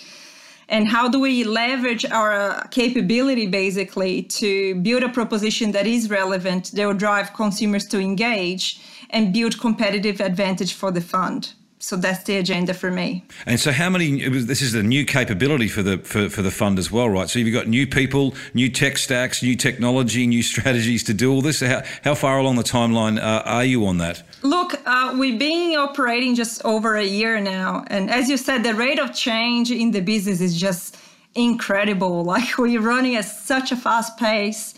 And 0.70 0.86
how 0.86 1.08
do 1.08 1.18
we 1.18 1.44
leverage 1.44 2.04
our 2.04 2.32
uh, 2.32 2.66
capability 2.70 3.46
basically 3.46 4.22
to 4.24 4.74
build 4.74 5.02
a 5.02 5.08
proposition 5.08 5.72
that 5.72 5.86
is 5.86 6.10
relevant 6.10 6.72
that 6.72 6.86
will 6.86 6.92
drive 6.92 7.32
consumers 7.32 7.86
to 7.86 7.98
engage 7.98 8.78
and 9.08 9.32
build 9.32 9.58
competitive 9.58 10.20
advantage 10.20 10.74
for 10.74 10.90
the 10.90 11.00
fund 11.00 11.54
so 11.80 11.96
that's 11.96 12.24
the 12.24 12.36
agenda 12.36 12.74
for 12.74 12.90
me. 12.90 13.24
And 13.46 13.60
so, 13.60 13.70
how 13.70 13.88
many? 13.88 14.28
This 14.28 14.62
is 14.62 14.74
a 14.74 14.82
new 14.82 15.04
capability 15.04 15.68
for 15.68 15.82
the 15.82 15.98
for, 15.98 16.28
for 16.28 16.42
the 16.42 16.50
fund 16.50 16.78
as 16.78 16.90
well, 16.90 17.08
right? 17.08 17.28
So 17.28 17.38
you've 17.38 17.54
got 17.54 17.68
new 17.68 17.86
people, 17.86 18.34
new 18.54 18.68
tech 18.68 18.98
stacks, 18.98 19.42
new 19.42 19.54
technology, 19.54 20.26
new 20.26 20.42
strategies 20.54 21.04
to 21.04 21.14
do 21.14 21.32
all 21.32 21.40
this. 21.40 21.60
How, 21.60 21.82
how 22.02 22.14
far 22.14 22.38
along 22.38 22.56
the 22.56 22.64
timeline 22.64 23.18
uh, 23.18 23.42
are 23.44 23.64
you 23.64 23.86
on 23.86 23.98
that? 23.98 24.22
Look, 24.42 24.80
uh, 24.86 25.16
we've 25.18 25.38
been 25.38 25.76
operating 25.76 26.34
just 26.34 26.64
over 26.64 26.96
a 26.96 27.04
year 27.04 27.40
now, 27.40 27.84
and 27.88 28.10
as 28.10 28.28
you 28.28 28.36
said, 28.36 28.64
the 28.64 28.74
rate 28.74 28.98
of 28.98 29.14
change 29.14 29.70
in 29.70 29.92
the 29.92 30.00
business 30.00 30.40
is 30.40 30.58
just 30.58 30.96
incredible. 31.34 32.24
Like 32.28 32.58
we're 32.58 32.80
running 32.80 33.16
at 33.16 33.24
such 33.24 33.72
a 33.72 33.76
fast 33.76 34.18
pace. 34.18 34.74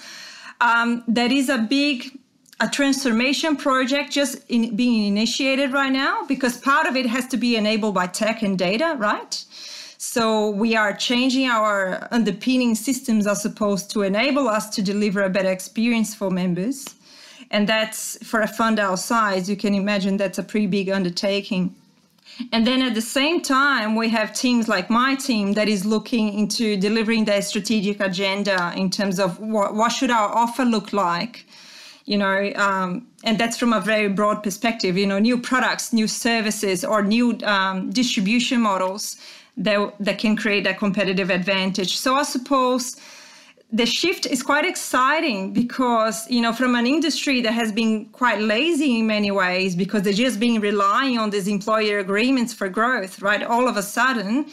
Um, 0.61 1.03
that 1.09 1.33
is 1.33 1.49
a 1.49 1.59
big 1.59 2.20
a 2.61 2.69
transformation 2.69 3.57
project 3.57 4.13
just 4.13 4.39
in, 4.49 4.77
being 4.77 5.07
initiated 5.07 5.73
right 5.73 5.93
now 5.93 6.25
because 6.27 6.59
part 6.59 6.87
of 6.87 6.95
it 6.95 7.07
has 7.07 7.27
to 7.29 7.37
be 7.37 7.57
enabled 7.57 7.95
by 7.95 8.07
tech 8.07 8.43
and 8.43 8.59
data, 8.59 8.95
right? 8.99 9.45
So 9.97 10.51
we 10.51 10.77
are 10.77 10.95
changing 10.95 11.47
our 11.47 12.07
underpinning 12.11 12.75
systems 12.75 13.27
are 13.27 13.35
supposed 13.35 13.91
to 13.93 14.03
enable 14.03 14.49
us 14.49 14.69
to 14.71 14.83
deliver 14.83 15.23
a 15.23 15.31
better 15.31 15.51
experience 15.51 16.15
for 16.15 16.31
members. 16.31 16.95
And 17.51 17.69
that's 17.69 18.23
for 18.25 18.41
a 18.43 18.47
fund 18.47 18.79
our 18.79 18.97
size, 18.97 19.49
you 19.49 19.57
can 19.57 19.75
imagine 19.75 20.17
that's 20.17 20.39
a 20.39 20.43
pretty 20.43 20.67
big 20.67 20.91
undertaking. 20.91 21.75
And 22.53 22.67
then 22.67 22.81
at 22.81 22.95
the 22.95 23.03
same 23.03 23.43
time, 23.43 23.97
we 23.97 24.09
have 24.11 24.35
teams 24.35 24.69
like 24.69 24.89
my 24.89 25.15
team 25.15 25.55
that 25.55 25.69
is 25.69 25.85
looking 25.85 26.33
into 26.33 26.77
delivering 26.77 27.25
their 27.25 27.43
strategic 27.43 28.01
agenda 28.01 28.73
in 28.77 28.89
terms 28.89 29.19
of 29.19 29.41
what, 29.41 29.75
what 29.75 29.91
should 29.91 30.11
our 30.11 30.29
offer 30.29 30.65
look 30.65 30.93
like 30.93 31.45
you 32.11 32.19
know, 32.19 32.53
um, 32.57 33.07
and 33.23 33.39
that's 33.39 33.57
from 33.57 33.73
a 33.73 33.79
very 33.79 34.09
broad 34.09 34.43
perspective, 34.43 34.99
you 34.99 35.07
know, 35.07 35.21
new 35.21 35.39
products, 35.39 35.93
new 35.93 36.09
services, 36.09 36.85
or 36.85 37.05
new 37.05 37.39
um, 37.45 37.89
distribution 37.91 38.61
models 38.61 39.17
that, 39.57 39.95
that 40.01 40.19
can 40.19 40.35
create 40.35 40.67
a 40.67 40.75
competitive 40.75 41.31
advantage. 41.31 41.97
So 41.99 42.17
I 42.17 42.25
suppose 42.25 42.97
the 43.73 43.87
shift 43.87 44.27
is 44.27 44.43
quite 44.43 44.65
exciting 44.65 45.53
because 45.53 46.29
you 46.29 46.41
know 46.43 46.53
from 46.53 46.75
an 46.75 46.85
industry 46.85 47.41
that 47.43 47.53
has 47.53 47.71
been 47.71 48.07
quite 48.07 48.41
lazy 48.41 48.99
in 48.99 49.07
many 49.07 49.31
ways 49.31 49.77
because 49.77 50.03
they're 50.03 50.13
just 50.13 50.41
been 50.41 50.61
relying 50.61 51.17
on 51.17 51.31
these 51.31 51.47
employer 51.47 52.01
agreements 52.01 52.53
for 52.53 52.69
growth 52.69 53.23
right 53.23 53.45
all 53.45 53.69
of 53.69 53.77
a 53.77 53.83
sudden 53.83 54.45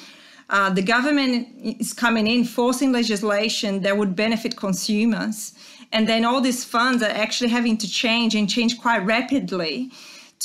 uh, 0.52 0.70
the 0.70 0.84
government 0.84 1.48
is 1.80 1.94
coming 1.94 2.28
in 2.28 2.46
forcing 2.46 2.92
legislation 2.92 3.82
that 3.82 3.98
would 3.98 4.16
benefit 4.16 4.56
consumers 4.56 5.54
and 5.92 6.08
then 6.08 6.26
all 6.26 6.42
these 6.42 6.64
funds 6.64 7.02
are 7.02 7.10
actually 7.10 7.50
having 7.50 7.78
to 7.78 7.90
change 7.90 8.36
and 8.36 8.50
change 8.50 8.78
quite 8.80 9.06
rapidly 9.06 9.92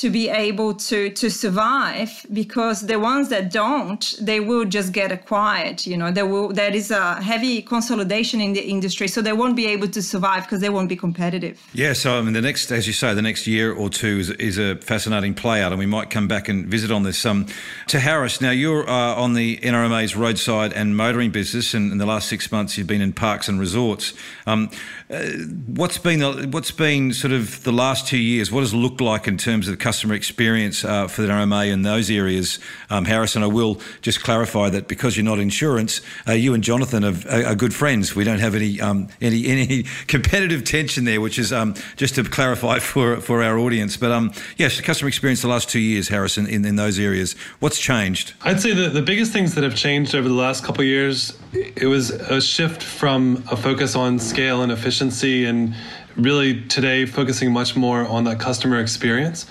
to 0.03 0.11
be 0.11 0.29
able 0.29 0.75
to 0.75 1.11
to 1.11 1.31
survive 1.31 2.27
because 2.33 2.89
the 2.89 2.99
ones 2.99 3.29
that 3.29 3.53
don't 3.53 4.15
they 4.21 4.41
will 4.41 4.65
just 4.65 4.91
get 4.93 5.13
acquired 5.13 5.87
you 5.87 5.97
know 5.97 6.11
there 6.11 6.27
will 6.27 6.49
there 6.49 6.75
is 6.75 6.91
a 6.91 7.23
heavy 7.23 7.63
consolidation 7.63 8.41
in 8.41 8.53
the 8.53 8.65
industry 8.75 9.07
so 9.07 9.23
they 9.23 9.33
won't 9.33 9.55
be 9.55 9.65
able 9.65 9.87
to 9.87 10.03
survive 10.03 10.43
because 10.43 10.61
they 10.61 10.71
won't 10.71 10.89
be 10.89 10.97
competitive. 10.97 11.55
Yeah 11.73 11.93
so 11.93 12.19
i 12.19 12.21
mean 12.21 12.33
the 12.33 12.41
next 12.41 12.73
as 12.73 12.89
you 12.89 12.93
say 12.93 13.15
the 13.15 13.23
next 13.23 13.47
year 13.47 13.73
or 13.73 13.89
two 13.89 14.19
is, 14.19 14.31
is 14.31 14.59
a 14.59 14.75
fascinating 14.79 15.35
play 15.35 15.63
out 15.63 15.71
and 15.71 15.79
we 15.79 15.87
might 15.87 16.11
come 16.11 16.27
back 16.27 16.49
and 16.49 16.67
visit 16.67 16.91
on 16.91 17.05
this. 17.05 17.25
Um 17.25 17.47
to 17.87 18.01
harris 18.01 18.41
now 18.41 18.51
you're 18.51 18.89
uh, 18.89 19.15
on 19.25 19.35
the 19.35 19.59
nrma's 19.59 20.17
roadside 20.17 20.73
and 20.73 20.97
motoring 20.97 21.31
business 21.31 21.75
and 21.75 21.93
in 21.93 21.99
the 21.99 22.07
last 22.07 22.29
six 22.29 22.51
months 22.51 22.77
you've 22.77 22.89
been 22.89 23.03
in 23.03 23.13
parks 23.13 23.49
and 23.49 23.61
resorts. 23.61 24.15
Um, 24.49 24.69
uh, 25.13 25.23
what's 25.67 25.99
been 25.99 26.21
the, 26.21 26.49
what's 26.51 26.71
been 26.71 27.13
sort 27.13 27.33
of 27.33 27.63
the 27.63 27.73
last 27.73 28.09
two 28.09 28.19
years? 28.19 28.51
What 28.51 28.61
has 28.61 28.73
it 28.73 28.77
look 28.77 29.01
like 29.01 29.29
in 29.29 29.37
terms 29.37 29.69
of 29.69 29.79
customer 29.93 30.15
experience 30.15 30.87
uh, 30.87 31.07
for 31.07 31.21
the 31.21 31.29
NRMA 31.29 31.71
in 31.71 31.83
those 31.83 32.11
areas, 32.11 32.59
um, 32.89 33.05
Harrison. 33.05 33.43
I 33.43 33.47
will 33.49 33.79
just 34.01 34.23
clarify 34.23 34.71
that 34.71 34.89
because 34.89 35.19
you're 35.19 35.25
not 35.25 35.39
insurance, 35.39 36.01
uh, 36.27 36.33
you 36.33 36.55
and 36.55 36.65
Jonathan 36.65 37.05
are, 37.05 37.47
are, 37.47 37.55
good 37.55 37.75
friends. 37.75 38.17
We 38.17 38.25
don't 38.25 38.39
have 38.39 38.55
any 38.55 38.81
um, 38.81 39.09
any 39.21 39.47
any 39.55 39.83
competitive 40.07 40.65
tension 40.65 41.05
there, 41.05 41.21
which 41.21 41.39
is 41.39 41.53
um, 41.53 41.75
just 41.97 42.15
to 42.15 42.25
clarify 42.25 42.79
for 42.91 43.21
for 43.21 43.43
our 43.43 43.59
audience. 43.59 43.99
But 43.99 44.13
um, 44.13 44.33
yes, 44.57 44.81
customer 44.81 45.09
experience 45.09 45.43
the 45.43 45.49
last 45.49 45.69
two 45.69 45.79
years, 45.79 46.09
Harrison, 46.09 46.47
in, 46.47 46.65
in 46.65 46.77
those 46.77 46.99
areas. 46.99 47.35
What's 47.61 47.79
changed? 47.79 48.33
I'd 48.41 48.63
say 48.63 48.73
the, 48.73 48.89
the 48.89 49.03
biggest 49.03 49.31
things 49.31 49.55
that 49.57 49.63
have 49.63 49.75
changed 49.75 50.15
over 50.15 50.27
the 50.27 50.35
last 50.47 50.65
couple 50.65 50.85
years, 50.85 51.39
it 51.53 51.87
was 51.87 52.09
a 52.09 52.41
shift 52.41 52.83
from 52.83 53.45
a 53.51 53.59
focus 53.59 53.95
on 53.95 54.19
scale 54.19 54.63
and 54.63 54.73
efficiency 54.73 55.45
and 55.45 55.75
really 56.17 56.63
today 56.63 57.07
focusing 57.07 57.53
much 57.53 57.77
more 57.77 58.07
on 58.07 58.25
that 58.25 58.39
customer 58.39 58.81
experience 58.81 59.47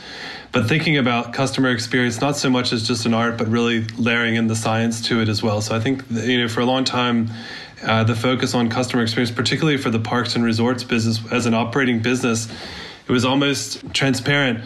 but 0.52 0.67
thinking 0.67 0.97
about 0.97 1.34
customer 1.34 1.69
experience 1.69 2.21
not 2.21 2.36
so 2.36 2.50
much 2.50 2.74
as 2.74 2.88
just 2.88 3.06
an 3.06 3.13
art 3.13 3.38
but 3.38 3.47
really 3.47 3.86
layering 3.97 4.36
in 4.36 4.47
the 4.47 4.56
science 4.56 5.02
to 5.02 5.21
it 5.21 5.30
as 5.30 5.41
well. 5.41 5.62
So 5.62 5.76
i 5.76 5.80
think 5.80 6.04
you 6.10 6.39
know 6.39 6.47
for 6.47 6.62
a 6.62 6.65
long 6.65 6.84
time 6.84 7.30
uh, 7.84 8.04
the 8.04 8.15
focus 8.15 8.54
on 8.54 8.69
customer 8.69 9.02
experience 9.04 9.32
particularly 9.32 9.78
for 9.78 9.89
the 9.89 10.00
parks 10.00 10.36
and 10.36 10.43
resorts 10.43 10.84
business 10.84 11.19
as 11.32 11.45
an 11.45 11.54
operating 11.54 12.02
business 12.02 12.47
it 13.08 13.12
was 13.12 13.26
almost 13.26 13.93
transparent 13.93 14.63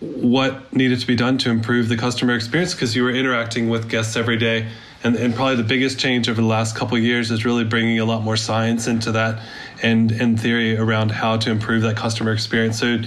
what 0.00 0.72
needed 0.74 0.98
to 0.98 1.06
be 1.06 1.14
done 1.14 1.36
to 1.38 1.50
improve 1.50 1.88
the 1.88 1.96
customer 1.96 2.34
experience 2.34 2.74
because 2.74 2.96
you 2.96 3.02
were 3.02 3.10
interacting 3.10 3.68
with 3.68 3.88
guests 3.88 4.16
every 4.16 4.38
day. 4.38 4.68
And, 5.02 5.16
and 5.16 5.34
probably 5.34 5.56
the 5.56 5.62
biggest 5.62 5.98
change 5.98 6.28
over 6.28 6.40
the 6.40 6.46
last 6.46 6.76
couple 6.76 6.96
of 6.96 7.02
years 7.02 7.30
is 7.30 7.44
really 7.44 7.64
bringing 7.64 8.00
a 8.00 8.04
lot 8.04 8.22
more 8.22 8.36
science 8.36 8.86
into 8.86 9.12
that 9.12 9.42
and, 9.82 10.12
and 10.12 10.38
theory 10.40 10.76
around 10.76 11.10
how 11.10 11.36
to 11.38 11.50
improve 11.50 11.82
that 11.82 11.96
customer 11.96 12.32
experience. 12.32 12.78
So 12.78 12.98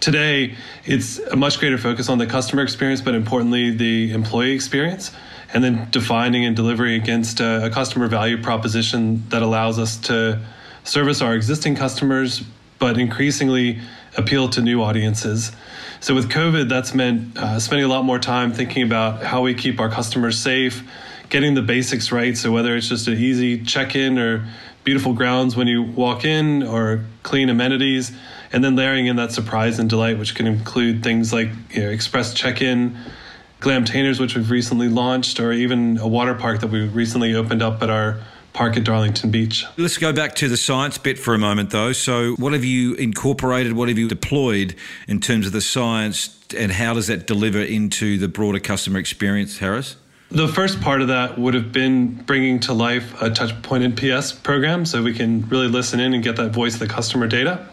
today, 0.00 0.54
it's 0.84 1.18
a 1.18 1.36
much 1.36 1.58
greater 1.58 1.78
focus 1.78 2.08
on 2.08 2.18
the 2.18 2.26
customer 2.26 2.62
experience, 2.62 3.00
but 3.00 3.14
importantly, 3.14 3.70
the 3.70 4.12
employee 4.12 4.52
experience. 4.52 5.12
And 5.54 5.62
then 5.62 5.88
defining 5.90 6.44
and 6.44 6.56
delivering 6.56 7.00
against 7.00 7.40
a, 7.40 7.66
a 7.66 7.70
customer 7.70 8.08
value 8.08 8.42
proposition 8.42 9.22
that 9.28 9.42
allows 9.42 9.78
us 9.78 9.96
to 9.98 10.40
service 10.82 11.22
our 11.22 11.34
existing 11.34 11.76
customers, 11.76 12.42
but 12.78 12.98
increasingly 12.98 13.80
appeal 14.16 14.48
to 14.50 14.60
new 14.60 14.82
audiences. 14.82 15.52
So 16.00 16.14
with 16.14 16.30
COVID, 16.30 16.68
that's 16.68 16.94
meant 16.94 17.38
uh, 17.38 17.58
spending 17.60 17.84
a 17.84 17.88
lot 17.88 18.04
more 18.04 18.18
time 18.18 18.52
thinking 18.52 18.82
about 18.82 19.22
how 19.22 19.42
we 19.42 19.54
keep 19.54 19.80
our 19.80 19.88
customers 19.88 20.38
safe, 20.38 20.82
getting 21.28 21.54
the 21.54 21.62
basics 21.62 22.12
right. 22.12 22.36
So 22.36 22.52
whether 22.52 22.76
it's 22.76 22.88
just 22.88 23.08
an 23.08 23.16
easy 23.16 23.62
check-in 23.62 24.18
or 24.18 24.46
beautiful 24.86 25.12
grounds 25.12 25.56
when 25.56 25.66
you 25.66 25.82
walk 25.82 26.24
in 26.24 26.62
or 26.62 27.04
clean 27.24 27.50
amenities, 27.50 28.12
and 28.52 28.62
then 28.62 28.76
layering 28.76 29.06
in 29.06 29.16
that 29.16 29.32
surprise 29.32 29.80
and 29.80 29.90
delight, 29.90 30.16
which 30.16 30.36
can 30.36 30.46
include 30.46 31.02
things 31.02 31.32
like 31.32 31.48
you 31.72 31.82
know, 31.82 31.90
express 31.90 32.32
check-in, 32.32 32.96
glamtainers, 33.60 34.20
which 34.20 34.36
we've 34.36 34.50
recently 34.50 34.88
launched, 34.88 35.40
or 35.40 35.52
even 35.52 35.98
a 35.98 36.06
water 36.06 36.34
park 36.34 36.60
that 36.60 36.68
we 36.68 36.86
recently 36.86 37.34
opened 37.34 37.62
up 37.62 37.82
at 37.82 37.90
our 37.90 38.20
park 38.52 38.76
at 38.76 38.84
Darlington 38.84 39.32
Beach. 39.32 39.66
Let's 39.76 39.98
go 39.98 40.12
back 40.12 40.36
to 40.36 40.48
the 40.48 40.56
science 40.56 40.98
bit 40.98 41.18
for 41.18 41.34
a 41.34 41.38
moment, 41.38 41.70
though. 41.70 41.92
So, 41.92 42.36
what 42.36 42.52
have 42.52 42.64
you 42.64 42.94
incorporated? 42.94 43.72
What 43.72 43.88
have 43.88 43.98
you 43.98 44.08
deployed 44.08 44.76
in 45.08 45.20
terms 45.20 45.48
of 45.48 45.52
the 45.52 45.60
science, 45.60 46.38
and 46.56 46.70
how 46.70 46.94
does 46.94 47.08
that 47.08 47.26
deliver 47.26 47.60
into 47.60 48.18
the 48.18 48.28
broader 48.28 48.60
customer 48.60 49.00
experience, 49.00 49.58
Harris? 49.58 49.96
The 50.30 50.48
first 50.48 50.80
part 50.80 51.02
of 51.02 51.08
that 51.08 51.38
would 51.38 51.54
have 51.54 51.70
been 51.70 52.14
bringing 52.14 52.58
to 52.60 52.72
life 52.72 53.22
a 53.22 53.30
touchpoint 53.30 53.94
NPS 53.94 54.42
program 54.42 54.84
so 54.84 55.02
we 55.02 55.14
can 55.14 55.48
really 55.48 55.68
listen 55.68 56.00
in 56.00 56.14
and 56.14 56.22
get 56.22 56.36
that 56.36 56.50
voice 56.50 56.74
of 56.74 56.80
the 56.80 56.88
customer 56.88 57.28
data. 57.28 57.68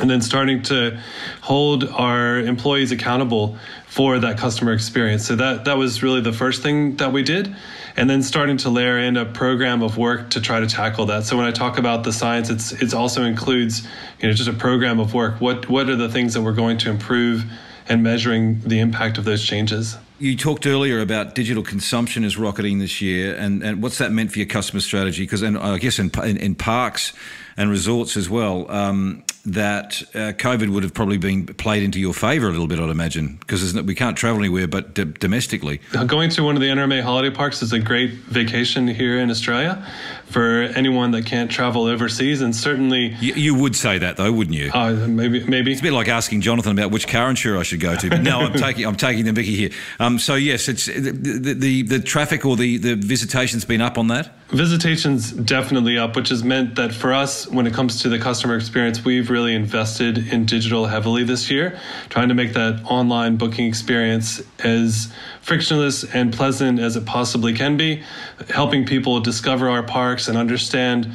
And 0.00 0.10
then 0.10 0.20
starting 0.20 0.62
to 0.64 1.00
hold 1.42 1.84
our 1.84 2.40
employees 2.40 2.90
accountable 2.90 3.56
for 3.86 4.18
that 4.18 4.36
customer 4.36 4.72
experience. 4.72 5.26
So 5.26 5.36
that, 5.36 5.66
that 5.66 5.78
was 5.78 6.02
really 6.02 6.20
the 6.20 6.32
first 6.32 6.60
thing 6.60 6.96
that 6.96 7.12
we 7.12 7.22
did. 7.22 7.54
And 7.96 8.10
then 8.10 8.22
starting 8.22 8.56
to 8.58 8.68
layer 8.68 8.98
in 8.98 9.16
a 9.16 9.24
program 9.24 9.82
of 9.82 9.96
work 9.96 10.30
to 10.30 10.40
try 10.40 10.58
to 10.58 10.66
tackle 10.66 11.06
that. 11.06 11.24
So 11.24 11.36
when 11.36 11.46
I 11.46 11.52
talk 11.52 11.78
about 11.78 12.02
the 12.02 12.12
science, 12.12 12.50
it's 12.50 12.72
it 12.72 12.92
also 12.94 13.22
includes, 13.22 13.86
you 14.20 14.28
know, 14.28 14.34
just 14.34 14.50
a 14.50 14.52
program 14.52 14.98
of 14.98 15.14
work. 15.14 15.40
What 15.40 15.70
what 15.70 15.88
are 15.88 15.96
the 15.96 16.10
things 16.10 16.34
that 16.34 16.42
we're 16.42 16.52
going 16.52 16.78
to 16.78 16.90
improve 16.90 17.44
and 17.88 18.02
measuring 18.02 18.60
the 18.60 18.80
impact 18.80 19.16
of 19.16 19.24
those 19.24 19.42
changes? 19.42 19.96
You 20.18 20.34
talked 20.34 20.66
earlier 20.66 21.00
about 21.00 21.34
digital 21.34 21.62
consumption 21.62 22.24
is 22.24 22.38
rocketing 22.38 22.78
this 22.78 23.02
year, 23.02 23.34
and, 23.34 23.62
and 23.62 23.82
what's 23.82 23.98
that 23.98 24.12
meant 24.12 24.32
for 24.32 24.38
your 24.38 24.48
customer 24.48 24.80
strategy? 24.80 25.24
Because 25.24 25.42
I 25.42 25.76
guess 25.76 25.98
in, 25.98 26.10
in, 26.24 26.38
in 26.38 26.54
parks 26.54 27.12
and 27.58 27.68
resorts 27.68 28.16
as 28.16 28.30
well, 28.30 28.70
um, 28.70 29.24
that 29.44 30.02
uh, 30.14 30.32
COVID 30.32 30.70
would 30.70 30.82
have 30.82 30.94
probably 30.94 31.18
been 31.18 31.46
played 31.46 31.82
into 31.82 32.00
your 32.00 32.14
favour 32.14 32.48
a 32.48 32.50
little 32.50 32.66
bit, 32.66 32.80
I'd 32.80 32.88
imagine, 32.88 33.36
because 33.40 33.74
we 33.74 33.94
can't 33.94 34.16
travel 34.16 34.40
anywhere 34.40 34.66
but 34.66 34.94
d- 34.94 35.04
domestically. 35.04 35.80
Going 36.06 36.30
to 36.30 36.42
one 36.42 36.56
of 36.56 36.62
the 36.62 36.68
NRMA 36.68 37.02
holiday 37.02 37.34
parks 37.34 37.60
is 37.60 37.72
a 37.72 37.78
great 37.78 38.12
vacation 38.12 38.88
here 38.88 39.18
in 39.18 39.30
Australia 39.30 39.86
for 40.30 40.62
anyone 40.62 41.12
that 41.12 41.24
can't 41.24 41.50
travel 41.50 41.84
overseas, 41.84 42.40
and 42.40 42.54
certainly 42.54 43.16
you, 43.20 43.34
you 43.34 43.54
would 43.54 43.76
say 43.76 43.98
that 43.98 44.16
though, 44.16 44.32
wouldn't 44.32 44.56
you? 44.56 44.70
Uh, 44.72 44.92
maybe, 45.06 45.44
maybe 45.44 45.72
it's 45.72 45.80
a 45.80 45.84
bit 45.84 45.92
like 45.92 46.08
asking 46.08 46.40
Jonathan 46.40 46.72
about 46.72 46.90
which 46.90 47.06
car 47.06 47.30
insurer 47.30 47.58
I 47.58 47.62
should 47.62 47.80
go 47.80 47.96
to. 47.96 48.10
But 48.10 48.22
no, 48.22 48.40
I'm 48.40 48.52
taking 48.58 48.84
I'm 48.84 48.96
taking 48.96 49.24
the 49.24 49.32
Mickey 49.32 49.54
here. 49.54 49.70
Um, 50.00 50.18
so 50.18 50.34
yes, 50.34 50.68
it's 50.68 50.86
the, 50.86 51.12
the, 51.12 51.54
the 51.54 51.82
the 51.82 52.00
traffic 52.00 52.44
or 52.44 52.56
the 52.56 52.76
the 52.76 52.96
visitation's 52.96 53.64
been 53.64 53.80
up 53.80 53.98
on 53.98 54.08
that. 54.08 54.34
Visitation's 54.50 55.32
definitely 55.32 55.98
up, 55.98 56.14
which 56.14 56.28
has 56.28 56.44
meant 56.44 56.76
that 56.76 56.94
for 56.94 57.12
us, 57.12 57.48
when 57.48 57.66
it 57.66 57.74
comes 57.74 58.02
to 58.02 58.08
the 58.08 58.18
customer 58.18 58.54
experience, 58.54 59.04
we've 59.04 59.28
really 59.28 59.54
invested 59.54 60.32
in 60.32 60.46
digital 60.46 60.86
heavily 60.86 61.24
this 61.24 61.50
year, 61.50 61.78
trying 62.10 62.28
to 62.28 62.34
make 62.34 62.52
that 62.52 62.80
online 62.84 63.36
booking 63.36 63.66
experience 63.66 64.40
as 64.60 65.12
frictionless 65.40 66.04
and 66.14 66.32
pleasant 66.32 66.78
as 66.78 66.94
it 66.94 67.04
possibly 67.06 67.54
can 67.54 67.76
be, 67.76 68.02
helping 68.48 68.86
people 68.86 69.18
discover 69.18 69.68
our 69.68 69.82
parks 70.16 70.28
and 70.28 70.38
understand 70.38 71.12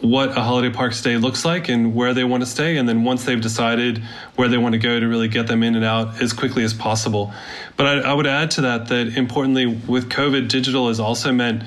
what 0.00 0.28
a 0.30 0.40
holiday 0.40 0.72
park 0.72 0.92
stay 0.92 1.16
looks 1.16 1.44
like 1.44 1.68
and 1.68 1.96
where 1.96 2.14
they 2.14 2.22
want 2.22 2.42
to 2.42 2.46
stay. 2.46 2.76
And 2.76 2.88
then 2.88 3.02
once 3.02 3.24
they've 3.24 3.40
decided 3.40 3.98
where 4.36 4.46
they 4.48 4.58
want 4.58 4.74
to 4.74 4.78
go, 4.78 5.00
to 5.00 5.08
really 5.08 5.26
get 5.26 5.48
them 5.48 5.64
in 5.64 5.74
and 5.74 5.84
out 5.84 6.22
as 6.22 6.32
quickly 6.32 6.62
as 6.62 6.72
possible. 6.72 7.32
But 7.76 7.86
I, 7.86 8.10
I 8.10 8.12
would 8.12 8.26
add 8.26 8.52
to 8.52 8.60
that 8.60 8.86
that 8.88 9.16
importantly, 9.16 9.66
with 9.66 10.08
COVID, 10.10 10.48
digital 10.48 10.86
has 10.88 11.00
also 11.00 11.32
meant 11.32 11.64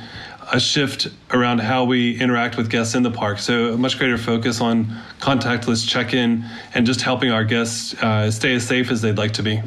a 0.53 0.59
shift 0.59 1.07
around 1.31 1.59
how 1.59 1.83
we 1.83 2.19
interact 2.19 2.55
with 2.55 2.69
guests 2.69 2.95
in 2.95 3.03
the 3.03 3.11
park. 3.11 3.39
So 3.39 3.73
a 3.73 3.77
much 3.77 3.97
greater 3.97 4.17
focus 4.17 4.61
on 4.61 4.85
contactless 5.19 5.85
check-in 5.85 6.45
and 6.73 6.85
just 6.85 7.01
helping 7.01 7.31
our 7.31 7.43
guests 7.43 7.93
uh, 8.01 8.31
stay 8.31 8.55
as 8.55 8.65
safe 8.65 8.89
as 8.89 9.01
they'd 9.01 9.17
like 9.17 9.33
to 9.33 9.43
be. 9.43 9.61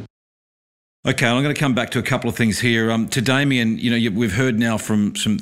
Okay, 1.07 1.27
I'm 1.27 1.43
going 1.43 1.55
to 1.55 1.61
come 1.61 1.75
back 1.75 1.91
to 1.91 1.99
a 1.99 2.03
couple 2.03 2.31
of 2.31 2.37
things 2.37 2.61
here. 2.61 2.91
Um, 2.91 3.09
to 3.09 3.21
Damien, 3.21 3.77
you 3.77 3.91
know, 3.91 4.19
we've 4.19 4.33
heard 4.33 4.59
now 4.59 4.79
from 4.79 5.15
some 5.17 5.39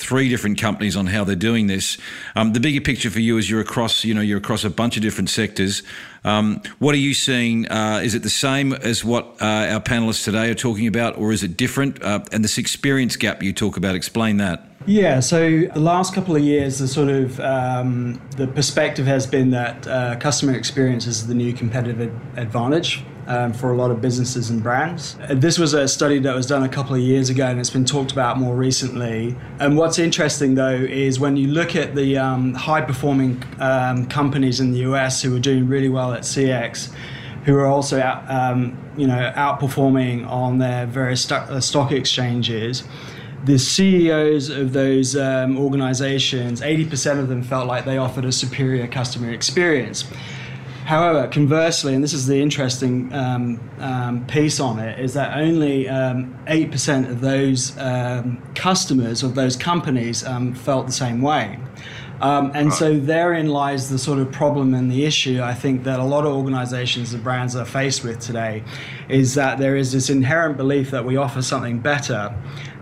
three 0.00 0.28
different 0.28 0.58
companies 0.58 0.96
on 0.96 1.06
how 1.06 1.24
they're 1.24 1.36
doing 1.36 1.66
this. 1.66 1.98
Um, 2.34 2.52
the 2.52 2.60
bigger 2.60 2.80
picture 2.80 3.10
for 3.10 3.20
you 3.20 3.36
is 3.38 3.50
you're 3.50 3.60
across, 3.60 4.04
you 4.04 4.14
know, 4.14 4.20
you're 4.20 4.38
across 4.38 4.64
a 4.64 4.70
bunch 4.70 4.96
of 4.96 5.02
different 5.02 5.30
sectors. 5.30 5.82
Um, 6.24 6.62
what 6.78 6.94
are 6.94 6.98
you 6.98 7.14
seeing? 7.14 7.70
Uh, 7.70 8.00
is 8.02 8.14
it 8.14 8.22
the 8.22 8.30
same 8.30 8.72
as 8.72 9.04
what 9.04 9.24
uh, 9.40 9.44
our 9.44 9.80
panelists 9.80 10.24
today 10.24 10.50
are 10.50 10.54
talking 10.54 10.86
about, 10.86 11.16
or 11.16 11.32
is 11.32 11.42
it 11.42 11.56
different? 11.56 12.02
Uh, 12.02 12.20
and 12.32 12.42
this 12.42 12.58
experience 12.58 13.16
gap 13.16 13.42
you 13.42 13.52
talk 13.52 13.76
about, 13.76 13.94
explain 13.94 14.38
that. 14.38 14.66
Yeah, 14.86 15.20
so 15.20 15.66
the 15.66 15.80
last 15.80 16.14
couple 16.14 16.34
of 16.34 16.42
years, 16.42 16.78
the 16.78 16.88
sort 16.88 17.10
of 17.10 17.38
um, 17.40 18.20
the 18.36 18.46
perspective 18.46 19.06
has 19.06 19.26
been 19.26 19.50
that 19.50 19.86
uh, 19.86 20.16
customer 20.16 20.54
experience 20.54 21.06
is 21.06 21.26
the 21.26 21.34
new 21.34 21.52
competitive 21.52 22.12
advantage 22.36 23.04
um, 23.30 23.52
for 23.52 23.70
a 23.70 23.76
lot 23.76 23.92
of 23.92 24.00
businesses 24.00 24.50
and 24.50 24.60
brands. 24.60 25.16
Uh, 25.22 25.34
this 25.34 25.56
was 25.56 25.72
a 25.72 25.86
study 25.86 26.18
that 26.18 26.34
was 26.34 26.46
done 26.46 26.64
a 26.64 26.68
couple 26.68 26.96
of 26.96 27.00
years 27.00 27.30
ago 27.30 27.46
and 27.46 27.60
it's 27.60 27.70
been 27.70 27.84
talked 27.84 28.10
about 28.10 28.38
more 28.38 28.56
recently. 28.56 29.36
And 29.60 29.78
what's 29.78 30.00
interesting 30.00 30.56
though 30.56 30.74
is 30.74 31.20
when 31.20 31.36
you 31.36 31.46
look 31.46 31.76
at 31.76 31.94
the 31.94 32.18
um, 32.18 32.54
high 32.54 32.80
performing 32.80 33.42
um, 33.60 34.06
companies 34.06 34.58
in 34.58 34.72
the 34.72 34.78
US 34.80 35.22
who 35.22 35.34
are 35.36 35.40
doing 35.40 35.68
really 35.68 35.88
well 35.88 36.12
at 36.12 36.22
CX, 36.22 36.92
who 37.44 37.56
are 37.56 37.66
also 37.66 38.00
out, 38.00 38.28
um, 38.28 38.76
you 38.96 39.06
know 39.06 39.32
outperforming 39.36 40.28
on 40.28 40.58
their 40.58 40.86
various 40.86 41.22
st- 41.22 41.48
uh, 41.48 41.60
stock 41.60 41.92
exchanges 41.92 42.82
the 43.42 43.58
CEOs 43.58 44.50
of 44.50 44.74
those 44.74 45.16
um, 45.16 45.56
organizations, 45.56 46.60
80% 46.60 47.20
of 47.20 47.28
them 47.28 47.42
felt 47.42 47.66
like 47.66 47.86
they 47.86 47.96
offered 47.96 48.26
a 48.26 48.32
superior 48.32 48.86
customer 48.86 49.32
experience. 49.32 50.04
However, 50.84 51.28
conversely, 51.28 51.94
and 51.94 52.02
this 52.02 52.12
is 52.12 52.26
the 52.26 52.40
interesting 52.40 53.12
um, 53.12 53.60
um, 53.78 54.26
piece 54.26 54.60
on 54.60 54.78
it, 54.78 54.98
is 54.98 55.14
that 55.14 55.36
only 55.36 55.88
um, 55.88 56.36
8% 56.46 57.08
of 57.10 57.20
those 57.20 57.76
um, 57.78 58.42
customers 58.54 59.22
of 59.22 59.34
those 59.34 59.56
companies 59.56 60.24
um, 60.24 60.54
felt 60.54 60.86
the 60.86 60.92
same 60.92 61.22
way. 61.22 61.58
Um, 62.20 62.52
and 62.54 62.68
right. 62.68 62.78
so 62.78 63.00
therein 63.00 63.48
lies 63.48 63.88
the 63.88 63.98
sort 63.98 64.18
of 64.18 64.30
problem 64.30 64.74
and 64.74 64.92
the 64.92 65.06
issue 65.06 65.40
I 65.42 65.54
think 65.54 65.84
that 65.84 65.98
a 65.98 66.04
lot 66.04 66.26
of 66.26 66.34
organizations 66.34 67.14
and 67.14 67.24
brands 67.24 67.56
are 67.56 67.64
faced 67.64 68.04
with 68.04 68.20
today 68.20 68.62
is 69.08 69.34
that 69.36 69.56
there 69.58 69.74
is 69.74 69.92
this 69.92 70.10
inherent 70.10 70.58
belief 70.58 70.90
that 70.90 71.06
we 71.06 71.16
offer 71.16 71.40
something 71.40 71.78
better 71.78 72.34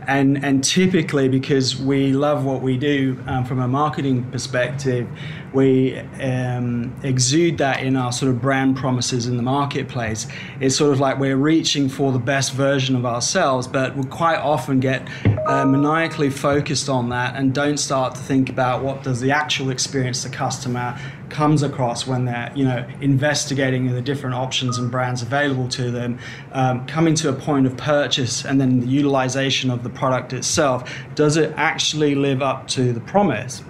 and 0.09 0.43
and 0.45 0.65
typically 0.65 1.29
because 1.29 1.77
we 1.77 2.13
love 2.13 2.45
what 2.45 2.63
we 2.63 2.77
do 2.77 3.17
um, 3.27 3.45
from 3.45 3.61
a 3.61 3.69
marketing 3.69 4.25
perspective 4.33 5.07
we 5.53 5.99
um, 5.99 6.95
exude 7.03 7.59
that 7.59 7.83
in 7.83 7.97
our 7.97 8.13
sort 8.13 8.31
of 8.31 8.41
brand 8.41 8.77
promises 8.77 9.27
in 9.27 9.37
the 9.37 9.43
marketplace. 9.43 10.27
It's 10.61 10.77
sort 10.77 10.93
of 10.93 11.01
like 11.01 11.19
we're 11.19 11.37
reaching 11.37 11.89
for 11.89 12.13
the 12.13 12.19
best 12.19 12.53
version 12.53 12.97
of 12.97 13.07
ourselves 13.07 13.67
but 13.67 13.97
we 13.97 14.05
quite 14.05 14.39
often 14.39 14.81
get 14.81 15.09
uh, 15.47 15.65
maniacally 15.65 16.31
focused 16.31 16.89
on 16.89 17.09
that 17.11 17.37
and 17.37 17.55
don't 17.55 17.79
start 17.79 18.15
to 18.15 18.21
think 18.21 18.51
about 18.51 18.83
what 18.83 19.03
does 19.03 19.21
the 19.21 19.31
actual 19.31 19.71
experience 19.71 20.23
the 20.23 20.29
customer 20.29 20.99
comes 21.29 21.63
across 21.63 22.07
when 22.07 22.25
they're 22.25 22.51
you 22.55 22.65
know 22.65 22.87
investigating 23.01 23.93
the 23.93 24.01
different 24.01 24.35
options 24.35 24.79
and 24.79 24.91
brands 24.91 25.23
available 25.23 25.69
to 25.69 25.91
them 25.91 26.19
um, 26.53 26.87
coming 26.87 27.15
to 27.15 27.29
a 27.29 27.33
point 27.33 27.67
of 27.67 27.77
purchase 27.77 28.45
and 28.45 28.61
then 28.61 28.81
the 28.81 28.87
utilization 28.87 29.71
of 29.71 29.83
the 29.83 29.91
product 29.91 30.33
itself. 30.33 30.91
Does 31.15 31.37
it 31.37 31.53
actually 31.57 32.15
live 32.15 32.43
up 32.43 32.67
to 32.69 32.93
the 32.93 33.01
promise 33.01 33.63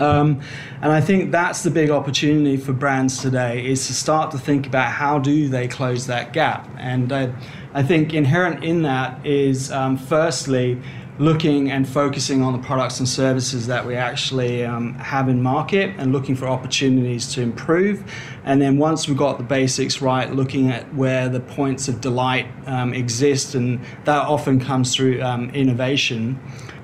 um, 0.00 0.40
and 0.82 0.92
I 0.92 1.00
think 1.00 1.32
that's 1.32 1.62
the 1.62 1.70
big 1.70 1.90
opportunity 1.90 2.56
for 2.56 2.72
brands 2.72 3.20
today 3.20 3.66
is 3.66 3.86
to 3.86 3.94
start 3.94 4.30
to 4.32 4.38
think 4.38 4.66
about 4.66 4.90
how 4.90 5.18
do 5.18 5.48
they 5.48 5.68
close 5.68 6.06
that 6.06 6.32
gap. 6.32 6.68
And 6.78 7.12
uh, 7.12 7.32
I 7.74 7.82
think 7.82 8.14
inherent 8.14 8.64
in 8.64 8.82
that 8.82 9.24
is 9.26 9.70
um, 9.70 9.96
firstly 9.96 10.80
looking 11.18 11.70
and 11.70 11.88
focusing 11.88 12.42
on 12.42 12.52
the 12.52 12.58
products 12.58 12.98
and 12.98 13.08
services 13.08 13.66
that 13.68 13.86
we 13.86 13.94
actually 13.94 14.64
um, 14.64 14.94
have 14.94 15.28
in 15.28 15.42
market 15.42 15.94
and 15.96 16.12
looking 16.12 16.36
for 16.36 16.46
opportunities 16.46 17.32
to 17.32 17.40
improve. 17.40 18.04
And 18.44 18.60
then 18.60 18.76
once 18.76 19.08
we've 19.08 19.16
got 19.16 19.38
the 19.38 19.44
basics 19.44 20.02
right, 20.02 20.30
looking 20.30 20.70
at 20.70 20.94
where 20.94 21.28
the 21.28 21.40
points 21.40 21.88
of 21.88 22.00
delight 22.00 22.46
um, 22.66 22.92
exist, 22.92 23.54
and 23.54 23.80
that 24.04 24.26
often 24.26 24.60
comes 24.60 24.94
through 24.94 25.22
um, 25.22 25.50
innovation. 25.50 26.38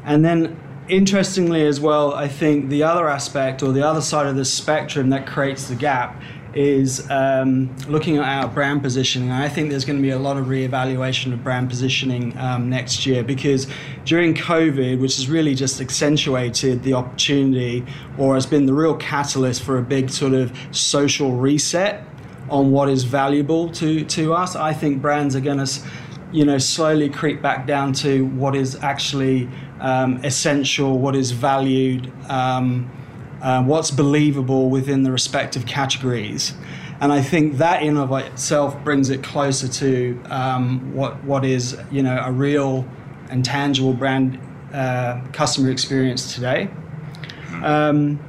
And 0.04 0.24
then 0.24 0.58
interestingly 0.88 1.66
as 1.66 1.80
well, 1.80 2.14
I 2.14 2.28
think 2.28 2.68
the 2.68 2.82
other 2.82 3.08
aspect 3.08 3.62
or 3.62 3.72
the 3.72 3.86
other 3.86 4.00
side 4.00 4.26
of 4.26 4.36
the 4.36 4.44
spectrum 4.44 5.10
that 5.10 5.26
creates 5.26 5.68
the 5.68 5.74
gap 5.74 6.20
is 6.54 7.10
um, 7.10 7.74
looking 7.88 8.18
at 8.18 8.24
our 8.24 8.48
brand 8.48 8.82
positioning. 8.82 9.30
I 9.30 9.48
think 9.48 9.70
there's 9.70 9.84
going 9.84 9.98
to 9.98 10.02
be 10.02 10.10
a 10.10 10.18
lot 10.18 10.36
of 10.36 10.46
reevaluation 10.46 11.32
of 11.32 11.42
brand 11.42 11.70
positioning 11.70 12.36
um, 12.38 12.68
next 12.68 13.06
year 13.06 13.22
because 13.22 13.66
during 14.04 14.34
COVID, 14.34 15.00
which 15.00 15.16
has 15.16 15.28
really 15.28 15.54
just 15.54 15.80
accentuated 15.80 16.82
the 16.82 16.94
opportunity 16.94 17.84
or 18.18 18.34
has 18.34 18.46
been 18.46 18.66
the 18.66 18.74
real 18.74 18.96
catalyst 18.96 19.62
for 19.62 19.78
a 19.78 19.82
big 19.82 20.10
sort 20.10 20.34
of 20.34 20.52
social 20.72 21.32
reset 21.32 22.04
on 22.50 22.70
what 22.70 22.88
is 22.90 23.04
valuable 23.04 23.70
to, 23.70 24.04
to 24.04 24.34
us, 24.34 24.54
I 24.54 24.74
think 24.74 25.00
brands 25.00 25.34
are 25.34 25.40
going 25.40 25.64
to 25.64 25.82
you 26.32 26.44
know 26.44 26.58
slowly 26.58 27.08
creep 27.08 27.40
back 27.42 27.66
down 27.66 27.92
to 27.94 28.24
what 28.26 28.56
is 28.56 28.76
actually 28.82 29.48
um, 29.80 30.24
essential, 30.24 30.98
what 30.98 31.14
is 31.14 31.30
valued. 31.30 32.12
Um, 32.28 32.90
uh, 33.42 33.60
what's 33.60 33.90
believable 33.90 34.70
within 34.70 35.02
the 35.02 35.10
respective 35.10 35.66
categories. 35.66 36.54
And 37.00 37.12
I 37.12 37.20
think 37.20 37.56
that 37.56 37.82
in 37.82 37.96
of 37.96 38.12
itself 38.12 38.82
brings 38.84 39.10
it 39.10 39.24
closer 39.24 39.66
to 39.66 40.22
um, 40.26 40.94
what 40.94 41.22
what 41.24 41.44
is 41.44 41.76
you 41.90 42.04
know 42.04 42.22
a 42.24 42.30
real 42.30 42.86
and 43.28 43.44
tangible 43.44 43.92
brand 43.92 44.38
uh, 44.72 45.20
customer 45.32 45.70
experience 45.70 46.34
today. 46.34 46.70
Um, 47.64 48.20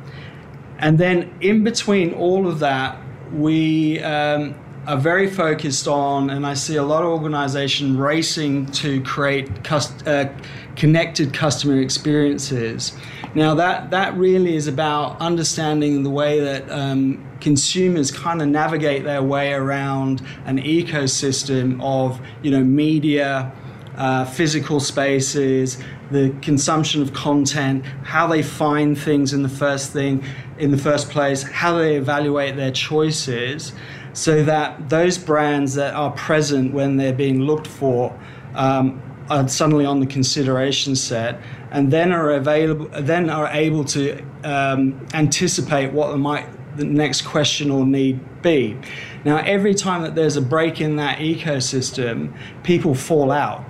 and 0.79 0.97
then 0.97 1.31
in 1.39 1.63
between 1.63 2.13
all 2.13 2.47
of 2.47 2.59
that, 2.59 2.97
we 3.31 3.99
um, 3.99 4.55
are 4.85 4.97
very 4.97 5.29
focused 5.29 5.87
on, 5.87 6.29
and 6.29 6.45
I 6.45 6.55
see 6.55 6.75
a 6.75 6.83
lot 6.83 7.03
of 7.03 7.09
organization 7.09 7.97
racing 7.97 8.65
to 8.67 9.01
create 9.03 9.63
cust- 9.63 10.05
uh, 10.07 10.29
connected 10.75 11.33
customer 11.33 11.79
experiences. 11.79 12.91
Now, 13.35 13.55
that, 13.55 13.91
that 13.91 14.15
really 14.15 14.55
is 14.55 14.67
about 14.67 15.19
understanding 15.19 16.03
the 16.03 16.09
way 16.09 16.39
that 16.41 16.69
um, 16.69 17.25
consumers 17.39 18.11
kind 18.11 18.41
of 18.41 18.47
navigate 18.49 19.03
their 19.03 19.23
way 19.23 19.53
around 19.53 20.21
an 20.45 20.59
ecosystem 20.59 21.81
of, 21.81 22.19
you 22.41 22.51
know, 22.51 22.63
media, 22.63 23.51
uh, 23.97 24.25
physical 24.25 24.79
spaces, 24.79 25.81
the 26.11 26.35
consumption 26.41 27.01
of 27.01 27.13
content, 27.13 27.85
how 28.03 28.27
they 28.27 28.43
find 28.43 28.97
things 28.97 29.33
in 29.33 29.43
the 29.43 29.49
first 29.49 29.91
thing, 29.91 30.23
in 30.63 30.71
the 30.71 30.77
first 30.77 31.09
place, 31.09 31.43
how 31.43 31.77
they 31.77 31.97
evaluate 31.97 32.55
their 32.55 32.71
choices, 32.71 33.73
so 34.13 34.43
that 34.43 34.89
those 34.89 35.17
brands 35.17 35.73
that 35.73 35.93
are 35.93 36.11
present 36.11 36.73
when 36.73 36.97
they're 36.97 37.13
being 37.13 37.41
looked 37.41 37.67
for 37.67 38.17
um, 38.55 39.01
are 39.29 39.47
suddenly 39.47 39.85
on 39.85 39.99
the 39.99 40.05
consideration 40.05 40.95
set 40.95 41.39
and 41.71 41.91
then 41.91 42.11
are 42.11 42.31
available 42.31 42.87
then 43.01 43.29
are 43.29 43.47
able 43.47 43.83
to 43.83 44.21
um, 44.43 45.05
anticipate 45.13 45.91
what 45.91 46.15
might 46.17 46.47
the 46.77 46.83
next 46.83 47.21
question 47.21 47.69
or 47.69 47.85
need 47.85 48.19
be. 48.41 48.77
Now 49.25 49.37
every 49.37 49.73
time 49.73 50.01
that 50.03 50.15
there's 50.15 50.35
a 50.35 50.41
break 50.41 50.81
in 50.81 50.97
that 50.97 51.19
ecosystem 51.19 52.33
people 52.63 52.93
fall 52.93 53.31
out 53.31 53.63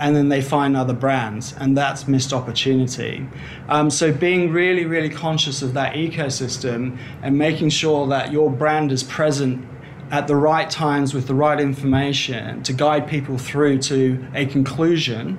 and 0.00 0.14
then 0.14 0.28
they 0.28 0.40
find 0.40 0.76
other 0.76 0.92
brands 0.92 1.54
and 1.58 1.76
that's 1.76 2.06
missed 2.08 2.32
opportunity 2.32 3.26
um, 3.68 3.90
so 3.90 4.12
being 4.12 4.52
really 4.52 4.84
really 4.84 5.10
conscious 5.10 5.62
of 5.62 5.74
that 5.74 5.94
ecosystem 5.94 6.98
and 7.22 7.36
making 7.36 7.68
sure 7.68 8.06
that 8.06 8.32
your 8.32 8.50
brand 8.50 8.92
is 8.92 9.02
present 9.02 9.66
at 10.10 10.26
the 10.26 10.36
right 10.36 10.70
times 10.70 11.12
with 11.12 11.26
the 11.26 11.34
right 11.34 11.60
information 11.60 12.62
to 12.62 12.72
guide 12.72 13.06
people 13.06 13.36
through 13.36 13.78
to 13.78 14.26
a 14.34 14.46
conclusion 14.46 15.38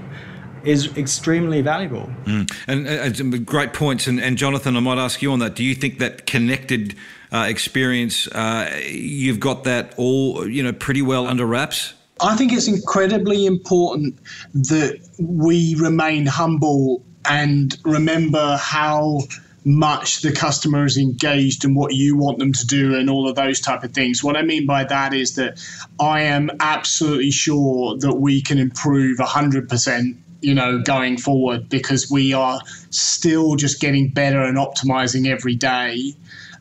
is 0.64 0.96
extremely 0.98 1.62
valuable. 1.62 2.10
Mm. 2.26 2.52
And 2.68 3.34
uh, 3.34 3.38
great 3.40 3.74
points. 3.74 4.08
And, 4.08 4.20
and, 4.20 4.38
Jonathan, 4.38 4.76
I 4.76 4.80
might 4.80 4.98
ask 4.98 5.22
you 5.22 5.32
on 5.32 5.40
that. 5.40 5.56
Do 5.56 5.64
you 5.64 5.76
think 5.76 6.00
that 6.00 6.26
connected 6.26 6.96
uh, 7.32 7.46
experience, 7.48 8.28
uh, 8.28 8.80
you've 8.90 9.40
got 9.40 9.64
that 9.64 9.94
all, 9.98 10.48
you 10.48 10.64
know, 10.64 10.74
pretty 10.74 11.02
well 11.02 11.28
under 11.28 11.46
wraps? 11.46 11.94
I 12.22 12.36
think 12.36 12.54
it's 12.54 12.68
incredibly 12.68 13.46
important 13.46 14.18
that 14.54 15.00
we 15.20 15.76
remain 15.76 16.26
humble 16.26 17.04
and 17.26 17.78
remember 17.84 18.58
how 18.58 19.22
much 19.66 20.22
the 20.22 20.32
customer 20.32 20.86
is 20.86 20.98
engaged 20.98 21.66
and 21.66 21.76
what 21.76 21.94
you 21.94 22.16
want 22.18 22.40
them 22.40 22.54
to 22.54 22.66
do 22.66 22.96
and 22.96 23.10
all 23.10 23.30
of 23.30 23.36
those 23.36 23.60
type 23.60 23.84
of 23.84 23.92
things. 23.92 24.24
What 24.24 24.38
I 24.38 24.42
mean 24.42 24.66
by 24.66 24.84
that 24.86 25.14
is 25.14 25.36
that 25.36 25.64
I 26.00 26.22
am 26.22 26.50
absolutely 26.60 27.32
sure 27.32 27.98
that 27.98 28.16
we 28.16 28.42
can 28.42 28.58
improve 28.58 29.18
100% 29.18 30.16
you 30.42 30.56
know 30.56 30.80
going 30.80 31.18
forward 31.18 31.68
because 31.68 32.10
we 32.10 32.32
are 32.32 32.62
still 32.92 33.58
just 33.58 33.82
getting 33.82 34.08
better 34.08 34.42
and 34.42 34.58
optimizing 34.58 35.28
every 35.28 35.56
day 35.56 36.16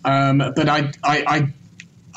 um, 0.05 0.39
but 0.39 0.69
I, 0.69 0.93
I, 1.05 1.25
I 1.27 1.53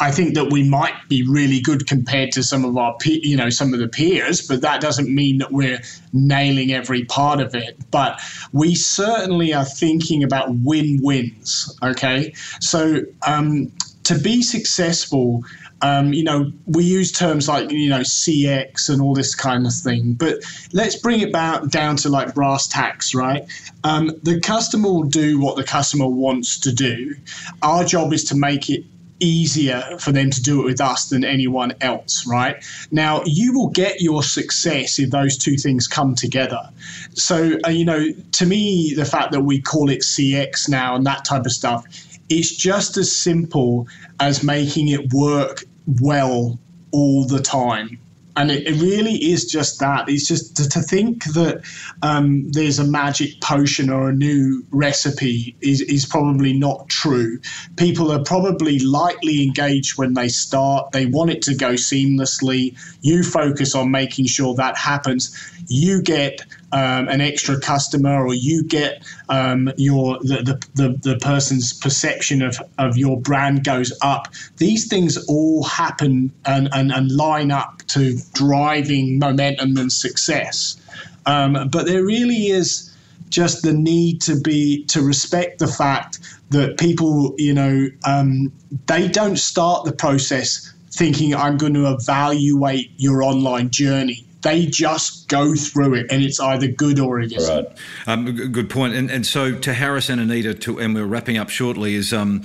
I 0.01 0.09
think 0.09 0.33
that 0.33 0.51
we 0.51 0.67
might 0.67 0.95
be 1.07 1.21
really 1.21 1.61
good 1.61 1.85
compared 1.85 2.31
to 2.31 2.41
some 2.41 2.65
of 2.65 2.75
our, 2.75 2.97
you 3.05 3.37
know, 3.37 3.51
some 3.51 3.71
of 3.71 3.79
the 3.79 3.87
peers, 3.87 4.41
but 4.41 4.61
that 4.61 4.81
doesn't 4.81 5.13
mean 5.13 5.37
that 5.37 5.51
we're 5.51 5.79
nailing 6.11 6.73
every 6.73 7.05
part 7.05 7.39
of 7.39 7.53
it. 7.53 7.77
But 7.91 8.19
we 8.51 8.73
certainly 8.73 9.53
are 9.53 9.63
thinking 9.63 10.23
about 10.23 10.55
win-wins. 10.55 11.77
Okay, 11.83 12.33
so 12.59 13.01
um, 13.27 13.71
to 14.05 14.17
be 14.17 14.41
successful, 14.41 15.43
um, 15.83 16.13
you 16.13 16.23
know, 16.23 16.51
we 16.65 16.83
use 16.83 17.11
terms 17.11 17.47
like, 17.47 17.69
you 17.69 17.89
know, 17.89 17.99
CX 17.99 18.89
and 18.89 19.03
all 19.03 19.13
this 19.13 19.35
kind 19.35 19.67
of 19.67 19.73
thing, 19.73 20.13
but 20.13 20.39
let's 20.73 20.95
bring 20.95 21.21
it 21.21 21.31
back 21.31 21.67
down 21.69 21.95
to 21.97 22.09
like 22.09 22.33
brass 22.33 22.67
tacks, 22.67 23.13
right? 23.13 23.43
Um, 23.83 24.11
the 24.23 24.39
customer 24.39 24.89
will 24.89 25.03
do 25.03 25.39
what 25.39 25.57
the 25.57 25.63
customer 25.63 26.07
wants 26.07 26.59
to 26.61 26.73
do. 26.73 27.15
Our 27.61 27.83
job 27.83 28.13
is 28.13 28.23
to 28.25 28.35
make 28.35 28.67
it 28.67 28.83
easier 29.21 29.97
for 29.99 30.11
them 30.11 30.29
to 30.31 30.41
do 30.41 30.61
it 30.61 30.65
with 30.65 30.81
us 30.81 31.05
than 31.05 31.23
anyone 31.23 31.73
else, 31.81 32.25
right? 32.27 32.63
Now, 32.91 33.21
you 33.25 33.53
will 33.53 33.69
get 33.69 34.01
your 34.01 34.23
success 34.23 34.99
if 34.99 35.11
those 35.11 35.37
two 35.37 35.55
things 35.55 35.87
come 35.87 36.15
together. 36.15 36.69
So, 37.13 37.57
uh, 37.65 37.69
you 37.69 37.85
know, 37.85 38.07
to 38.33 38.45
me, 38.45 38.93
the 38.95 39.05
fact 39.05 39.31
that 39.31 39.41
we 39.41 39.61
call 39.61 39.89
it 39.89 39.99
CX 39.99 40.67
now 40.67 40.95
and 40.95 41.05
that 41.05 41.23
type 41.23 41.45
of 41.45 41.51
stuff, 41.51 41.85
it's 42.29 42.55
just 42.55 42.97
as 42.97 43.15
simple 43.15 43.87
as 44.19 44.43
making 44.43 44.87
it 44.89 45.13
work 45.13 45.63
well 46.01 46.59
all 46.91 47.25
the 47.25 47.39
time 47.39 47.99
and 48.37 48.49
it, 48.51 48.67
it, 48.67 48.81
really 48.81 49.15
is 49.15 49.45
just 49.45 49.79
that. 49.79 50.07
It's 50.07 50.27
just 50.27 50.55
to, 50.57 50.69
to 50.69 50.79
think 50.81 51.25
that 51.33 51.61
um, 52.01 52.49
there's 52.51 52.79
a 52.79 52.83
magic 52.83 53.41
potion 53.41 53.89
or 53.89 54.09
a 54.09 54.13
new 54.13 54.65
recipe 54.71 55.55
is, 55.61 55.81
is 55.81 56.05
probably 56.05 56.53
not 56.53 56.87
true. 56.87 57.39
People 57.75 58.11
are 58.11 58.23
probably 58.23 58.79
lightly 58.79 59.43
engaged 59.43 59.97
when 59.97 60.13
they 60.13 60.29
start. 60.29 60.91
They 60.91 61.05
want 61.05 61.31
it 61.31 61.41
to 61.43 61.55
go 61.55 61.73
seamlessly. 61.73 62.77
You 63.01 63.23
focus 63.23 63.75
on 63.75 63.91
making 63.91 64.27
sure 64.27 64.53
that 64.55 64.77
happens. 64.77 65.35
You 65.67 66.01
get 66.01 66.41
um, 66.73 67.07
an 67.09 67.21
extra 67.21 67.59
customer 67.59 68.25
or 68.25 68.33
you 68.33 68.63
get 68.63 69.03
um, 69.29 69.71
your 69.77 70.19
the, 70.19 70.41
the, 70.43 70.67
the, 70.75 71.11
the, 71.13 71.17
person's 71.19 71.73
perception 71.73 72.41
of, 72.41 72.57
of 72.77 72.97
your 72.97 73.19
brand 73.19 73.63
goes 73.63 73.91
up. 74.01 74.29
These 74.57 74.87
things 74.87 75.17
all 75.27 75.63
happen 75.63 76.31
and, 76.45 76.69
and, 76.73 76.91
and 76.91 77.11
line 77.11 77.51
up 77.51 77.83
to 77.87 78.17
driving 78.33 79.19
momentum 79.19 79.77
and 79.77 79.91
success. 79.91 80.77
Um, 81.25 81.69
but 81.69 81.85
there 81.85 82.03
really 82.03 82.47
is 82.47 82.87
just 83.29 83.63
the 83.63 83.73
need 83.73 84.21
to 84.21 84.39
be 84.39 84.85
to 84.85 85.01
respect 85.01 85.59
the 85.59 85.67
fact 85.67 86.19
that 86.49 86.77
people, 86.77 87.33
you 87.37 87.53
know, 87.53 87.87
um, 88.05 88.51
they 88.87 89.07
don't 89.07 89.37
start 89.37 89.85
the 89.85 89.93
process 89.93 90.73
thinking 90.89 91.33
I'm 91.33 91.57
going 91.57 91.73
to 91.75 91.93
evaluate 91.93 92.91
your 92.97 93.23
online 93.23 93.69
journey 93.69 94.25
they 94.41 94.65
just 94.65 95.20
go 95.31 95.55
through 95.55 95.95
it 95.95 96.11
and 96.11 96.21
it's 96.23 96.39
either 96.39 96.67
good 96.67 96.99
or 96.99 97.19
it 97.19 97.31
isn't. 97.31 97.65
Right. 97.65 97.77
Um, 98.05 98.51
good 98.51 98.69
point. 98.69 98.93
And, 98.93 99.09
and 99.09 99.25
so 99.25 99.55
to 99.57 99.73
Harris 99.73 100.09
and 100.09 100.19
Anita, 100.19 100.53
to, 100.53 100.79
and 100.79 100.93
we're 100.93 101.05
wrapping 101.05 101.37
up 101.37 101.49
shortly, 101.49 101.95
is 101.95 102.11
um, 102.11 102.43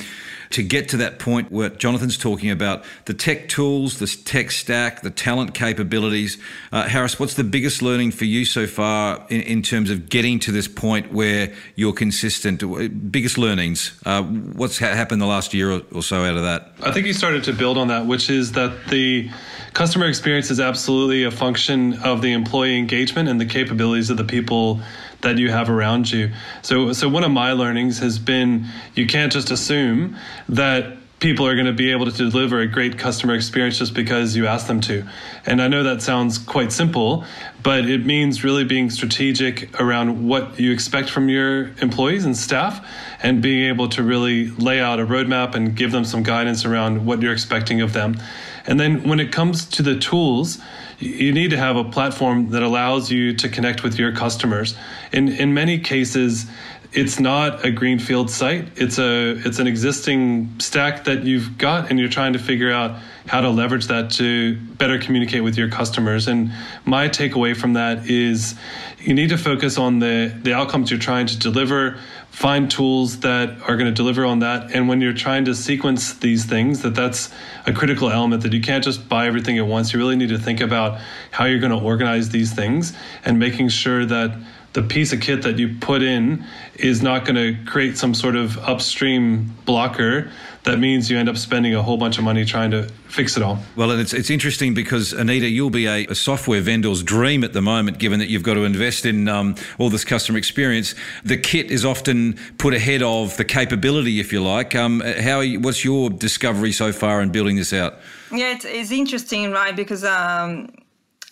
to 0.51 0.63
get 0.63 0.89
to 0.91 0.97
that 0.99 1.19
point 1.19 1.51
where 1.51 1.69
Jonathan's 1.69 2.17
talking 2.17 2.51
about 2.51 2.85
the 3.07 3.15
tech 3.15 3.49
tools, 3.49 3.99
the 3.99 4.07
tech 4.07 4.51
stack, 4.53 5.03
the 5.03 5.11
talent 5.11 5.55
capabilities. 5.55 6.39
Uh, 6.71 6.85
Harris, 6.85 7.19
what's 7.19 7.35
the 7.35 7.45
biggest 7.45 7.83
learning 7.83 8.13
for 8.13 8.25
you 8.25 8.45
so 8.45 8.67
far 8.67 9.27
in, 9.29 9.41
in, 9.43 9.63
terms 9.63 9.91
of 9.91 10.09
getting 10.09 10.39
to 10.39 10.53
this 10.53 10.69
point 10.69 11.13
where 11.13 11.53
you're 11.75 11.93
consistent? 11.93 12.63
Biggest 13.11 13.37
learnings? 13.37 13.99
Uh, 14.07 14.23
what's 14.23 14.79
ha- 14.79 14.95
happened 14.95 15.21
the 15.21 15.27
last 15.27 15.53
year 15.53 15.73
or, 15.73 15.83
or 15.93 16.03
so 16.03 16.25
out 16.25 16.37
of 16.37 16.43
that? 16.43 16.73
I 16.83 16.93
think 16.93 17.07
you 17.07 17.13
started 17.13 17.43
to 17.45 17.53
build 17.53 17.79
on 17.79 17.89
that, 17.89 18.07
which 18.07 18.31
is 18.31 18.53
that 18.53 18.87
the 18.89 19.29
customer 19.77 20.07
experience 20.07 20.51
is 20.51 20.61
absolutely 20.61 21.25
a 21.25 21.31
function 21.31 21.95
of 22.03 22.23
the 22.23 22.33
employee 22.33 22.76
engagement 22.79 23.29
and 23.29 23.41
the 23.41 23.47
capabilities 23.47 24.11
of 24.11 24.17
the 24.17 24.25
people 24.25 24.81
that 25.23 25.39
you 25.39 25.51
have 25.51 25.71
around 25.71 26.11
you. 26.11 26.31
So, 26.63 26.93
so 26.93 27.09
one 27.09 27.25
of 27.25 27.31
my 27.31 27.53
learnings 27.53 27.99
has 27.99 28.19
been 28.19 28.67
you 28.95 29.07
can't 29.07 29.33
just 29.33 29.51
assume 29.51 30.17
that 30.49 30.97
people 31.19 31.47
are 31.47 31.55
going 31.55 31.67
to 31.67 31.73
be 31.73 31.93
able 31.93 32.05
to 32.11 32.31
deliver 32.31 32.61
a 32.61 32.67
great 32.67 32.99
customer 32.99 33.35
experience 33.35 33.79
just 33.79 33.95
because 33.95 34.37
you 34.37 34.47
ask 34.47 34.67
them 34.67 34.83
to. 34.83 35.03
And 35.47 35.63
I 35.63 35.69
know 35.69 35.83
that 35.83 36.03
sounds 36.03 36.37
quite 36.37 36.73
simple, 36.73 37.25
but 37.63 37.87
it 37.87 38.05
means 38.05 38.45
really 38.45 38.65
being 38.65 38.91
strategic 38.91 39.81
around 39.81 40.29
what 40.29 40.61
you 40.61 40.73
expect 40.73 41.09
from 41.09 41.31
your 41.31 41.69
employees 41.81 42.27
and 42.27 42.37
staff 42.37 42.87
and 43.23 43.41
being 43.41 43.65
able 43.69 43.89
to 43.91 44.03
really 44.03 44.51
lay 44.51 44.79
out 44.79 45.01
a 45.01 45.07
roadmap 45.07 45.55
and 45.55 45.75
give 45.75 45.91
them 45.91 46.05
some 46.05 46.23
guidance 46.23 46.67
around 46.67 47.07
what 47.07 47.23
you're 47.23 47.33
expecting 47.33 47.81
of 47.81 47.95
them. 47.95 48.21
And 48.67 48.79
then 48.79 49.09
when 49.09 49.19
it 49.19 49.33
comes 49.33 49.65
to 49.67 49.83
the 49.83 49.99
tools, 49.99 50.59
you 50.99 51.33
need 51.33 51.51
to 51.51 51.59
have 51.59 51.77
a 51.77 51.85
platform 51.85 52.51
that 52.51 52.63
allows 52.63 53.11
you 53.11 53.35
to 53.35 53.49
connect 53.49 53.83
with 53.83 53.99
your 53.99 54.13
customers. 54.13 54.75
In 55.13 55.29
in 55.29 55.53
many 55.53 55.79
cases, 55.79 56.47
it's 56.93 57.21
not 57.21 57.65
a 57.65 57.71
greenfield 57.71 58.31
site. 58.31 58.69
It's 58.77 58.99
a 58.99 59.33
it's 59.47 59.59
an 59.59 59.67
existing 59.67 60.59
stack 60.59 61.05
that 61.05 61.25
you've 61.25 61.59
got, 61.59 61.91
and 61.91 61.99
you're 61.99 62.09
trying 62.09 62.33
to 62.33 62.39
figure 62.39 62.73
out 62.73 62.99
how 63.27 63.41
to 63.41 63.51
leverage 63.51 63.87
that 63.89 64.11
to 64.13 64.57
better 64.57 64.99
communicate 64.99 65.43
with 65.43 65.59
your 65.59 65.69
customers. 65.69 66.29
And 66.29 66.53
my 66.85 67.09
takeaway 67.09 67.57
from 67.57 67.75
that 67.75 68.09
is 68.09 68.55
you 68.99 69.15
need 69.15 69.29
to 69.29 69.39
focus 69.39 69.77
on 69.77 69.99
the 69.99 70.35
the 70.43 70.55
outcomes 70.55 70.91
you're 70.91 71.01
trying 71.01 71.27
to 71.27 71.39
deliver 71.39 71.99
find 72.37 72.71
tools 72.71 73.21
that 73.21 73.49
are 73.63 73.79
going 73.79 73.87
to 73.87 73.93
deliver 73.93 74.23
on 74.27 74.41
that 74.41 74.71
and 74.73 74.87
when 74.89 75.01
you're 75.01 75.15
trying 75.15 75.47
to 75.47 75.55
sequence 75.55 76.13
these 76.19 76.45
things 76.45 76.83
that 76.83 76.95
that's 76.95 77.33
a 77.65 77.73
critical 77.73 78.11
element 78.11 78.43
that 78.43 78.53
you 78.53 78.61
can't 78.61 78.85
just 78.85 79.09
buy 79.09 79.27
everything 79.27 79.57
at 79.57 79.67
once. 79.67 79.91
You 79.95 79.99
really 79.99 80.17
need 80.17 80.29
to 80.29 80.39
think 80.39 80.61
about 80.61 81.01
how 81.31 81.47
you're 81.47 81.61
going 81.61 81.73
to 81.73 81.83
organize 81.83 82.29
these 82.29 82.53
things 82.53 82.93
and 83.25 83.39
making 83.39 83.71
sure 83.71 84.05
that 84.05 84.37
the 84.77 84.83
piece 84.83 85.13
of 85.13 85.21
kit 85.23 85.41
that 85.41 85.59
you 85.59 85.75
put 85.81 86.03
in 86.03 86.45
is 86.75 87.03
not 87.03 87.25
going 87.25 87.35
to 87.35 87.57
create 87.65 87.97
some 87.97 88.13
sort 88.13 88.37
of 88.37 88.59
upstream 88.59 89.51
blocker 89.65 90.31
that 90.67 90.81
means 90.81 91.09
you 91.09 91.17
end 91.17 91.29
up 91.29 91.37
spending 91.37 91.77
a 91.77 91.83
whole 91.83 91.97
bunch 91.97 92.19
of 92.19 92.25
money 92.25 92.45
trying 92.45 92.73
to 92.73 92.83
fix 93.07 93.37
it 93.37 93.43
all. 93.43 93.57
Well, 93.77 93.93
and 93.93 94.01
it's, 94.01 94.13
it's 94.13 94.31
interesting 94.31 94.75
because, 94.75 95.13
Anita, 95.13 95.49
you'll 95.49 95.71
be 95.71 95.87
a, 95.87 96.07
a 96.07 96.15
software 96.17 96.61
vendor's 96.61 97.05
dream 97.05 97.45
at 97.45 97.53
the 97.53 97.63
moment, 97.63 97.99
given 97.99 98.19
that 98.19 98.29
you've 98.29 98.43
got 98.43 98.55
to 98.55 98.65
invest 98.65 99.07
in 99.07 99.29
um, 99.29 99.55
all 99.79 99.91
this 99.91 100.05
customer 100.05 100.39
experience. 100.39 100.97
The 101.25 101.37
kit 101.37 101.71
is 101.71 101.85
often 101.85 102.37
put 102.59 102.75
ahead 102.75 103.01
of 103.01 103.37
the 103.37 103.45
capability, 103.45 104.19
if 104.19 104.33
you 104.33 104.43
like. 104.43 104.75
Um, 104.75 105.01
how 105.01 105.39
you, 105.39 105.61
what's 105.61 105.85
your 105.85 106.11
discovery 106.11 106.73
so 106.73 106.91
far 106.91 107.23
in 107.23 107.31
building 107.31 107.55
this 107.55 107.73
out? 107.73 108.01
Yeah, 108.33 108.53
it's, 108.53 108.65
it's 108.65 108.91
interesting, 108.91 109.53
right? 109.53 109.75
Because 109.75 110.03
um, 110.03 110.69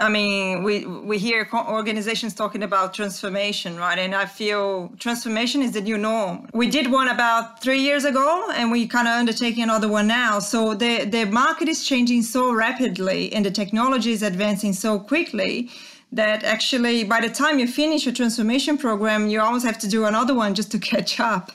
I 0.01 0.09
mean, 0.09 0.65
we 0.65 0.85
we 0.85 1.19
hear 1.19 1.49
organizations 1.53 2.35
talking 2.35 2.65
about 2.65 2.95
transformation, 2.95 3.77
right? 3.77 3.97
And 3.97 4.13
I 4.13 4.27
feel 4.27 4.91
transformation 4.99 5.63
is 5.63 5.71
the 5.73 5.81
new 5.81 5.97
norm. 5.97 6.49
We 6.53 6.69
did 6.69 6.91
one 6.91 7.07
about 7.07 7.63
three 7.63 7.81
years 7.81 8.05
ago, 8.05 8.51
and 8.57 8.73
we 8.73 8.89
kind 8.89 9.07
of 9.07 9.15
undertaking 9.15 9.63
another 9.63 9.89
one 9.89 10.09
now. 10.09 10.41
So 10.41 10.75
the 10.75 11.05
the 11.05 11.27
market 11.27 11.69
is 11.69 11.87
changing 11.87 12.23
so 12.23 12.53
rapidly, 12.53 13.33
and 13.33 13.47
the 13.47 13.53
technology 13.53 14.11
is 14.11 14.23
advancing 14.23 14.73
so 14.73 14.99
quickly 14.99 15.71
that 16.11 16.43
actually, 16.43 17.05
by 17.05 17.21
the 17.21 17.31
time 17.31 17.61
you 17.61 17.69
finish 17.69 18.05
a 18.09 18.13
transformation 18.13 18.77
program, 18.77 19.29
you 19.29 19.41
almost 19.41 19.65
have 19.65 19.79
to 19.79 19.89
do 19.89 20.07
another 20.07 20.35
one 20.35 20.55
just 20.55 20.73
to 20.73 20.79
catch 20.93 21.21
up. 21.21 21.53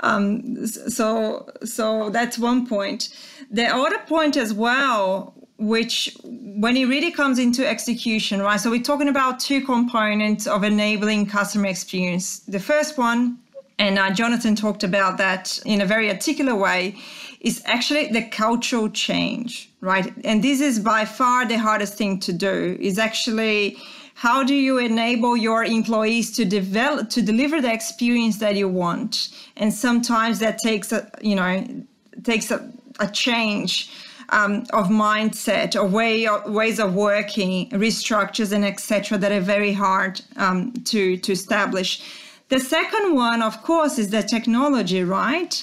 Um, 0.00 0.66
so 0.66 1.48
so 1.64 2.10
that's 2.10 2.36
one 2.36 2.66
point. 2.66 3.10
The 3.48 3.66
other 3.66 3.98
point 3.98 4.36
as 4.36 4.52
well 4.52 5.36
which 5.58 6.16
when 6.22 6.76
it 6.76 6.86
really 6.86 7.10
comes 7.10 7.38
into 7.38 7.66
execution, 7.66 8.42
right? 8.42 8.60
So 8.60 8.70
we're 8.70 8.82
talking 8.82 9.08
about 9.08 9.40
two 9.40 9.64
components 9.64 10.46
of 10.46 10.64
enabling 10.64 11.26
customer 11.26 11.68
experience. 11.68 12.40
The 12.40 12.60
first 12.60 12.98
one, 12.98 13.38
and 13.78 13.98
uh, 13.98 14.10
Jonathan 14.10 14.54
talked 14.54 14.84
about 14.84 15.18
that 15.18 15.58
in 15.64 15.80
a 15.80 15.86
very 15.86 16.10
articulate 16.10 16.58
way, 16.58 16.96
is 17.40 17.62
actually 17.64 18.08
the 18.08 18.22
cultural 18.22 18.90
change, 18.90 19.70
right? 19.80 20.12
And 20.24 20.42
this 20.42 20.60
is 20.60 20.78
by 20.78 21.04
far 21.04 21.46
the 21.46 21.58
hardest 21.58 21.94
thing 21.94 22.18
to 22.20 22.32
do. 22.32 22.76
Is 22.80 22.98
actually 22.98 23.78
how 24.14 24.42
do 24.42 24.54
you 24.54 24.78
enable 24.78 25.36
your 25.36 25.64
employees 25.64 26.34
to 26.36 26.44
develop 26.44 27.10
to 27.10 27.22
deliver 27.22 27.60
the 27.60 27.72
experience 27.72 28.38
that 28.38 28.56
you 28.56 28.68
want? 28.68 29.28
And 29.56 29.72
sometimes 29.72 30.38
that 30.40 30.58
takes 30.58 30.92
a 30.92 31.10
you 31.22 31.34
know 31.34 31.64
takes 32.24 32.50
a, 32.50 32.70
a 32.98 33.08
change 33.08 33.90
um, 34.30 34.64
of 34.72 34.88
mindset, 34.88 35.74
or 35.76 35.86
way 35.86 36.28
ways 36.46 36.78
of 36.78 36.94
working, 36.94 37.70
restructures, 37.70 38.52
and 38.52 38.64
etc. 38.64 39.18
that 39.18 39.32
are 39.32 39.40
very 39.40 39.72
hard 39.72 40.20
um, 40.36 40.72
to 40.84 41.16
to 41.18 41.32
establish. 41.32 42.02
The 42.48 42.60
second 42.60 43.14
one, 43.14 43.42
of 43.42 43.62
course, 43.62 43.98
is 43.98 44.10
the 44.10 44.22
technology, 44.22 45.02
right? 45.02 45.62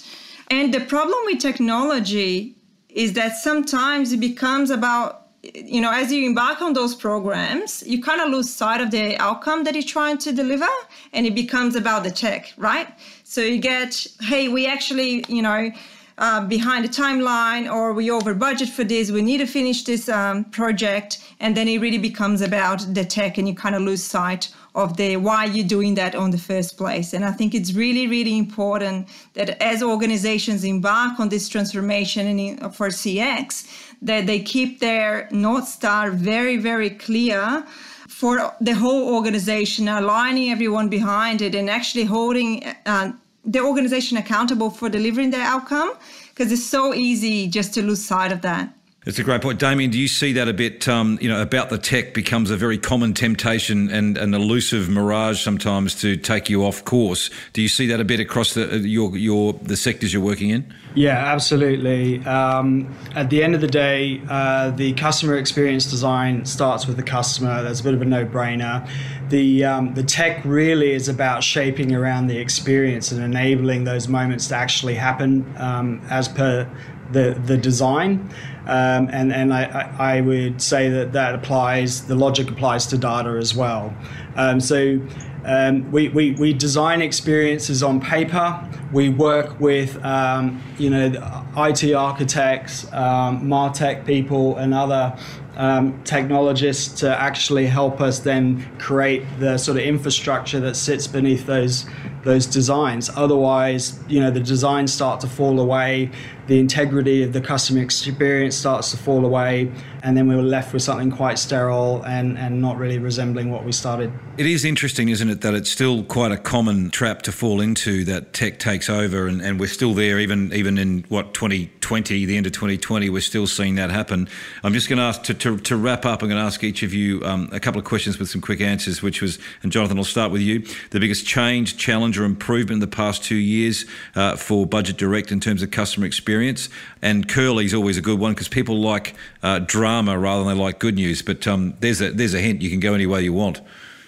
And 0.49 0.73
the 0.73 0.81
problem 0.81 1.19
with 1.25 1.39
technology 1.39 2.55
is 2.89 3.13
that 3.13 3.37
sometimes 3.37 4.11
it 4.11 4.19
becomes 4.19 4.69
about 4.69 5.23
you 5.53 5.81
know, 5.81 5.91
as 5.91 6.11
you 6.11 6.25
embark 6.25 6.61
on 6.61 6.71
those 6.71 6.95
programs, 6.95 7.83
you 7.85 8.01
kind 8.01 8.21
of 8.21 8.29
lose 8.29 8.49
sight 8.49 8.79
of 8.79 8.91
the 8.91 9.17
outcome 9.17 9.65
that 9.65 9.73
you're 9.73 9.83
trying 9.83 10.17
to 10.19 10.31
deliver, 10.31 10.69
and 11.11 11.25
it 11.25 11.35
becomes 11.35 11.75
about 11.75 12.03
the 12.03 12.11
tech, 12.11 12.53
right? 12.55 12.87
So 13.25 13.41
you 13.41 13.57
get, 13.57 14.07
hey, 14.21 14.47
we 14.47 14.67
actually, 14.67 15.25
you 15.27 15.41
know, 15.41 15.69
uh, 16.17 16.45
behind 16.45 16.85
the 16.85 16.89
timeline 16.89 17.71
or 17.71 17.93
we 17.93 18.09
over 18.11 18.33
budget 18.33 18.69
for 18.69 18.83
this 18.83 19.11
we 19.11 19.21
need 19.21 19.39
to 19.39 19.47
finish 19.47 19.83
this 19.83 20.09
um, 20.09 20.43
project 20.45 21.19
and 21.39 21.57
then 21.57 21.67
it 21.67 21.79
really 21.79 21.97
becomes 21.97 22.41
about 22.41 22.85
the 22.93 23.03
tech 23.03 23.37
and 23.37 23.47
you 23.47 23.55
kind 23.55 23.75
of 23.75 23.81
lose 23.81 24.03
sight 24.03 24.53
of 24.75 24.97
the 24.97 25.17
why 25.17 25.45
you're 25.45 25.67
doing 25.67 25.93
that 25.95 26.15
on 26.15 26.31
the 26.31 26.37
first 26.37 26.77
place. 26.77 27.13
And 27.13 27.23
i 27.25 27.31
think 27.31 27.53
it's 27.53 27.73
really 27.73 28.07
really 28.07 28.37
important 28.37 29.07
that 29.33 29.61
as 29.61 29.81
organizations 29.81 30.63
embark 30.63 31.19
on 31.19 31.29
this 31.29 31.49
transformation 31.49 32.27
in, 32.27 32.57
for 32.71 32.89
cx 32.89 33.67
that 34.01 34.25
they 34.27 34.39
keep 34.39 34.79
their 34.79 35.27
north 35.31 35.67
star 35.67 36.11
very 36.11 36.57
very 36.57 36.89
clear 36.89 37.65
for 38.07 38.55
the 38.61 38.73
whole 38.73 39.15
organization 39.15 39.87
aligning 39.87 40.51
everyone 40.51 40.89
behind 40.89 41.41
it 41.41 41.55
and 41.55 41.69
actually 41.69 42.03
holding 42.03 42.63
uh, 42.85 43.11
the 43.45 43.59
organization 43.59 44.17
accountable 44.17 44.69
for 44.69 44.89
delivering 44.89 45.31
the 45.31 45.37
outcome 45.37 45.93
because 46.29 46.51
it's 46.51 46.63
so 46.63 46.93
easy 46.93 47.47
just 47.47 47.73
to 47.73 47.81
lose 47.81 48.03
sight 48.03 48.31
of 48.31 48.41
that. 48.41 48.73
It's 49.05 49.19
a 49.19 49.23
great 49.23 49.41
point, 49.41 49.59
Damien. 49.59 49.91
Do 49.91 49.99
you 49.99 50.07
see 50.07 50.31
that 50.33 50.47
a 50.47 50.53
bit? 50.53 50.87
Um, 50.87 51.17
you 51.21 51.27
know, 51.27 51.41
about 51.41 51.69
the 51.69 51.77
tech 51.77 52.13
becomes 52.13 52.49
a 52.51 52.55
very 52.55 52.77
common 52.77 53.13
temptation 53.13 53.89
and 53.89 54.17
an 54.17 54.33
elusive 54.33 54.87
mirage 54.87 55.43
sometimes 55.43 55.93
to 56.01 56.15
take 56.15 56.49
you 56.49 56.65
off 56.65 56.85
course. 56.85 57.29
Do 57.51 57.61
you 57.61 57.67
see 57.67 57.87
that 57.87 57.99
a 57.99 58.05
bit 58.05 58.21
across 58.21 58.53
the 58.53 58.79
your 58.79 59.17
your 59.17 59.53
the 59.53 59.75
sectors 59.75 60.13
you're 60.13 60.23
working 60.23 60.51
in? 60.51 60.73
Yeah, 60.95 61.17
absolutely. 61.17 62.23
Um, 62.25 62.95
at 63.13 63.29
the 63.29 63.43
end 63.43 63.55
of 63.55 63.61
the 63.61 63.67
day, 63.67 64.21
uh, 64.29 64.71
the 64.71 64.93
customer 64.93 65.37
experience 65.37 65.85
design 65.85 66.45
starts 66.45 66.87
with 66.87 66.95
the 66.95 67.03
customer. 67.03 67.61
That's 67.61 67.81
a 67.81 67.83
bit 67.83 67.95
of 67.95 68.01
a 68.01 68.05
no-brainer. 68.05 68.87
The 69.27 69.65
um, 69.65 69.93
the 69.95 70.03
tech 70.03 70.45
really 70.45 70.93
is 70.93 71.09
about 71.09 71.43
shaping 71.43 71.93
around 71.93 72.27
the 72.27 72.37
experience 72.37 73.11
and 73.11 73.21
enabling 73.21 73.83
those 73.83 74.07
moments 74.07 74.47
to 74.47 74.55
actually 74.55 74.95
happen 74.95 75.53
um, 75.57 76.01
as 76.09 76.29
per 76.29 76.69
the 77.13 77.39
the 77.45 77.57
design. 77.57 78.29
Um, 78.65 79.09
and 79.11 79.33
and 79.33 79.53
I, 79.53 79.93
I 79.99 80.21
would 80.21 80.61
say 80.61 80.89
that 80.89 81.11
that 81.13 81.35
applies, 81.35 82.07
the 82.07 82.15
logic 82.15 82.49
applies 82.49 82.85
to 82.87 82.97
data 82.97 83.31
as 83.31 83.53
well. 83.53 83.93
Um, 84.35 84.61
so 84.61 84.99
um, 85.45 85.91
we, 85.91 86.07
we, 86.09 86.31
we 86.31 86.53
design 86.53 87.01
experiences 87.01 87.83
on 87.83 87.99
paper. 87.99 88.65
We 88.93 89.09
work 89.09 89.59
with 89.59 90.03
um, 90.05 90.61
you 90.77 90.89
know 90.89 91.45
IT 91.57 91.93
architects, 91.93 92.85
um, 92.93 93.43
Martech 93.43 94.05
people, 94.05 94.57
and 94.57 94.73
other 94.73 95.17
um, 95.55 96.01
technologists 96.03 96.99
to 97.01 97.19
actually 97.19 97.67
help 97.67 98.01
us 98.01 98.19
then 98.19 98.65
create 98.79 99.23
the 99.39 99.57
sort 99.57 99.77
of 99.77 99.83
infrastructure 99.83 100.59
that 100.59 100.75
sits 100.75 101.07
beneath 101.07 101.45
those 101.45 101.85
those 102.23 102.45
designs. 102.45 103.09
Otherwise, 103.15 103.99
you 104.07 104.19
know, 104.19 104.31
the 104.31 104.39
designs 104.39 104.93
start 104.93 105.19
to 105.19 105.27
fall 105.27 105.59
away, 105.59 106.09
the 106.47 106.57
integrity 106.57 107.21
of 107.21 107.33
the 107.33 107.41
customer 107.41 107.81
experience 107.81 108.55
starts 108.55 108.91
to 108.91 108.97
fall 108.97 109.25
away, 109.25 109.69
and 110.03 110.17
then 110.17 110.27
we 110.27 110.35
were 110.35 110.41
left 110.41 110.73
with 110.73 110.81
something 110.81 111.09
quite 111.09 111.39
sterile 111.39 112.03
and, 112.05 112.37
and 112.37 112.61
not 112.61 112.77
really 112.77 112.99
resembling 112.99 113.49
what 113.49 113.63
we 113.63 113.71
started. 113.71 114.11
It 114.37 114.45
is 114.45 114.65
interesting, 114.65 115.07
isn't 115.07 115.29
it, 115.29 115.41
that 115.41 115.53
it's 115.53 115.71
still 115.71 116.03
quite 116.03 116.33
a 116.33 116.37
common 116.37 116.89
trap 116.89 117.21
to 117.23 117.31
fall 117.31 117.61
into 117.61 118.03
that 118.03 118.33
tech 118.33 118.59
takes 118.59 118.89
over, 118.89 119.27
and, 119.27 119.41
and 119.41 119.61
we're 119.61 119.67
still 119.67 119.93
there, 119.93 120.19
even 120.19 120.51
even 120.53 120.77
in 120.77 121.05
what 121.07 121.33
2020, 121.33 122.25
the 122.25 122.35
end 122.35 122.45
of 122.45 122.51
2020, 122.51 123.09
we're 123.09 123.21
still 123.21 123.47
seeing 123.47 123.75
that 123.75 123.91
happen. 123.91 124.27
I'm 124.63 124.73
just 124.73 124.89
going 124.89 124.97
to 124.97 125.03
ask 125.03 125.23
to, 125.23 125.33
to, 125.35 125.57
to, 125.59 125.77
wrap 125.77 126.05
up. 126.05 126.21
I'm 126.21 126.29
going 126.29 126.39
to 126.39 126.45
ask 126.45 126.63
each 126.63 126.83
of 126.83 126.93
you 126.93 127.23
um, 127.23 127.47
a 127.53 127.59
couple 127.59 127.79
of 127.79 127.85
questions 127.85 128.19
with 128.19 128.29
some 128.29 128.41
quick 128.41 128.59
answers, 128.59 129.01
which 129.01 129.21
was, 129.21 129.39
and 129.61 129.71
Jonathan, 129.71 129.97
I'll 129.97 130.03
start 130.03 130.31
with 130.31 130.41
you. 130.41 130.65
The 130.89 130.99
biggest 130.99 131.25
change, 131.25 131.77
challenge, 131.77 132.19
or 132.19 132.25
improvement 132.25 132.73
in 132.73 132.79
the 132.79 132.87
past 132.87 133.23
two 133.23 133.35
years 133.35 133.85
uh, 134.15 134.35
for 134.35 134.65
Budget 134.65 134.97
Direct 134.97 135.31
in 135.31 135.39
terms 135.39 135.61
of 135.61 135.71
customer 135.71 136.05
experience, 136.05 136.67
and 137.01 137.29
Curly's 137.29 137.73
always 137.73 137.97
a 137.97 138.01
good 138.01 138.19
one 138.19 138.33
because 138.33 138.49
people 138.49 138.79
like 138.79 139.15
uh, 139.41 139.59
drama 139.59 139.92
rather 140.01 140.43
than 140.43 140.55
they 140.55 140.63
like 140.63 140.79
good 140.79 140.95
news. 140.95 141.21
But 141.21 141.47
um, 141.47 141.73
there's 141.79 142.01
a 142.01 142.11
there's 142.11 142.33
a 142.33 142.39
hint. 142.39 142.61
You 142.61 142.69
can 142.69 142.79
go 142.79 142.93
any 142.93 143.05
way 143.05 143.23
you 143.23 143.33
want. 143.33 143.61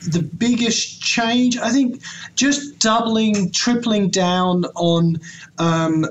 The 0.07 0.21
biggest 0.21 1.01
change, 1.01 1.57
I 1.57 1.71
think, 1.71 2.01
just 2.35 2.79
doubling, 2.79 3.51
tripling 3.51 4.09
down 4.09 4.65
on 4.75 5.19
um, 5.57 6.05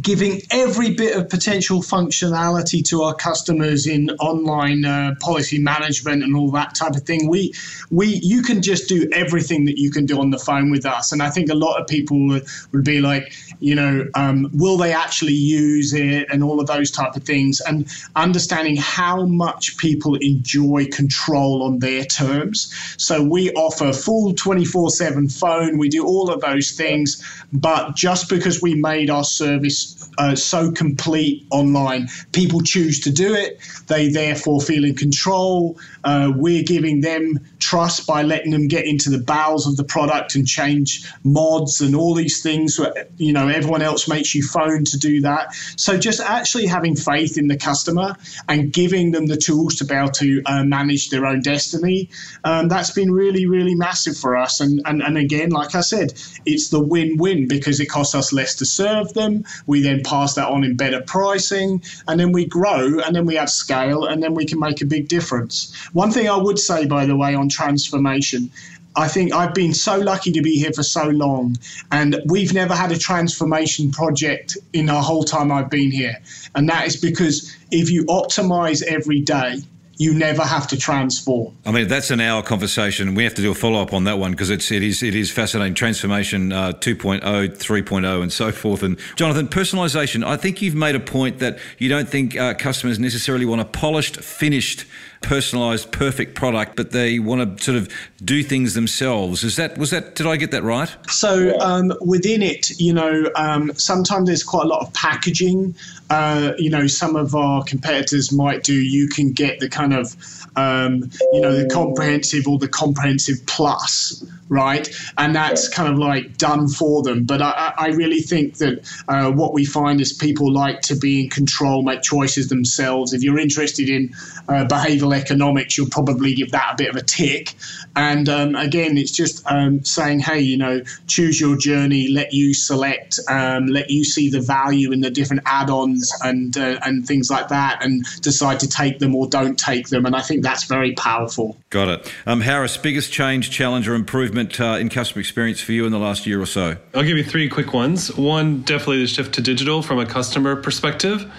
giving 0.00 0.40
every 0.52 0.94
bit 0.94 1.16
of 1.16 1.28
potential 1.28 1.82
functionality 1.82 2.84
to 2.84 3.02
our 3.02 3.14
customers 3.14 3.88
in 3.88 4.08
online 4.20 4.84
uh, 4.84 5.14
policy 5.18 5.58
management 5.58 6.22
and 6.22 6.36
all 6.36 6.50
that 6.52 6.76
type 6.76 6.94
of 6.94 7.02
thing. 7.02 7.28
We, 7.28 7.52
we, 7.90 8.20
you 8.22 8.42
can 8.42 8.62
just 8.62 8.88
do 8.88 9.08
everything 9.12 9.64
that 9.64 9.78
you 9.78 9.90
can 9.90 10.06
do 10.06 10.20
on 10.20 10.30
the 10.30 10.38
phone 10.38 10.70
with 10.70 10.86
us, 10.86 11.10
and 11.10 11.20
I 11.20 11.30
think 11.30 11.50
a 11.50 11.54
lot 11.54 11.80
of 11.80 11.88
people 11.88 12.28
would, 12.28 12.46
would 12.72 12.84
be 12.84 13.00
like, 13.00 13.32
you 13.58 13.74
know, 13.74 14.06
um, 14.14 14.48
will 14.52 14.76
they 14.76 14.92
actually 14.92 15.34
use 15.34 15.92
it 15.92 16.28
and 16.30 16.44
all 16.44 16.60
of 16.60 16.68
those 16.68 16.92
type 16.92 17.16
of 17.16 17.24
things, 17.24 17.60
and 17.60 17.88
understanding 18.14 18.76
how 18.76 19.26
much 19.26 19.76
people 19.76 20.14
enjoy 20.16 20.86
control 20.86 21.64
on 21.64 21.80
their 21.80 22.04
terms. 22.04 22.72
So 22.96 23.24
we 23.24 23.50
offer 23.52 23.92
full 23.92 24.34
24/7 24.34 25.36
phone. 25.36 25.78
We 25.78 25.88
do 25.88 26.06
all 26.06 26.30
of 26.30 26.40
those 26.40 26.70
things, 26.70 27.22
but 27.52 27.96
just 27.96 28.28
because 28.28 28.62
we 28.62 28.76
made 28.76 29.10
our 29.10 29.24
service 29.24 29.79
uh, 30.18 30.34
so 30.34 30.70
complete 30.72 31.46
online. 31.50 32.08
People 32.32 32.60
choose 32.60 33.00
to 33.00 33.10
do 33.10 33.34
it. 33.34 33.58
They 33.86 34.08
therefore 34.08 34.60
feel 34.60 34.84
in 34.84 34.94
control. 34.94 35.78
Uh, 36.04 36.32
we're 36.34 36.62
giving 36.64 37.00
them 37.00 37.38
trust 37.70 38.04
by 38.04 38.22
letting 38.22 38.50
them 38.50 38.66
get 38.66 38.84
into 38.84 39.10
the 39.10 39.18
bowels 39.18 39.64
of 39.64 39.76
the 39.76 39.84
product 39.84 40.34
and 40.34 40.44
change 40.46 41.08
mods 41.22 41.80
and 41.80 41.94
all 41.94 42.14
these 42.14 42.42
things. 42.42 42.80
You 43.16 43.32
know, 43.32 43.46
everyone 43.46 43.80
else 43.80 44.08
makes 44.08 44.34
you 44.34 44.42
phone 44.42 44.84
to 44.86 44.98
do 44.98 45.20
that. 45.20 45.54
So 45.76 45.96
just 45.96 46.20
actually 46.20 46.66
having 46.66 46.96
faith 46.96 47.38
in 47.38 47.46
the 47.46 47.56
customer 47.56 48.16
and 48.48 48.72
giving 48.72 49.12
them 49.12 49.26
the 49.26 49.36
tools 49.36 49.76
to 49.76 49.84
be 49.84 49.94
able 49.94 50.10
to 50.10 50.42
uh, 50.46 50.64
manage 50.64 51.10
their 51.10 51.26
own 51.26 51.42
destiny. 51.42 52.10
Um, 52.42 52.68
that's 52.68 52.90
been 52.90 53.12
really, 53.12 53.46
really 53.46 53.76
massive 53.76 54.16
for 54.16 54.36
us. 54.36 54.60
And, 54.60 54.82
and 54.84 55.00
and 55.02 55.16
again, 55.16 55.50
like 55.50 55.74
I 55.76 55.82
said, 55.82 56.12
it's 56.44 56.70
the 56.70 56.82
win-win 56.82 57.46
because 57.46 57.78
it 57.78 57.86
costs 57.86 58.14
us 58.14 58.32
less 58.32 58.56
to 58.56 58.64
serve 58.64 59.12
them. 59.14 59.44
We 59.66 59.80
then 59.80 60.02
pass 60.02 60.34
that 60.34 60.48
on 60.48 60.64
in 60.64 60.76
better 60.76 61.02
pricing, 61.06 61.82
and 62.08 62.18
then 62.18 62.32
we 62.32 62.46
grow, 62.46 62.98
and 62.98 63.14
then 63.14 63.26
we 63.26 63.36
have 63.36 63.50
scale, 63.50 64.06
and 64.06 64.22
then 64.22 64.34
we 64.34 64.44
can 64.44 64.58
make 64.58 64.80
a 64.82 64.86
big 64.86 65.06
difference. 65.08 65.72
One 65.92 66.10
thing 66.10 66.28
I 66.28 66.36
would 66.36 66.58
say, 66.58 66.86
by 66.86 67.06
the 67.06 67.16
way, 67.16 67.34
on 67.34 67.48
transformation. 67.60 68.50
I 68.96 69.06
think 69.06 69.32
I've 69.32 69.54
been 69.54 69.74
so 69.74 69.98
lucky 69.98 70.32
to 70.32 70.42
be 70.42 70.58
here 70.58 70.72
for 70.72 70.82
so 70.82 71.04
long, 71.08 71.56
and 71.92 72.20
we've 72.26 72.52
never 72.52 72.74
had 72.74 72.90
a 72.90 72.98
transformation 72.98 73.92
project 73.92 74.56
in 74.72 74.86
the 74.86 75.00
whole 75.00 75.22
time 75.22 75.52
I've 75.52 75.70
been 75.70 75.92
here. 75.92 76.16
And 76.54 76.68
that 76.68 76.86
is 76.86 76.96
because 76.96 77.54
if 77.70 77.90
you 77.90 78.04
optimize 78.06 78.82
every 78.82 79.20
day, 79.20 79.60
you 80.00 80.14
never 80.14 80.42
have 80.42 80.66
to 80.66 80.78
transform. 80.78 81.54
I 81.66 81.72
mean, 81.72 81.86
that's 81.86 82.10
an 82.10 82.20
hour 82.20 82.42
conversation. 82.42 83.14
We 83.14 83.22
have 83.24 83.34
to 83.34 83.42
do 83.42 83.50
a 83.50 83.54
follow 83.54 83.82
up 83.82 83.92
on 83.92 84.04
that 84.04 84.18
one 84.18 84.30
because 84.30 84.48
it's 84.48 84.72
it 84.72 84.82
is 84.82 85.02
it 85.02 85.14
is 85.14 85.30
fascinating. 85.30 85.74
Transformation 85.74 86.52
uh, 86.52 86.72
2.0, 86.72 87.20
3.0, 87.20 88.22
and 88.22 88.32
so 88.32 88.50
forth. 88.50 88.82
And 88.82 88.98
Jonathan, 89.16 89.46
personalization. 89.46 90.24
I 90.24 90.38
think 90.38 90.62
you've 90.62 90.74
made 90.74 90.94
a 90.94 91.00
point 91.00 91.38
that 91.40 91.58
you 91.76 91.90
don't 91.90 92.08
think 92.08 92.34
uh, 92.34 92.54
customers 92.54 92.98
necessarily 92.98 93.44
want 93.44 93.60
a 93.60 93.66
polished, 93.66 94.16
finished 94.16 94.86
personalized, 95.22 95.92
perfect 95.92 96.34
product, 96.34 96.76
but 96.76 96.92
they 96.92 97.18
want 97.18 97.58
to 97.58 97.64
sort 97.64 97.76
of 97.76 97.88
do 98.24 98.42
things 98.42 98.74
themselves. 98.74 99.44
Is 99.44 99.56
that 99.56 99.76
was 99.78 99.90
that? 99.90 100.14
Did 100.14 100.26
I 100.26 100.36
get 100.36 100.50
that 100.50 100.62
right? 100.62 100.94
So 101.08 101.58
um, 101.60 101.92
within 102.00 102.42
it, 102.42 102.70
you 102.80 102.92
know, 102.92 103.30
um, 103.36 103.72
sometimes 103.74 104.26
there's 104.26 104.42
quite 104.42 104.64
a 104.64 104.68
lot 104.68 104.86
of 104.86 104.92
packaging. 104.94 105.74
Uh, 106.08 106.52
you 106.58 106.70
know, 106.70 106.86
some 106.86 107.16
of 107.16 107.34
our 107.34 107.62
competitors 107.64 108.32
might 108.32 108.64
do. 108.64 108.74
You 108.74 109.08
can 109.08 109.32
get 109.32 109.60
the 109.60 109.68
kind 109.68 109.94
of 109.94 110.16
um, 110.56 111.10
you 111.32 111.40
know, 111.40 111.54
the 111.54 111.68
comprehensive 111.68 112.46
or 112.48 112.58
the 112.58 112.68
comprehensive 112.68 113.44
plus, 113.46 114.24
right? 114.50 114.86
And 115.16 115.34
that's 115.34 115.68
kind 115.68 115.90
of 115.90 115.98
like 115.98 116.36
done 116.36 116.68
for 116.68 117.02
them. 117.02 117.24
But 117.24 117.40
I, 117.40 117.72
I 117.78 117.88
really 117.88 118.20
think 118.20 118.58
that 118.58 118.86
uh, 119.08 119.30
what 119.30 119.54
we 119.54 119.64
find 119.64 120.00
is 120.00 120.12
people 120.12 120.52
like 120.52 120.80
to 120.82 120.96
be 120.96 121.22
in 121.22 121.30
control, 121.30 121.82
make 121.82 122.02
choices 122.02 122.48
themselves. 122.48 123.14
If 123.14 123.22
you're 123.22 123.38
interested 123.38 123.88
in 123.88 124.12
uh, 124.48 124.66
behavioral 124.66 125.16
economics, 125.16 125.78
you'll 125.78 125.88
probably 125.88 126.34
give 126.34 126.50
that 126.50 126.74
a 126.74 126.76
bit 126.76 126.90
of 126.90 126.96
a 126.96 127.02
tick. 127.02 127.54
And 127.96 128.28
um, 128.28 128.54
again, 128.56 128.98
it's 128.98 129.12
just 129.12 129.46
um, 129.46 129.84
saying, 129.84 130.20
hey, 130.20 130.40
you 130.40 130.56
know, 130.56 130.82
choose 131.06 131.40
your 131.40 131.56
journey, 131.56 132.08
let 132.08 132.32
you 132.32 132.52
select, 132.52 133.18
um, 133.28 133.66
let 133.66 133.88
you 133.90 134.04
see 134.04 134.28
the 134.28 134.40
value 134.40 134.92
in 134.92 135.00
the 135.00 135.10
different 135.10 135.42
add-ons 135.46 136.12
and 136.22 136.56
uh, 136.56 136.78
and 136.84 137.06
things 137.06 137.30
like 137.30 137.48
that, 137.48 137.84
and 137.84 138.04
decide 138.20 138.58
to 138.60 138.68
take 138.68 138.98
them 138.98 139.14
or 139.14 139.28
don't 139.28 139.58
take 139.58 139.88
them. 139.88 140.06
And 140.06 140.16
I 140.16 140.22
think 140.22 140.42
that's 140.42 140.64
very 140.64 140.92
powerful. 140.94 141.56
Got 141.70 141.88
it. 141.88 142.12
Um, 142.26 142.40
Harris, 142.40 142.76
biggest 142.76 143.12
change, 143.12 143.50
challenge, 143.50 143.88
or 143.88 143.94
improvement 143.94 144.39
uh, 144.40 144.78
in 144.80 144.88
customer 144.88 145.20
experience 145.20 145.60
for 145.60 145.72
you 145.72 145.86
in 145.86 145.92
the 145.92 145.98
last 145.98 146.26
year 146.26 146.40
or 146.40 146.46
so? 146.46 146.76
I'll 146.94 147.02
give 147.02 147.16
you 147.16 147.24
three 147.24 147.48
quick 147.48 147.72
ones. 147.72 148.14
One, 148.16 148.62
definitely 148.62 149.00
the 149.00 149.06
shift 149.06 149.34
to 149.34 149.42
digital 149.42 149.82
from 149.82 149.98
a 149.98 150.06
customer 150.06 150.56
perspective. 150.56 151.30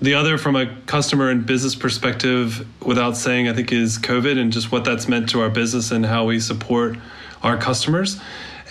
The 0.00 0.14
other, 0.14 0.36
from 0.36 0.56
a 0.56 0.74
customer 0.86 1.30
and 1.30 1.46
business 1.46 1.76
perspective, 1.76 2.66
without 2.84 3.16
saying, 3.16 3.48
I 3.48 3.52
think, 3.52 3.70
is 3.70 3.98
COVID 3.98 4.36
and 4.36 4.52
just 4.52 4.72
what 4.72 4.84
that's 4.84 5.06
meant 5.06 5.28
to 5.30 5.40
our 5.40 5.48
business 5.48 5.92
and 5.92 6.04
how 6.04 6.24
we 6.24 6.40
support 6.40 6.96
our 7.42 7.56
customers. 7.56 8.20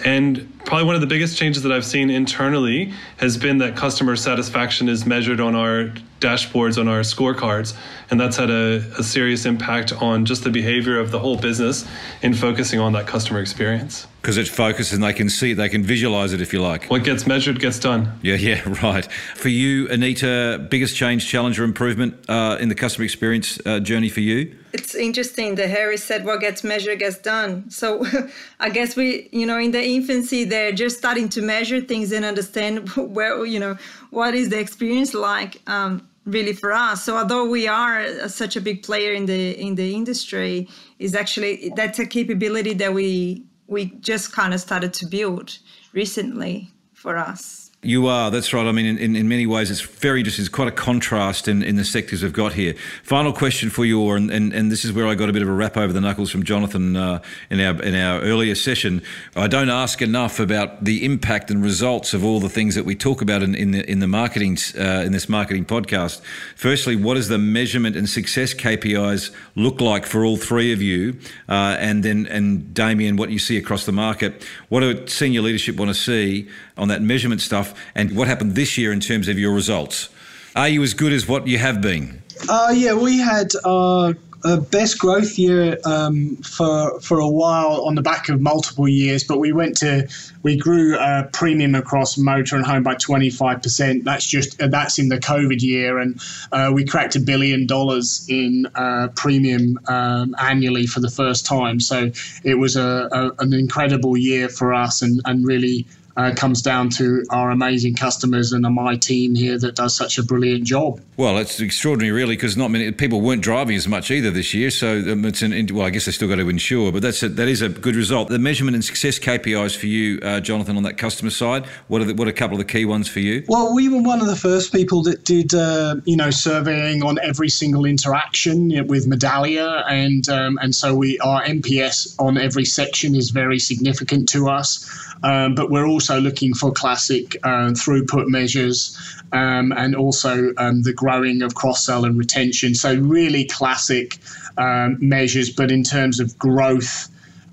And 0.04 0.52
probably 0.66 0.86
one 0.86 0.96
of 0.96 1.02
the 1.02 1.08
biggest 1.08 1.38
changes 1.38 1.64
that 1.64 1.72
I've 1.72 1.86
seen 1.86 2.10
internally 2.10 2.92
has 3.18 3.38
been 3.38 3.60
that 3.60 3.78
customer 3.78 4.16
satisfaction 4.16 4.90
is 4.90 5.06
measured 5.06 5.40
on 5.40 5.56
our 5.56 5.94
dashboards, 6.22 6.78
on 6.80 6.88
our 6.88 7.02
scorecards. 7.02 7.76
And 8.10 8.20
that's 8.20 8.38
had 8.38 8.50
a, 8.50 8.78
a, 8.98 9.04
serious 9.04 9.46
impact 9.46 9.92
on 9.94 10.26
just 10.26 10.44
the 10.44 10.50
behavior 10.50 11.00
of 11.00 11.12
the 11.12 11.20
whole 11.20 11.38
business 11.38 11.86
in 12.22 12.34
focusing 12.34 12.80
on 12.80 12.94
that 12.94 13.08
customer 13.08 13.42
experience. 13.42 14.08
Because 14.22 14.38
it's 14.38 14.50
focused 14.50 14.94
and 14.94 15.04
they 15.04 15.14
can 15.14 15.30
see 15.30 15.52
it, 15.52 15.56
they 15.56 15.68
can 15.68 15.84
visualize 15.84 16.32
it 16.32 16.42
if 16.42 16.54
you 16.54 16.62
like. 16.62 16.86
What 16.86 17.04
gets 17.04 17.26
measured 17.26 17.60
gets 17.60 17.80
done. 17.80 18.20
Yeah, 18.22 18.36
yeah, 18.36 18.62
right. 18.84 19.06
For 19.36 19.50
you, 19.50 19.90
Anita, 19.90 20.68
biggest 20.70 20.96
change, 20.96 21.28
challenge, 21.28 21.60
or 21.60 21.64
improvement 21.64 22.30
uh, 22.30 22.58
in 22.60 22.70
the 22.70 22.76
customer 22.76 23.04
experience 23.04 23.60
uh, 23.66 23.80
journey 23.80 24.10
for 24.10 24.20
you? 24.20 24.56
It's 24.74 24.96
interesting 24.96 25.56
that 25.56 25.70
Harry 25.70 25.98
said 25.98 26.24
what 26.24 26.40
gets 26.40 26.64
measured 26.64 27.00
gets 27.00 27.18
done. 27.18 27.70
So 27.72 28.06
I 28.60 28.70
guess 28.70 28.96
we, 28.96 29.28
you 29.32 29.46
know, 29.46 29.58
in 29.58 29.72
the 29.72 29.84
infancy, 29.84 30.44
they're 30.44 30.72
just 30.72 30.98
starting 30.98 31.28
to 31.30 31.42
measure 31.42 31.82
things 31.82 32.12
and 32.12 32.24
understand 32.24 32.90
where 32.96 33.44
you 33.46 33.60
know 33.60 33.78
what 34.12 34.36
is 34.36 34.50
the 34.50 34.60
experience 34.60 35.14
like 35.14 35.62
um, 35.68 36.08
really 36.26 36.54
for 36.54 36.72
us. 36.72 37.04
So 37.04 37.18
although 37.18 37.46
we 37.46 37.68
are 37.68 38.02
uh, 38.02 38.28
such 38.28 38.56
a 38.56 38.62
big 38.62 38.84
player 38.84 39.14
in 39.14 39.26
the 39.26 39.60
in 39.60 39.76
the 39.76 39.94
industry, 39.94 40.68
is 41.00 41.16
actually 41.16 41.72
that's 41.76 42.00
a 42.00 42.06
capability 42.06 42.74
that 42.76 42.94
we 42.94 43.46
we 43.68 43.86
just 44.02 44.32
kind 44.32 44.54
of 44.54 44.60
started 44.60 44.94
to 44.96 45.06
build 45.06 45.58
recently 45.94 46.72
for 46.94 47.18
us. 47.18 47.71
You 47.84 48.06
are, 48.06 48.30
that's 48.30 48.54
right. 48.54 48.68
I 48.68 48.72
mean, 48.72 48.86
in, 48.86 49.16
in 49.16 49.28
many 49.28 49.48
ways, 49.48 49.72
it's 49.72 49.82
very 49.82 50.20
interesting. 50.20 50.44
It's 50.44 50.54
quite 50.54 50.68
a 50.68 50.72
contrast 50.72 51.48
in, 51.48 51.64
in 51.64 51.78
the 51.78 51.84
sectors 51.84 52.22
we've 52.22 52.32
got 52.32 52.54
here. 52.54 52.76
Final 53.02 53.34
question 53.34 53.72
for 53.72 53.86
you, 53.86 54.08
and, 54.12 54.30
and, 54.30 54.54
and 54.54 54.72
this 54.72 54.86
is 54.86 54.94
where 54.94 55.08
I 55.08 55.16
got 55.16 55.30
a 55.30 55.34
bit 55.34 55.42
of 55.42 55.48
a 55.48 55.52
wrap 55.52 55.78
over 55.78 55.92
the 55.92 56.00
knuckles 56.00 56.30
from 56.30 56.44
Jonathan 56.44 56.96
uh, 56.96 57.24
in 57.50 57.60
our 57.60 57.82
in 57.82 57.96
our 57.96 58.22
earlier 58.22 58.54
session. 58.54 59.02
I 59.36 59.48
don't 59.48 59.72
ask 59.72 60.00
enough 60.00 60.40
about 60.40 60.84
the 60.84 61.04
impact 61.04 61.50
and 61.50 61.64
results 61.64 62.14
of 62.14 62.24
all 62.24 62.40
the 62.40 62.50
things 62.50 62.76
that 62.76 62.86
we 62.86 62.94
talk 62.94 63.20
about 63.20 63.42
in, 63.42 63.56
in 63.56 63.72
the 63.72 63.90
in 63.90 63.98
the 63.98 64.08
marketing 64.08 64.60
uh, 64.78 65.02
in 65.04 65.12
this 65.12 65.28
marketing 65.28 65.66
podcast. 65.66 66.22
Firstly, 66.56 66.96
what 66.96 67.16
does 67.16 67.30
the 67.30 67.40
measurement 67.40 67.96
and 67.96 68.08
success 68.08 68.54
KPIs 68.54 69.32
look 69.56 69.82
like 69.82 70.06
for 70.06 70.24
all 70.24 70.38
three 70.38 70.72
of 70.72 70.84
you? 70.84 71.18
Uh, 71.50 71.78
and 71.80 72.04
then 72.04 72.28
and 72.28 72.76
Damien, 72.76 73.16
what 73.16 73.32
you 73.32 73.40
see 73.40 73.58
across 73.58 73.88
the 73.88 73.92
market. 73.92 74.46
What 74.70 74.82
do 74.82 75.08
senior 75.08 75.42
leadership 75.42 75.78
want 75.78 75.90
to 75.90 75.96
see 75.96 76.48
on 76.78 76.88
that 76.90 77.02
measurement 77.02 77.42
stuff? 77.42 77.71
And 77.96 78.16
what 78.16 78.28
happened 78.28 78.56
this 78.56 78.78
year 78.78 78.92
in 78.92 79.00
terms 79.00 79.28
of 79.28 79.38
your 79.40 79.54
results. 79.54 80.10
Are 80.56 80.70
you 80.70 80.84
as 80.84 80.94
good 80.94 81.14
as 81.14 81.28
what 81.28 81.48
you 81.48 81.58
have 81.58 81.82
been? 81.82 82.22
Uh, 82.50 82.74
yeah, 82.76 82.94
we 82.94 83.20
had 83.20 83.52
our 83.64 84.16
uh, 84.44 84.58
best 84.58 84.98
growth 84.98 85.38
year 85.38 85.78
um, 85.86 86.36
for 86.38 87.00
for 87.00 87.20
a 87.20 87.28
while 87.28 87.86
on 87.86 87.96
the 87.96 88.02
back 88.02 88.30
of 88.30 88.42
multiple 88.42 88.88
years, 88.88 89.24
but 89.24 89.40
we 89.40 89.52
went 89.52 89.78
to 89.78 90.08
we 90.44 90.58
grew 90.58 90.98
uh, 90.98 91.28
premium 91.32 91.76
across 91.76 92.18
motor 92.18 92.56
and 92.56 92.66
home 92.66 92.84
by 92.84 92.96
25 92.96 93.62
percent. 93.62 94.04
That's 94.04 94.26
just 94.26 94.62
uh, 94.62 94.68
that's 94.68 94.98
in 94.98 95.10
the 95.10 95.18
COVID 95.18 95.62
year, 95.62 96.00
and 96.00 96.20
uh, 96.52 96.72
we 96.74 96.86
cracked 96.86 97.16
a 97.16 97.20
billion 97.20 97.68
dollars 97.68 98.26
in 98.28 98.68
uh, 98.76 99.10
premium 99.16 99.80
um, 99.88 100.36
annually 100.40 100.88
for 100.88 101.00
the 101.00 101.10
first 101.10 101.46
time. 101.46 101.80
So 101.80 102.12
it 102.44 102.56
was 102.56 102.76
a, 102.76 103.10
a, 103.12 103.32
an 103.44 103.54
incredible 103.54 104.18
year 104.18 104.50
for 104.50 104.74
us, 104.74 105.02
and 105.02 105.22
and 105.26 105.46
really 105.46 105.86
uh, 106.18 106.34
comes 106.36 106.62
down 106.62 106.90
to 106.90 107.24
our 107.30 107.52
amazing 107.52 107.96
customers 107.96 108.52
and 108.52 108.66
my 108.72 108.96
team 108.96 109.36
here 109.36 109.58
that 109.58 109.76
does 109.76 109.96
such 109.96 110.18
a 110.18 110.24
brilliant 110.24 110.64
job. 110.64 111.02
Well, 111.18 111.38
it's 111.38 111.60
extraordinary, 111.60 112.12
really, 112.12 112.36
because 112.36 112.58
not 112.58 112.72
many 112.72 112.92
people 112.92 113.22
weren't 113.22 113.42
driving 113.42 113.76
as 113.76 113.88
much 113.88 114.12
either 114.12 114.32
this 114.32 114.54
year. 114.54 114.72
So 114.72 115.00
um, 115.12 115.26
it's 115.26 115.42
an 115.42 115.68
well, 115.74 115.86
I 115.86 115.90
guess 115.90 116.06
they 116.06 116.12
still 116.12 116.28
got 116.28 116.36
to 116.36 116.50
insure, 116.50 116.92
but 116.92 117.02
that's 117.02 117.22
a, 117.24 117.30
that 117.30 117.48
is 117.48 117.62
a 117.62 117.70
good 117.70 117.96
result. 117.96 118.30
The 118.30 118.40
measurement 118.40 118.76
and 118.76 118.84
success 118.84 119.20
KPIs 119.20 119.76
for 119.76 119.88
you, 119.88 120.20
uh, 120.22 120.40
Jonathan, 120.40 120.78
on 120.78 120.84
that 120.84 120.98
customer 120.98 121.32
side. 121.32 121.66
What 121.88 122.02
are 122.02 122.06
the, 122.06 122.14
what 122.14 122.28
are 122.28 122.32
a 122.32 122.34
couple 122.34 122.60
of 122.60 122.66
the 122.66 122.72
key 122.72 122.86
ones 122.86 123.08
for 123.08 123.20
you? 123.20 123.44
Well, 123.48 123.74
we 123.76 123.90
were 123.90 124.02
one 124.02 124.22
of 124.22 124.28
the 124.28 124.36
first 124.36 124.74
people 124.74 125.04
that 125.04 125.24
did 125.26 125.54
uh, 125.54 125.98
you 126.06 126.16
know 126.16 126.32
surveying 126.32 127.04
on 127.04 127.20
every 127.22 127.50
single 127.50 127.86
interaction 127.86 128.88
with 128.88 129.08
Medallia, 129.08 129.84
and 129.90 130.28
um, 130.30 130.58
and 130.62 130.74
so 130.74 130.96
we 130.96 131.20
our 131.20 131.44
NPS 131.44 132.16
on 132.20 132.38
every 132.38 132.66
section 132.66 133.16
is 133.16 133.30
very 133.30 133.60
significant 133.60 134.30
to 134.30 134.50
us. 134.50 134.88
Um, 135.24 135.56
but 135.56 135.70
we're 135.70 135.86
also 135.86 136.20
looking 136.20 136.54
for 136.54 136.72
classic 136.72 137.36
uh, 137.44 137.72
throughput 137.72 138.28
measures 138.28 138.98
um, 139.32 139.72
and 139.72 139.96
also 139.96 140.54
um, 140.58 140.82
the 140.84 140.94
growing 140.94 141.42
of 141.42 141.56
cross 141.56 141.86
sell 141.86 142.06
and 142.06 142.18
retention. 142.18 142.74
So, 142.76 142.96
really 142.96 143.46
classic 143.46 144.18
um, 144.58 144.98
measures, 145.00 145.50
but 145.50 145.72
in 145.72 145.84
terms 145.84 146.20
of 146.20 146.38
growth. 146.38 147.08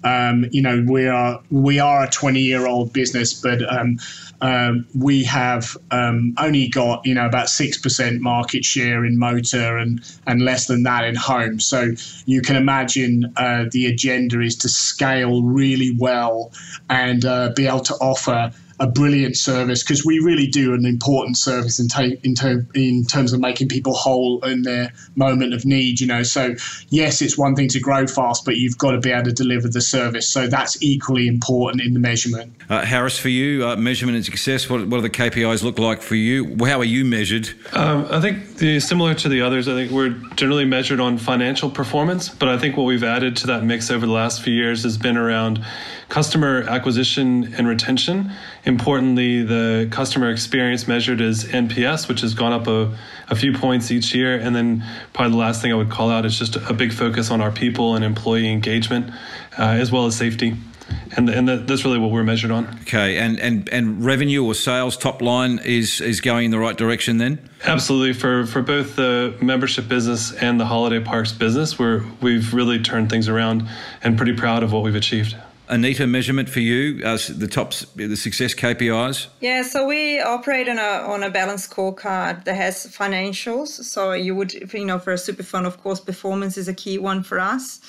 Um, 0.05 0.47
you 0.53 0.63
know, 0.63 0.85
we 0.89 1.09
are 1.09 1.41
we 1.51 1.81
are 1.81 2.05
a 2.05 2.09
20 2.09 2.39
year 2.39 2.69
old 2.69 2.93
business, 2.93 3.35
but 3.35 3.61
um, 4.41 4.87
we 4.95 5.25
have 5.25 5.77
um, 5.91 6.35
only 6.39 6.69
got 6.69 7.05
you 7.05 7.15
know 7.15 7.27
about 7.27 7.49
six 7.49 7.79
percent 7.79 8.21
market 8.21 8.65
share 8.65 9.05
in 9.05 9.19
motor 9.19 9.77
and 9.77 10.01
and 10.27 10.43
less 10.43 10.67
than 10.67 10.83
that 10.85 11.05
in 11.05 11.15
home. 11.15 11.61
So 11.61 11.93
you 12.27 12.41
can 12.43 12.57
imagine 12.57 13.33
uh, 13.37 13.67
the 13.71 13.87
agenda 13.87 14.41
is 14.41 14.57
to 14.59 14.69
scale 14.69 15.43
really 15.43 15.97
well 15.99 16.53
and 16.89 17.25
uh, 17.25 17.53
be 17.57 17.67
able 17.67 17.81
to 17.81 17.95
offer 17.95 18.53
a 18.81 18.87
brilliant 18.87 19.37
service 19.37 19.83
because 19.83 20.05
we 20.05 20.19
really 20.21 20.47
do 20.47 20.75
an 20.75 20.87
important 20.87 21.37
service 21.37 21.81
in, 21.81 21.89
ta- 21.89 22.17
in, 22.23 22.35
ter- 22.35 22.67
in 22.75 23.05
terms 23.05 23.33
of 23.33 23.41
making 23.41 23.69
people 23.69 23.93
whole 23.93 24.45
in 24.45 24.63
their 24.63 24.93
moment 25.17 25.53
of 25.53 25.65
need. 25.65 26.01
You 26.01 26.07
know, 26.07 26.23
so 26.23 26.55
yes, 26.89 27.21
it's 27.21 27.37
one 27.37 27.57
thing 27.57 27.69
to 27.69 27.81
grow 27.81 28.07
fast, 28.07 28.45
but 28.45 28.57
you've 28.57 28.79
got 28.79 28.93
to 28.93 28.99
be 28.99 29.11
able 29.11 29.25
to 29.25 29.33
deliver 29.33 29.69
the 29.69 29.81
service. 29.81 30.29
So 30.29 30.47
that's 30.47 30.81
equally 30.83 31.27
important 31.27 31.83
in 31.83 31.95
the 31.95 32.01
measurement. 32.01 32.53
Uh, 32.69 32.85
Harris, 32.85 33.19
for 33.19 33.29
you, 33.29 33.67
uh, 33.67 33.77
measurement 33.77 34.17
and 34.17 34.25
success. 34.25 34.71
What, 34.71 34.87
what 34.89 34.99
do 34.99 35.03
the 35.03 35.11
KPIs 35.11 35.63
look 35.63 35.79
like 35.79 36.03
for 36.03 36.15
you? 36.15 36.57
How 36.65 36.79
are 36.79 36.85
you 36.85 37.05
measured? 37.05 37.51
Um, 37.73 38.07
I 38.11 38.21
think 38.21 38.57
the, 38.59 38.79
similar 38.81 39.15
to 39.15 39.29
the 39.29 39.41
others. 39.41 39.69
I 39.69 39.75
think 39.75 39.91
we're 39.91 40.11
generally 40.37 40.65
measured 40.65 41.01
on 41.01 41.19
financial 41.19 41.71
performance, 41.71 42.29
but 42.29 42.49
I 42.49 42.59
think 42.59 42.77
what 42.77 42.85
we've 42.85 43.05
added 43.05 43.37
to 43.39 43.47
that 43.49 43.65
mix 43.65 43.91
over 43.91 44.07
the 44.07 44.13
last 44.13 44.43
few 44.43 44.55
years 44.55 44.83
has 44.85 44.97
been 44.97 45.17
around 45.17 45.65
customer 46.09 46.63
acquisition 46.63 47.55
and 47.55 47.69
retention. 47.69 48.33
Importantly, 48.65 49.43
the 49.43 49.89
customer 49.91 50.31
experience 50.31 50.89
measured 50.89 51.21
as 51.21 51.45
NPS, 51.45 52.09
which 52.09 52.23
has 52.23 52.35
gone 52.35 52.53
up 52.53 52.67
a, 52.67 52.97
a 53.29 53.37
few 53.37 53.53
points 53.53 53.91
each 53.91 54.15
year. 54.15 54.37
And 54.39 54.55
then 54.57 54.85
probably 55.13 55.33
the 55.33 55.39
last 55.39 55.61
thing 55.61 55.73
I 55.73 55.75
would 55.75 55.91
call 55.91 56.11
out 56.11 56.25
is 56.25 56.39
just 56.39 56.57
a 56.57 56.73
big 56.73 56.93
focus 56.93 57.31
on 57.31 57.41
our 57.41 57.53
people 57.53 57.95
and 57.95 58.05
employee 58.05 58.51
engagement, 58.51 59.11
uh, 59.59 59.63
as 59.63 59.93
well 59.93 60.07
as 60.07 60.17
safety 60.17 60.55
and 61.17 61.29
and 61.29 61.49
that's 61.49 61.85
really 61.85 61.99
what 61.99 62.11
we're 62.11 62.25
measured 62.25 62.51
on. 62.51 62.67
Okay, 62.83 63.19
and 63.19 63.39
and 63.41 63.69
and 63.71 64.05
revenue 64.05 64.45
or 64.45 64.55
sales 64.55 64.97
top 64.97 65.23
line 65.23 65.59
is 65.65 66.01
is 66.01 66.21
going 66.21 66.47
in 66.47 66.51
the 66.51 66.59
right 66.59 66.77
direction 66.77 67.19
then. 67.19 67.39
Absolutely, 67.65 68.13
for 68.13 68.47
for 68.47 68.63
both 68.63 68.97
the 68.97 69.37
membership 69.41 69.89
business 69.89 70.33
and 70.33 70.61
the 70.61 70.67
holiday 70.67 71.01
parks 71.01 71.33
business, 71.33 71.79
we're 71.79 72.05
we've 72.21 72.55
really 72.55 72.79
turned 72.79 73.11
things 73.11 73.29
around 73.29 73.69
and 74.03 74.17
pretty 74.17 74.35
proud 74.35 74.63
of 74.63 74.73
what 74.73 74.83
we've 74.83 74.95
achieved. 74.95 75.37
Anita, 75.69 76.07
measurement 76.07 76.49
for 76.49 76.61
you, 76.61 77.05
uh, 77.05 77.19
the 77.29 77.47
top, 77.47 77.75
the 77.95 78.17
success 78.17 78.55
KPIs? 78.55 79.27
Yeah, 79.41 79.63
so 79.63 79.87
we 79.87 80.21
operate 80.21 80.69
on 80.69 80.79
a 80.79 81.07
on 81.07 81.23
a 81.23 81.31
balanced 81.31 81.71
scorecard 81.71 82.45
that 82.45 82.55
has 82.55 82.87
financials. 82.87 83.69
So 83.69 84.13
you 84.13 84.35
would, 84.35 84.53
you 84.73 84.85
know, 84.85 84.99
for 84.99 85.13
a 85.13 85.19
super 85.19 85.43
fund, 85.43 85.67
of 85.67 85.81
course, 85.83 86.01
performance 86.01 86.57
is 86.57 86.69
a 86.69 86.75
key 86.75 86.99
one 86.99 87.23
for 87.23 87.39
us. 87.39 87.81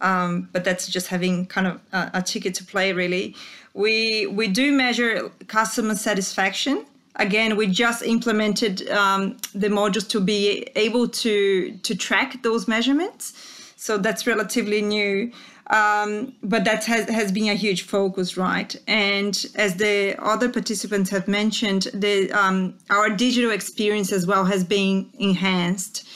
Um, 0.00 0.48
but 0.52 0.64
that's 0.64 0.88
just 0.88 1.08
having 1.08 1.46
kind 1.46 1.66
of 1.66 1.80
a, 1.92 2.10
a 2.14 2.22
ticket 2.22 2.54
to 2.56 2.64
play, 2.64 2.92
really. 2.92 3.34
We 3.74 4.26
we 4.26 4.48
do 4.48 4.72
measure 4.72 5.30
customer 5.46 5.94
satisfaction 5.94 6.86
again 7.18 7.56
we 7.56 7.66
just 7.66 8.02
implemented 8.02 8.88
um, 8.90 9.36
the 9.54 9.68
modules 9.68 10.08
to 10.08 10.20
be 10.20 10.66
able 10.76 11.08
to 11.08 11.76
to 11.82 11.94
track 11.94 12.42
those 12.42 12.68
measurements 12.68 13.32
so 13.76 13.98
that's 13.98 14.26
relatively 14.26 14.82
new 14.82 15.30
um, 15.68 16.34
but 16.42 16.64
that 16.64 16.84
has, 16.84 17.08
has 17.08 17.32
been 17.32 17.48
a 17.48 17.54
huge 17.54 17.82
focus, 17.82 18.36
right? 18.36 18.74
And 18.86 19.46
as 19.56 19.76
the 19.76 20.16
other 20.18 20.48
participants 20.48 21.10
have 21.10 21.26
mentioned, 21.26 21.88
the 21.92 22.30
um, 22.32 22.74
our 22.90 23.10
digital 23.10 23.50
experience 23.50 24.12
as 24.12 24.26
well 24.26 24.44
has 24.44 24.62
been 24.62 25.10
enhanced. 25.18 26.06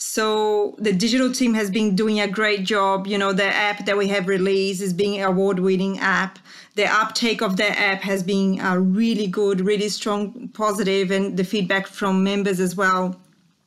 So 0.00 0.76
the 0.78 0.92
digital 0.92 1.30
team 1.30 1.54
has 1.54 1.70
been 1.70 1.94
doing 1.94 2.20
a 2.20 2.28
great 2.28 2.64
job. 2.64 3.06
You 3.06 3.18
know, 3.18 3.32
the 3.32 3.44
app 3.44 3.84
that 3.84 3.98
we 3.98 4.08
have 4.08 4.28
released 4.28 4.80
is 4.80 4.92
being 4.92 5.22
award-winning 5.22 5.98
app. 5.98 6.38
The 6.76 6.86
uptake 6.86 7.42
of 7.42 7.56
the 7.56 7.68
app 7.78 8.00
has 8.02 8.22
been 8.22 8.60
uh, 8.60 8.76
really 8.76 9.26
good, 9.26 9.60
really 9.60 9.88
strong, 9.88 10.48
positive, 10.54 11.10
and 11.10 11.36
the 11.36 11.44
feedback 11.44 11.86
from 11.86 12.24
members 12.24 12.60
as 12.60 12.76
well 12.76 13.20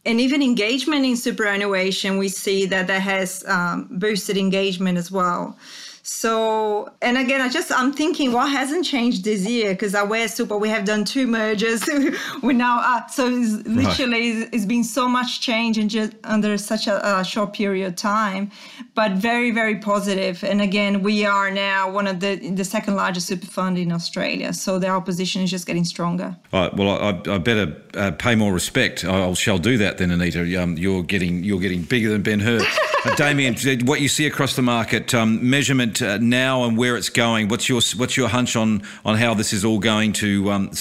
and 0.05 0.19
even 0.19 0.41
engagement 0.41 1.05
in 1.05 1.15
superannuation, 1.15 2.17
we 2.17 2.29
see 2.29 2.65
that 2.65 2.87
that 2.87 3.01
has 3.01 3.43
um, 3.47 3.87
boosted 3.91 4.37
engagement 4.37 4.97
as 4.97 5.11
well. 5.11 5.57
So, 6.05 6.91
and 7.01 7.17
again, 7.17 7.39
I 7.39 7.47
just 7.47 7.71
I'm 7.71 7.93
thinking 7.93 8.33
what 8.33 8.51
hasn't 8.51 8.83
changed 8.83 9.23
this 9.23 9.45
year 9.45 9.71
because 9.71 9.95
Aware 9.95 10.27
Super 10.27 10.57
we 10.57 10.67
have 10.67 10.83
done 10.83 11.05
two 11.05 11.27
mergers. 11.27 11.81
We're 12.43 12.51
now 12.51 12.79
are 12.79 13.07
so 13.07 13.29
it's 13.29 13.65
literally 13.65 14.41
right. 14.41 14.49
it's 14.51 14.65
been 14.65 14.83
so 14.83 15.07
much 15.07 15.39
change 15.39 15.77
in 15.77 15.87
just 15.87 16.11
under 16.25 16.57
such 16.57 16.87
a, 16.87 17.19
a, 17.19 17.23
short 17.23 17.53
period 17.53 17.87
of 17.87 17.95
time, 17.95 18.51
but 18.95 19.13
very 19.13 19.51
very 19.51 19.77
positive. 19.77 20.43
And 20.43 20.61
again, 20.61 21.03
we 21.03 21.23
are 21.23 21.49
now 21.49 21.89
one 21.89 22.07
of 22.07 22.19
the 22.19 22.35
the 22.49 22.65
second 22.65 22.97
largest 22.97 23.27
super 23.27 23.47
fund 23.47 23.77
in 23.77 23.93
Australia. 23.93 24.51
So 24.51 24.79
their 24.79 24.99
position 24.99 25.41
is 25.43 25.51
just 25.51 25.65
getting 25.65 25.85
stronger. 25.85 26.35
All 26.51 26.63
right. 26.63 26.75
Well, 26.75 26.89
I, 26.89 27.33
I 27.33 27.37
better 27.37 27.81
uh, 27.95 28.11
pay 28.11 28.35
more 28.35 28.53
respect. 28.53 29.03
I 29.03 29.33
shall 29.33 29.57
do 29.57 29.77
that 29.77 29.97
then, 29.97 30.11
Anita. 30.11 30.61
Um, 30.61 30.77
you're 30.77 31.03
getting 31.03 31.43
you're 31.43 31.59
getting 31.59 31.81
bigger 31.81 32.09
than 32.09 32.21
Ben 32.21 32.39
Hur. 32.39 32.61
uh, 33.05 33.15
Damien, 33.15 33.55
what 33.85 34.01
you 34.01 34.07
see 34.07 34.25
across 34.25 34.55
the 34.55 34.61
market, 34.61 35.13
um, 35.13 35.49
measurement 35.49 36.01
uh, 36.01 36.17
now 36.17 36.63
and 36.63 36.77
where 36.77 36.97
it's 36.97 37.09
going. 37.09 37.47
What's 37.47 37.69
your 37.69 37.81
what's 37.97 38.17
your 38.17 38.29
hunch 38.29 38.55
on 38.55 38.83
on 39.05 39.17
how 39.17 39.33
this 39.33 39.53
is 39.53 39.63
all 39.65 39.79
going 39.79 40.13
to 40.13 40.51
um, 40.51 40.71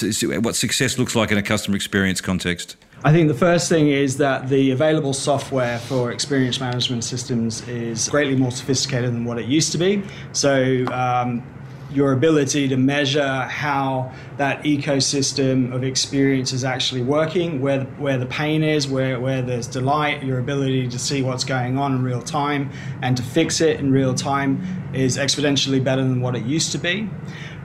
what 0.40 0.56
success 0.56 0.98
looks 0.98 1.14
like 1.14 1.30
in 1.30 1.38
a 1.38 1.42
customer 1.42 1.76
experience 1.76 2.20
context? 2.20 2.76
I 3.04 3.10
think 3.10 3.26
the 3.26 3.34
first 3.34 3.68
thing 3.68 3.88
is 3.88 4.16
that 4.18 4.48
the 4.48 4.70
available 4.70 5.12
software 5.12 5.78
for 5.80 6.12
experience 6.12 6.60
management 6.60 7.02
systems 7.02 7.66
is 7.66 8.08
greatly 8.08 8.36
more 8.36 8.52
sophisticated 8.52 9.12
than 9.12 9.24
what 9.24 9.38
it 9.40 9.46
used 9.46 9.72
to 9.72 9.78
be. 9.78 10.04
So 10.30 10.86
um, 10.92 11.42
your 11.94 12.12
ability 12.12 12.68
to 12.68 12.76
measure 12.76 13.42
how 13.42 14.12
that 14.36 14.62
ecosystem 14.64 15.72
of 15.74 15.84
experience 15.84 16.52
is 16.52 16.64
actually 16.64 17.02
working, 17.02 17.60
where 17.60 17.84
where 17.98 18.18
the 18.18 18.26
pain 18.26 18.62
is, 18.62 18.88
where 18.88 19.20
where 19.20 19.42
there's 19.42 19.66
delight, 19.66 20.22
your 20.22 20.38
ability 20.38 20.88
to 20.88 20.98
see 20.98 21.22
what's 21.22 21.44
going 21.44 21.78
on 21.78 21.94
in 21.94 22.02
real 22.02 22.22
time 22.22 22.70
and 23.02 23.16
to 23.16 23.22
fix 23.22 23.60
it 23.60 23.78
in 23.80 23.90
real 23.90 24.14
time 24.14 24.60
is 24.94 25.18
exponentially 25.18 25.82
better 25.82 26.02
than 26.02 26.20
what 26.20 26.34
it 26.36 26.44
used 26.44 26.72
to 26.72 26.78
be. 26.78 27.08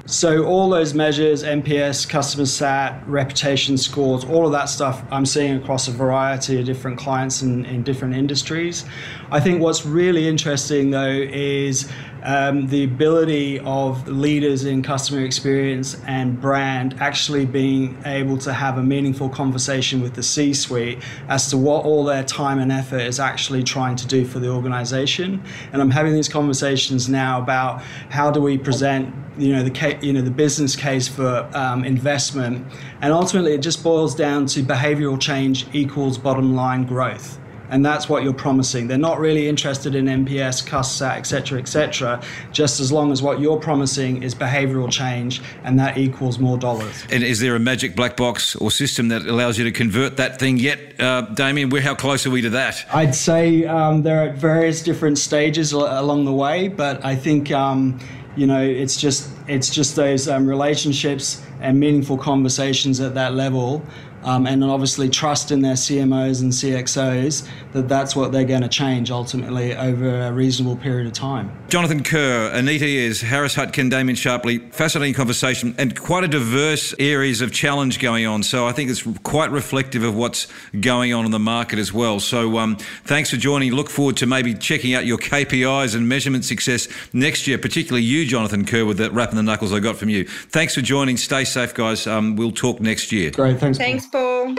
So 0.08 0.46
all 0.46 0.70
those 0.70 0.94
measures, 0.94 1.44
NPS, 1.44 2.08
customer 2.08 2.46
sat, 2.46 3.06
reputation 3.10 3.78
scores, 3.78 4.24
all 4.24 4.46
of 4.46 4.54
that 4.54 4.70
stuff 4.70 5.04
I'm 5.12 5.26
seeing 5.26 5.58
across 5.58 5.90
a 5.90 5.92
variety 5.92 6.58
of 6.62 6.66
different 6.66 6.98
clients 6.98 7.42
in, 7.42 7.66
in 7.66 7.84
different 7.84 8.16
industries. 8.16 8.86
I 9.32 9.42
think 9.42 9.62
what's 9.62 9.86
really 9.86 10.26
interesting 10.26 10.92
though 10.92 11.10
is 11.10 11.92
um, 12.24 12.68
the 12.68 12.84
ability 12.84 13.60
of 13.60 14.08
leaders 14.08 14.66
in 14.66 14.82
customer 14.82 15.24
experience 15.24 16.02
and 16.06 16.40
brand 16.40 16.96
actually 17.00 17.46
being 17.46 17.98
able 18.06 18.38
to 18.40 18.54
have 18.54 18.78
a 18.78 18.84
meaningful 18.84 19.30
conversation 19.30 20.02
with 20.02 20.14
the 20.14 20.24
C 20.24 20.54
suite 20.54 21.00
as 21.28 21.50
to 21.50 21.58
what 21.58 21.86
all 21.86 22.04
their 22.04 22.24
time 22.24 22.60
and 22.60 22.72
effort 22.72 23.02
is 23.02 23.20
actually 23.20 23.64
trying 23.64 23.96
to 23.96 24.08
do 24.08 24.26
for 24.26 24.40
the 24.40 24.50
organization. 24.50 25.44
And 25.72 25.82
I'm 25.82 25.92
having 25.92 26.14
these 26.14 26.30
conversations 26.30 27.08
now 27.10 27.42
about 27.42 27.82
how 28.10 28.32
do 28.32 28.42
we 28.42 28.58
present 28.58 29.14
you 29.38 29.54
know 29.54 29.64
the 29.64 29.98
you 30.02 30.14
know 30.14 30.22
the 30.22 30.32
business 30.32 30.76
case 30.76 31.08
for 31.08 31.48
um, 31.54 31.84
investment 31.84 32.66
and 33.02 33.14
ultimately 33.14 33.54
it 33.54 33.62
just 33.62 33.84
boils 33.84 34.16
down 34.16 34.48
to 34.48 34.64
behavioral 34.64 35.20
change 35.20 35.68
equals 35.74 36.18
bottom 36.18 36.56
line 36.56 36.86
growth 36.86 37.38
and 37.70 37.86
that's 37.86 38.08
what 38.10 38.24
you're 38.24 38.34
promising. 38.34 38.88
They're 38.88 38.98
not 38.98 39.20
really 39.20 39.48
interested 39.48 39.96
in 39.96 40.06
NPS, 40.06 40.66
CUSSAT, 40.68 41.18
etc., 41.18 41.60
etc. 41.60 42.22
Just 42.52 42.80
as 42.80 42.92
long 42.92 43.12
as 43.12 43.22
what 43.22 43.40
you're 43.40 43.60
promising 43.60 44.24
is 44.24 44.34
behavioural 44.34 44.92
change, 44.92 45.42
and 45.64 45.80
that 45.80 45.98
equals 45.98 46.40
more 46.40 46.58
dollars. 46.58 47.06
And 47.12 47.24
is 47.24 47.40
there 47.40 47.56
a 47.56 47.60
magic 47.60 47.96
black 47.96 48.18
box 48.18 48.56
or 48.56 48.72
system 48.72 49.10
that 49.10 49.24
allows 49.24 49.58
you 49.58 49.64
to 49.66 49.72
convert 49.72 50.18
that 50.18 50.40
thing 50.40 50.58
yet, 50.58 51.00
uh, 51.00 51.22
Damien? 51.22 51.72
How 51.78 51.96
close 51.96 52.26
are 52.26 52.32
we 52.32 52.42
to 52.42 52.50
that? 52.52 52.86
I'd 52.94 53.16
say 53.16 53.66
um, 53.66 54.02
they're 54.02 54.30
at 54.30 54.36
various 54.36 54.82
different 54.82 55.18
stages 55.18 55.74
along 55.74 56.26
the 56.26 56.34
way, 56.34 56.68
but 56.68 57.04
I 57.06 57.16
think. 57.16 57.52
Um, 57.52 58.00
you 58.38 58.46
know, 58.46 58.62
it's 58.62 58.96
just 58.96 59.32
it's 59.48 59.70
just 59.70 59.96
those 59.96 60.30
um, 60.30 60.48
relationships 60.48 61.42
and 61.60 61.80
meaningful 61.80 62.18
conversations 62.18 63.00
at 63.02 63.16
that 63.16 63.34
level 63.34 63.82
um, 64.24 64.48
and 64.48 64.64
obviously 64.64 65.10
trust 65.10 65.52
in 65.52 65.62
their 65.62 65.76
CMOs 65.76 66.42
and 66.42 66.52
CXOs 66.52 67.48
that 67.74 67.88
that's 67.88 68.16
what 68.16 68.32
they're 68.32 68.46
going 68.46 68.62
to 68.62 68.68
change 68.68 69.12
ultimately 69.12 69.76
over 69.76 70.22
a 70.22 70.32
reasonable 70.32 70.76
period 70.76 71.08
of 71.08 71.14
time. 71.14 71.52
Jonathan 71.70 72.02
Kerr, 72.02 72.50
Anita 72.54 72.86
is 72.86 73.20
Harris 73.20 73.54
Hutkin, 73.56 73.90
Damien 73.90 74.16
Sharpley, 74.16 74.72
fascinating 74.72 75.14
conversation 75.14 75.76
and 75.78 76.00
quite 76.00 76.24
a 76.24 76.28
diverse 76.30 76.96
areas 76.98 77.42
of 77.42 77.52
challenge 77.52 78.00
going 78.00 78.26
on. 78.26 78.42
So 78.44 78.66
I 78.66 78.72
think 78.72 78.90
it's 78.90 79.04
quite 79.24 79.52
reflective 79.52 80.02
of 80.02 80.16
what's 80.16 80.48
going 80.80 81.14
on 81.14 81.26
in 81.26 81.32
the 81.32 81.40
market 81.40 81.78
as 81.78 81.92
well. 81.92 82.22
So 82.22 82.58
um, 82.58 82.78
thanks 83.04 83.32
for 83.32 83.36
joining. 83.36 83.74
Look 83.74 83.90
forward 83.90 84.16
to 84.18 84.26
maybe 84.26 84.54
checking 84.54 84.94
out 84.94 85.06
your 85.06 85.18
KPIs 85.18 85.94
and 85.94 86.08
measurement 86.08 86.46
success 86.46 86.88
next 87.12 87.48
year, 87.48 87.58
particularly 87.58 88.04
you, 88.04 88.26
Jonathan 88.26 88.66
Kerr, 88.66 88.86
with 88.86 88.98
that 89.00 89.12
wrapping 89.12 89.36
the 89.36 89.44
knuckles 89.44 89.74
I 89.74 89.80
got 89.80 89.98
from 89.98 90.08
you. 90.08 90.24
Thanks 90.24 90.74
for 90.74 90.82
joining. 90.82 91.18
Stay 91.18 91.44
safe, 91.44 91.74
guys. 91.74 92.08
Um, 92.08 92.38
we'll 92.38 92.52
talk 92.52 92.80
next 92.80 93.12
year. 93.12 93.32
Great. 93.32 93.60
Thanks. 93.60 93.78
Thanks. 93.78 94.06
Paul. 94.06 94.56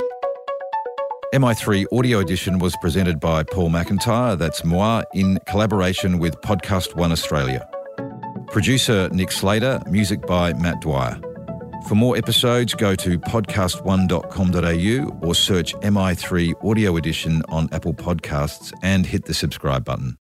MI3 1.34 1.84
Audio 1.92 2.20
Edition 2.20 2.58
was 2.58 2.74
presented 2.80 3.20
by 3.20 3.42
Paul 3.42 3.68
McIntyre, 3.68 4.38
that's 4.38 4.64
moi, 4.64 5.02
in 5.12 5.38
collaboration 5.44 6.18
with 6.18 6.40
Podcast 6.40 6.96
One 6.96 7.12
Australia. 7.12 7.68
Producer 8.46 9.10
Nick 9.10 9.30
Slater, 9.30 9.78
music 9.90 10.26
by 10.26 10.54
Matt 10.54 10.80
Dwyer. 10.80 11.20
For 11.86 11.94
more 11.94 12.16
episodes, 12.16 12.72
go 12.72 12.94
to 12.94 13.18
podcastone.com.au 13.18 15.26
or 15.26 15.34
search 15.34 15.74
MI3 15.74 16.64
Audio 16.64 16.96
Edition 16.96 17.42
on 17.50 17.68
Apple 17.72 17.92
Podcasts 17.92 18.72
and 18.82 19.04
hit 19.04 19.26
the 19.26 19.34
subscribe 19.34 19.84
button. 19.84 20.16